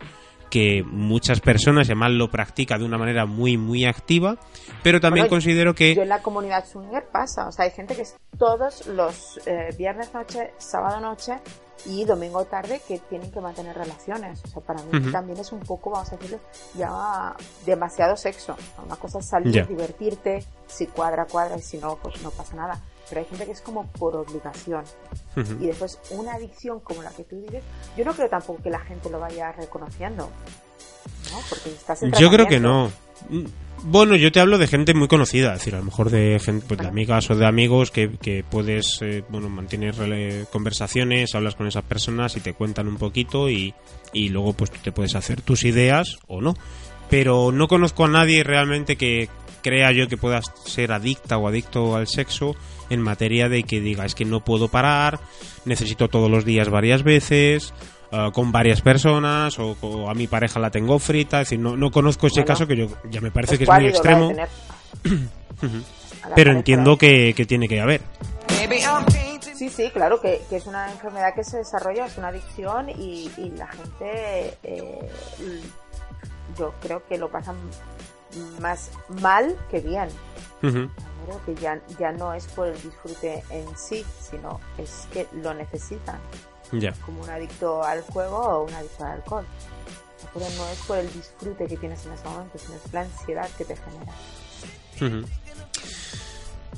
que 0.53 0.85
muchas 0.85 1.41
personas 1.41 1.87
además 1.87 2.11
lo 2.11 2.31
practica 2.31 2.77
de 2.77 2.85
una 2.85 2.99
manera 2.99 3.25
muy 3.25 3.57
muy 3.57 3.87
activa 3.87 4.37
pero 4.83 5.01
también 5.01 5.27
considero 5.27 5.75
que 5.75 5.95
yo 5.95 6.03
en 6.03 6.11
la 6.11 6.21
comunidad 6.21 6.67
swinger 6.67 7.05
pasa 7.11 7.49
o 7.49 7.53
sea 7.53 7.65
hay 7.65 7.71
gente 7.71 7.97
que 7.97 8.03
es 8.03 8.17
todos 8.39 8.87
los 8.87 9.41
eh, 9.47 9.71
viernes 9.79 10.13
noche 10.13 10.53
sábado 10.59 11.01
noche 11.01 11.39
y 11.87 12.05
domingo 12.05 12.45
tarde 12.45 12.83
que 12.87 12.99
tienen 12.99 13.33
que 13.33 13.41
mantener 13.41 13.77
relaciones. 13.77 14.41
O 14.45 14.49
sea 14.49 14.63
para 14.63 14.83
mí 14.85 15.11
también 15.11 15.39
es 15.41 15.51
un 15.51 15.59
poco 15.61 15.91
vamos 15.91 16.13
a 16.13 16.17
decirlo 16.17 16.39
ya 16.75 17.35
demasiado 17.67 18.17
sexo. 18.17 18.57
Una 18.85 18.95
cosa 18.97 19.19
es 19.19 19.29
salir 19.29 19.67
divertirte 19.67 20.45
si 20.67 20.87
cuadra 20.87 21.27
cuadra 21.27 21.57
y 21.57 21.63
si 21.63 21.79
no 21.79 21.97
pues 21.97 22.23
no 22.23 22.31
pasa 22.31 22.55
nada 22.55 22.81
pero 23.09 23.21
hay 23.21 23.27
gente 23.27 23.47
que 23.47 23.53
es 23.53 23.61
como 23.61 23.87
por 23.93 24.17
obligación. 24.17 24.85
Y 25.61 25.67
después 25.67 25.99
una 26.11 26.35
adicción 26.35 26.81
como 26.81 27.03
la 27.03 27.11
que 27.11 27.25
tú 27.25 27.37
dices, 27.37 27.63
yo 27.97 28.05
no 28.05 28.13
creo 28.15 28.29
tampoco 28.29 28.63
que 28.63 28.71
la 28.71 28.81
gente 28.81 29.11
lo 29.11 29.21
vaya 29.21 29.53
reconociendo. 29.53 30.29
¿no? 31.31 31.39
Porque 31.49 31.71
estás 31.71 32.01
Yo 32.19 32.31
creo 32.31 32.47
que 32.47 32.61
no. 32.61 32.91
Bueno, 33.85 34.15
yo 34.15 34.31
te 34.31 34.39
hablo 34.39 34.59
de 34.59 34.69
gente 34.69 34.95
muy 34.95 35.09
conocida, 35.09 35.55
es 35.55 35.59
decir, 35.59 35.75
a 35.75 35.79
lo 35.79 35.85
mejor 35.85 36.11
de 36.11 36.39
gente, 36.39 36.65
pues, 36.69 36.79
de 36.79 36.87
amigas 36.87 37.29
o 37.31 37.35
de 37.35 37.47
amigos 37.47 37.91
que, 37.91 38.17
que 38.17 38.45
puedes, 38.49 39.01
eh, 39.03 39.25
bueno, 39.29 39.49
mantener 39.49 39.97
conversaciones, 40.53 41.35
hablas 41.35 41.57
con 41.57 41.67
esas 41.67 41.83
personas 41.83 42.37
y 42.37 42.41
te 42.41 42.55
cuentan 42.55 42.87
un 42.87 42.97
poquito 42.97 43.51
y, 43.51 43.75
y 44.13 44.29
luego 44.29 44.53
pues 44.53 44.71
tú 44.71 44.79
te 44.85 44.93
puedes 44.93 45.17
hacer 45.17 45.43
tus 45.43 45.65
ideas 45.65 46.19
o 46.29 46.41
no. 46.41 46.55
Pero 47.11 47.51
no 47.51 47.67
conozco 47.67 48.05
a 48.05 48.09
nadie 48.09 48.45
realmente 48.45 48.97
que 48.97 49.29
crea 49.63 49.93
yo 49.93 50.09
que 50.09 50.17
puedas 50.17 50.53
ser 50.65 50.93
adicta 50.93 51.39
o 51.39 51.49
adicto 51.49 51.97
al 51.97 52.09
sexo 52.09 52.55
en 52.91 53.01
materia 53.01 53.49
de 53.49 53.63
que 53.63 53.81
diga 53.81 54.05
es 54.05 54.15
que 54.15 54.25
no 54.25 54.45
puedo 54.45 54.69
parar, 54.69 55.21
necesito 55.65 56.09
todos 56.09 56.31
los 56.31 56.45
días 56.45 56.69
varias 56.69 57.03
veces, 57.03 57.73
eh, 58.11 58.31
con 58.35 58.53
varias 58.53 58.83
personas, 58.83 59.59
o, 59.59 60.11
a 60.11 60.15
mi 60.15 60.27
pareja 60.27 60.61
la 60.61 60.71
tengo 60.71 60.99
frita, 60.99 61.41
es 61.41 61.49
decir, 61.49 61.59
no, 61.59 61.77
no 61.77 61.91
conozco 61.91 62.27
ese 62.27 62.45
caso 62.45 62.67
que 62.67 62.77
yo 62.77 62.87
ya 63.11 63.23
me 63.23 63.31
parece 63.31 63.57
que 63.57 63.65
es 63.65 63.71
muy 63.71 63.87
extremo. 63.87 64.33
Pero 66.35 66.53
entiendo 66.53 66.97
que, 66.97 67.35
tiene 67.49 67.69
que 67.69 67.81
haber. 67.81 68.03
Sí, 69.41 69.69
sí, 69.69 69.91
claro, 69.91 70.21
que, 70.21 70.43
es 70.51 70.67
una 70.67 70.91
enfermedad 70.91 71.35
que 71.35 71.45
se 71.45 71.59
desarrolla, 71.59 72.07
es 72.07 72.19
una 72.19 72.29
adicción 72.29 72.91
y, 72.91 73.31
la 73.57 73.69
gente, 73.69 74.59
eh, 74.63 75.11
yo 76.59 76.75
creo 76.81 77.07
que 77.07 77.17
lo 77.17 77.31
pasan 77.31 77.57
más 78.61 78.91
mal 79.09 79.57
que 79.71 79.81
bien 79.81 80.09
que 81.47 81.55
ya, 81.55 81.81
ya 81.99 82.13
no 82.13 82.33
es 82.35 82.47
por 82.47 82.69
el 82.69 82.81
disfrute 82.83 83.43
en 83.51 83.67
sí, 83.77 84.05
sino 84.21 84.61
es 84.79 85.07
que 85.13 85.27
lo 85.43 85.55
necesitan. 85.55 86.19
Como 87.05 87.23
un 87.23 87.31
adicto 87.31 87.83
al 87.83 88.01
juego 88.03 88.39
o 88.39 88.65
un 88.65 88.73
adicto 88.73 89.05
al 89.05 89.13
alcohol. 89.13 89.45
Pero 90.33 90.47
no 90.57 90.69
es 90.69 90.79
por 90.87 90.99
el 90.99 91.13
disfrute 91.13 91.67
que 91.67 91.77
tienes 91.77 92.07
en 92.07 92.13
ese 92.13 92.25
momento, 92.25 92.59
sino 92.59 92.75
es 92.77 92.93
la 92.93 93.01
ansiedad 93.03 93.49
que 93.59 93.65
te 93.65 93.77
genera. 93.77 95.27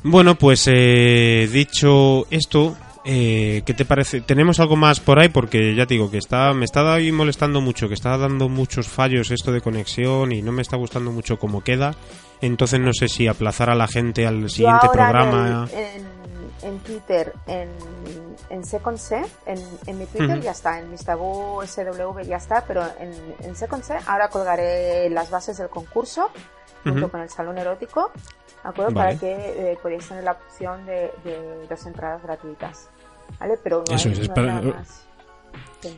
Bueno, 0.02 0.34
pues 0.34 0.64
eh, 0.66 1.48
dicho 1.52 2.26
esto, 2.30 2.76
eh, 3.05 3.62
¿qué 3.66 3.74
te 3.74 3.84
parece? 3.84 4.20
¿Tenemos 4.20 4.61
algo 4.61 4.76
más 4.76 5.00
por 5.00 5.20
ahí? 5.20 5.28
Porque 5.28 5.74
ya 5.74 5.86
te 5.86 5.94
digo 5.94 6.11
que 6.11 6.18
está, 6.18 6.52
me 6.55 6.64
está 6.64 6.94
ahí 6.94 7.12
molestando 7.12 7.61
mucho, 7.61 7.88
que 7.88 7.94
está 7.94 8.16
dando 8.16 8.48
muchos 8.48 8.88
fallos 8.88 9.30
esto 9.30 9.52
de 9.52 9.61
conexión 9.61 10.32
y 10.32 10.42
no 10.42 10.52
me 10.52 10.62
está 10.62 10.76
gustando 10.76 11.12
mucho 11.12 11.38
cómo 11.38 11.62
queda. 11.62 11.94
Entonces 12.40 12.80
no 12.80 12.92
sé 12.92 13.09
si 13.09 13.26
aplazar 13.26 13.70
a 13.70 13.74
la 13.74 13.88
gente 13.88 14.26
al 14.26 14.48
siguiente 14.48 14.88
programa. 14.92 15.68
En, 16.62 16.78
Twitter, 16.78 17.34
en, 17.46 17.68
en 18.48 18.64
Second 18.64 18.96
C, 18.96 19.22
en, 19.44 19.98
mi 19.98 20.07
Twitter 20.07 20.40
ya 20.40 20.52
está, 20.52 20.78
en 20.78 20.90
Mistabu 20.90 21.61
SW 21.62 22.20
ya 22.26 22.36
está, 22.36 22.64
pero 22.66 22.82
en, 22.98 23.12
en 23.40 23.55
Second 23.55 23.82
C 23.82 23.94
ahora 24.07 24.28
colgaré 24.28 25.11
las 25.11 25.30
bases 25.30 25.59
del 25.59 25.68
concurso 25.68 26.30
junto 26.82 27.11
con 27.11 27.20
el 27.20 27.28
salón 27.28 27.59
erótico, 27.59 28.11
acuerdo? 28.64 28.94
Para 28.94 29.16
que 29.16 29.32
eh, 29.72 29.78
podáis 29.82 30.09
tener 30.09 30.24
la 30.24 30.32
opción 30.32 30.84
de, 30.86 31.12
de 31.22 31.66
dos 31.68 31.86
entradas 31.86 32.22
gratuitas, 32.22 32.88
¿vale? 33.39 33.55
Pero 33.62 33.85
no 33.89 33.95
Eso 33.95 34.09
es, 34.09 34.29
para... 34.29 34.62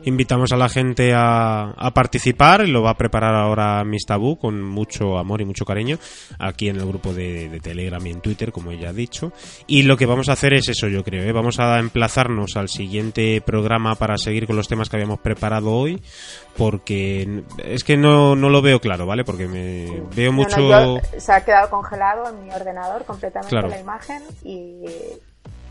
Invitamos 0.03 0.51
a 0.51 0.57
la 0.57 0.69
gente 0.69 1.13
a, 1.15 1.73
participar, 1.93 2.67
lo 2.67 2.83
va 2.83 2.91
a 2.91 2.97
preparar 2.97 3.35
ahora 3.35 3.83
Miss 3.83 4.05
Tabú 4.05 4.37
con 4.37 4.61
mucho 4.61 5.17
amor 5.17 5.41
y 5.41 5.45
mucho 5.45 5.65
cariño 5.65 5.97
aquí 6.39 6.69
en 6.69 6.77
el 6.77 6.85
grupo 6.85 7.13
de, 7.13 7.59
Telegram 7.61 8.05
y 8.05 8.11
en 8.11 8.21
Twitter, 8.21 8.51
como 8.51 8.71
ella 8.71 8.89
ha 8.89 8.93
dicho. 8.93 9.31
Y 9.65 9.83
lo 9.83 9.97
que 9.97 10.05
vamos 10.05 10.29
a 10.29 10.33
hacer 10.33 10.53
es 10.53 10.69
eso, 10.69 10.87
yo 10.87 11.03
creo, 11.03 11.23
¿eh? 11.23 11.31
vamos 11.31 11.59
a 11.59 11.79
emplazarnos 11.79 12.55
al 12.55 12.69
siguiente 12.69 13.41
programa 13.41 13.95
para 13.95 14.17
seguir 14.17 14.45
con 14.45 14.55
los 14.55 14.67
temas 14.67 14.89
que 14.89 14.97
habíamos 14.97 15.19
preparado 15.19 15.71
hoy, 15.71 16.01
porque 16.55 17.43
es 17.63 17.83
que 17.83 17.97
no, 17.97 18.35
no 18.35 18.49
lo 18.49 18.61
veo 18.61 18.79
claro, 18.79 19.05
¿vale? 19.05 19.23
Porque 19.23 19.47
me 19.47 20.03
veo 20.15 20.31
mucho... 20.31 20.99
se 21.17 21.31
ha 21.31 21.43
quedado 21.43 21.69
congelado 21.69 22.29
en 22.29 22.43
mi 22.43 22.51
ordenador 22.51 23.05
completamente 23.05 23.55
la 23.55 23.79
imagen 23.79 24.21
y 24.43 24.85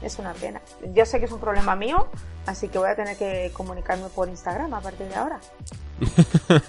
es 0.03 0.19
una 0.19 0.33
pena. 0.35 0.61
Yo 0.95 1.05
sé 1.05 1.19
que 1.19 1.27
es 1.27 1.33
un 1.33 1.41
problema 1.41 1.75
mío, 1.77 2.09
así 2.47 2.69
que 2.69 2.79
voy 2.79 2.89
a 2.89 2.97
tener 2.97 3.17
que 3.17 3.51
comunicarme 3.53 4.09
por 4.15 4.29
Instagram 4.29 4.73
a 4.75 4.81
partir 4.81 5.07
de 5.07 5.15
ahora. 5.15 5.41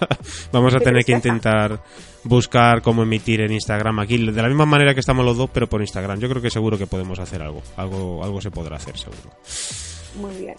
Vamos 0.52 0.74
a 0.76 0.80
tener 0.80 1.04
que 1.04 1.12
intentar 1.12 1.82
buscar 2.24 2.82
cómo 2.82 3.04
emitir 3.04 3.42
en 3.42 3.52
Instagram 3.52 4.00
aquí, 4.00 4.18
de 4.18 4.42
la 4.42 4.48
misma 4.48 4.66
manera 4.66 4.94
que 4.94 5.02
estamos 5.02 5.26
los 5.26 5.38
dos, 5.38 5.50
pero 5.52 5.68
por 5.68 5.82
Instagram. 5.82 6.20
Yo 6.20 6.30
creo 6.30 6.42
que 6.42 6.50
seguro 6.50 6.78
que 6.78 6.88
podemos 6.88 7.20
hacer 7.20 7.42
algo. 7.42 7.62
Algo, 7.76 8.24
algo 8.24 8.42
se 8.42 8.52
podrá 8.52 8.78
hacer, 8.78 8.98
seguro. 8.98 9.32
Muy 10.16 10.36
bien. 10.36 10.56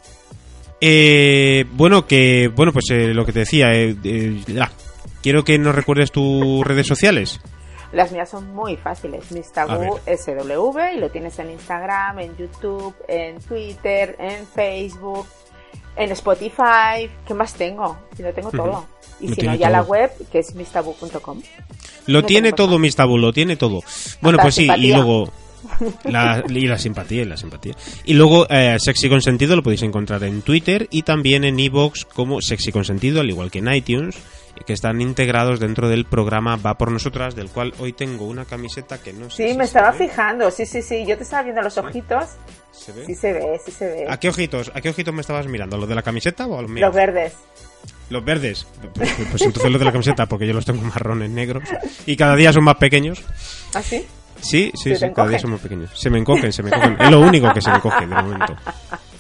Eh, 0.80 1.64
bueno, 1.72 2.06
que 2.06 2.50
bueno, 2.54 2.72
pues 2.72 2.86
eh, 2.90 3.12
lo 3.12 3.24
que 3.26 3.32
te 3.32 3.40
decía, 3.40 3.72
eh, 3.72 3.96
eh, 4.04 4.42
quiero 5.22 5.42
que 5.44 5.58
nos 5.58 5.74
recuerdes 5.74 6.12
tus 6.12 6.64
redes 6.64 6.86
sociales. 6.86 7.40
Las 7.93 8.12
mías 8.12 8.28
son 8.28 8.55
muy 8.55 8.76
fáciles. 8.76 9.32
Mis 9.32 9.49
A 9.51 9.66
tabú 9.66 9.99
SW 10.07 10.78
y 10.95 10.99
lo 10.99 11.11
tienes 11.11 11.39
en 11.39 11.51
Instagram, 11.51 12.18
en 12.18 12.36
YouTube, 12.36 12.95
en 13.09 13.39
Twitter, 13.41 14.16
en 14.18 14.47
Facebook, 14.47 15.26
en 15.97 16.12
Spotify. 16.12 17.11
¿Qué 17.26 17.34
más 17.34 17.55
tengo? 17.55 17.99
Si 18.16 18.22
lo 18.22 18.32
tengo 18.32 18.51
todo. 18.51 18.86
Y 19.20 19.28
Lo 19.28 19.34
si 19.34 19.43
no, 19.43 19.55
ya 19.55 19.70
la 19.70 19.82
web, 19.82 20.11
que 20.30 20.39
es 20.39 20.55
mistabu.com. 20.55 21.43
Lo 22.07 22.20
No 22.20 22.26
tiene 22.26 22.53
todo, 22.53 22.78
Mistabu, 22.78 23.18
lo 23.18 23.32
tiene 23.32 23.57
todo. 23.57 23.82
Bueno, 24.20 24.39
Hasta 24.39 24.43
pues 24.43 24.55
sí, 24.55 24.68
y 24.78 24.93
luego. 24.93 25.30
La, 26.05 26.45
y 26.49 26.68
la 26.68 26.78
simpatía, 26.78 27.22
y 27.22 27.24
la 27.24 27.36
simpatía. 27.36 27.74
Y 28.05 28.14
luego, 28.14 28.47
eh, 28.49 28.76
Sexy 28.78 29.09
Consentido 29.09 29.57
lo 29.57 29.64
podéis 29.64 29.82
encontrar 29.82 30.22
en 30.22 30.43
Twitter 30.43 30.86
y 30.93 31.03
también 31.03 31.43
en 31.43 31.59
Evox 31.59 32.05
como 32.05 32.41
Sexy 32.41 32.70
Consentido, 32.70 33.20
al 33.20 33.28
igual 33.28 33.51
que 33.51 33.59
en 33.59 33.74
iTunes, 33.74 34.16
que 34.66 34.72
están 34.72 35.00
integrados 35.00 35.61
dentro 35.61 35.88
del 35.88 36.04
programa 36.04 36.56
Va 36.56 36.76
por 36.78 36.90
Nosotras, 36.90 37.34
del 37.34 37.48
cual 37.48 37.74
hoy 37.78 37.92
tengo 37.92 38.26
una 38.26 38.44
camiseta 38.44 38.98
que 38.98 39.12
no 39.12 39.30
sé. 39.30 39.44
Sí, 39.44 39.52
si 39.52 39.59
me 39.59 39.64
estaba 39.64 39.90
ve. 39.92 39.98
fijando. 39.98 40.50
Sí, 40.50 40.66
sí, 40.66 40.82
sí. 40.82 41.04
Yo 41.06 41.16
te 41.16 41.22
estaba 41.22 41.42
viendo 41.42 41.62
los 41.62 41.76
ojitos. 41.78 42.24
¿Se 42.72 42.92
ve? 42.92 43.04
Sí 43.04 43.14
se 43.14 43.32
ve, 43.32 43.61
sí 43.64 43.70
se 43.70 43.86
ve. 43.86 44.06
¿A 44.09 44.18
qué 44.18 44.28
ojitos? 44.28 44.70
¿A 44.74 44.80
qué 44.80 44.90
ojitos 44.90 45.14
me 45.14 45.20
estabas 45.20 45.46
mirando? 45.46 45.76
¿A 45.76 45.78
los 45.80 45.88
de 45.88 45.94
la 45.94 46.02
camiseta 46.02 46.46
o 46.46 46.59
a 46.59 46.62
los 46.62 46.70
míos? 46.70 46.86
Los 46.86 46.94
verdes. 46.94 47.34
Los 48.11 48.24
verdes. 48.24 48.66
Pues, 48.94 49.12
pues 49.30 49.42
entonces 49.42 49.70
los 49.70 49.78
de 49.78 49.84
la 49.84 49.92
camiseta, 49.92 50.26
porque 50.26 50.46
yo 50.46 50.54
los 50.54 50.64
tengo 50.64 50.82
marrones 50.82 51.30
negros. 51.30 51.64
Y 52.06 52.16
cada 52.16 52.36
día 52.36 52.52
son 52.52 52.64
más 52.64 52.76
pequeños. 52.76 53.22
¿Ah, 53.74 53.82
sí? 53.82 54.06
Sí, 54.40 54.70
sí, 54.74 54.94
¿Se 54.96 55.09
sí, 55.09 55.12
cada 55.14 55.28
día 55.28 55.38
son 55.38 55.50
más 55.50 55.61
pequeños. 55.61 55.90
Se 55.94 56.11
me 56.11 56.18
encogen, 56.18 56.52
se 56.52 56.62
me 56.62 56.70
encogen. 56.70 56.96
Es 57.00 57.11
lo 57.11 57.20
único 57.20 57.52
que 57.52 57.61
se 57.61 57.70
me 57.70 57.76
encoge 57.76 58.06
de 58.06 58.14
momento. 58.14 58.56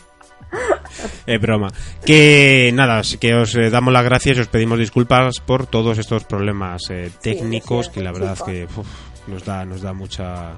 Es 1.26 1.40
broma. 1.40 1.68
Que 2.04 2.70
nada, 2.74 3.02
que 3.20 3.34
os 3.34 3.54
eh, 3.54 3.70
damos 3.70 3.92
las 3.92 4.04
gracias 4.04 4.38
y 4.38 4.40
os 4.40 4.48
pedimos 4.48 4.78
disculpas 4.78 5.40
por 5.40 5.66
todos 5.66 5.98
estos 5.98 6.24
problemas 6.24 6.82
eh, 6.90 7.10
técnicos 7.22 7.86
es 7.86 7.92
que 7.92 8.02
la 8.02 8.12
verdad 8.12 8.34
chicos. 8.34 8.48
que 8.48 8.64
uf, 8.64 8.86
nos 9.28 9.44
da 9.44 9.64
nos 9.64 9.80
da 9.82 9.92
mucha 9.92 10.52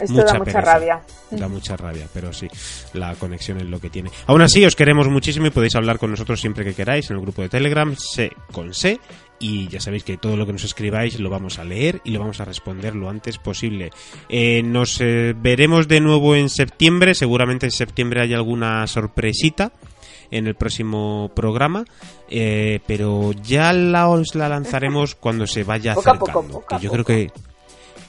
Esto 0.00 0.14
da 0.14 0.34
mucha 0.34 0.38
pereza. 0.38 0.60
rabia. 0.60 1.00
Da 1.30 1.48
mucha 1.48 1.76
rabia, 1.76 2.08
pero 2.12 2.32
sí, 2.32 2.48
la 2.92 3.14
conexión 3.14 3.58
es 3.58 3.66
lo 3.66 3.80
que 3.80 3.90
tiene. 3.90 4.10
Aún 4.26 4.42
así, 4.42 4.64
os 4.64 4.74
queremos 4.76 5.08
muchísimo 5.08 5.46
y 5.46 5.50
podéis 5.50 5.74
hablar 5.76 5.98
con 5.98 6.10
nosotros 6.10 6.40
siempre 6.40 6.64
que 6.64 6.74
queráis 6.74 7.10
en 7.10 7.16
el 7.16 7.22
grupo 7.22 7.42
de 7.42 7.48
Telegram, 7.48 7.94
C 7.96 8.30
con 8.52 8.72
C. 8.74 8.98
Y 9.40 9.66
ya 9.68 9.80
sabéis 9.80 10.04
que 10.04 10.16
todo 10.16 10.36
lo 10.36 10.46
que 10.46 10.52
nos 10.52 10.62
escribáis 10.64 11.18
lo 11.18 11.28
vamos 11.28 11.58
a 11.58 11.64
leer 11.64 12.00
y 12.04 12.12
lo 12.12 12.20
vamos 12.20 12.40
a 12.40 12.44
responder 12.44 12.94
lo 12.94 13.10
antes 13.10 13.36
posible. 13.38 13.90
Eh, 14.28 14.62
nos 14.64 15.00
eh, 15.00 15.34
veremos 15.36 15.88
de 15.88 16.00
nuevo 16.00 16.36
en 16.36 16.48
septiembre. 16.48 17.14
Seguramente 17.14 17.66
en 17.66 17.72
septiembre 17.72 18.22
hay 18.22 18.32
alguna 18.32 18.86
sorpresita 18.86 19.72
en 20.30 20.46
el 20.46 20.54
próximo 20.54 21.32
programa. 21.34 21.84
eh, 22.30 22.80
pero 22.86 23.32
ya 23.32 23.72
la 23.72 24.08
os 24.08 24.34
la 24.36 24.48
lanzaremos 24.48 25.14
cuando 25.16 25.46
se 25.46 25.62
vaya 25.64 25.94
Poco 25.94 26.10
a 26.10 26.18
poco, 26.18 26.42
poco 26.46 26.74
a 26.76 26.78
yo 26.78 26.90
poco. 26.90 27.04
creo 27.04 27.26
que 27.26 27.32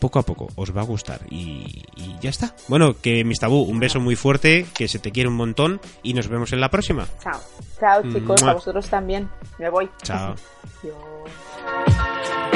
poco 0.06 0.20
a 0.20 0.24
poco 0.24 0.48
os 0.56 0.70
va 0.76 0.82
a 0.82 0.86
gustar 0.86 1.22
y, 1.32 1.84
y 1.96 2.16
ya 2.22 2.30
está. 2.30 2.54
Bueno, 2.68 2.96
que 3.02 3.24
mis 3.24 3.40
tabú, 3.40 3.64
un 3.64 3.80
beso 3.80 4.00
muy 4.00 4.16
fuerte, 4.16 4.68
que 4.78 4.88
se 4.88 5.00
te 5.00 5.12
quiere 5.12 5.30
un 5.30 5.36
montón 5.36 5.82
y 6.04 6.14
nos 6.14 6.28
vemos 6.28 6.54
en 6.54 6.62
la 6.62 6.70
próxima. 6.70 7.08
Chao. 7.24 7.42
Chao, 7.80 8.04
chicos. 8.14 8.42
Mua. 8.44 8.52
A 8.52 8.54
vosotros 8.54 8.88
también. 8.88 9.28
Me 9.58 9.70
voy. 9.72 9.90
Chao. 10.04 10.36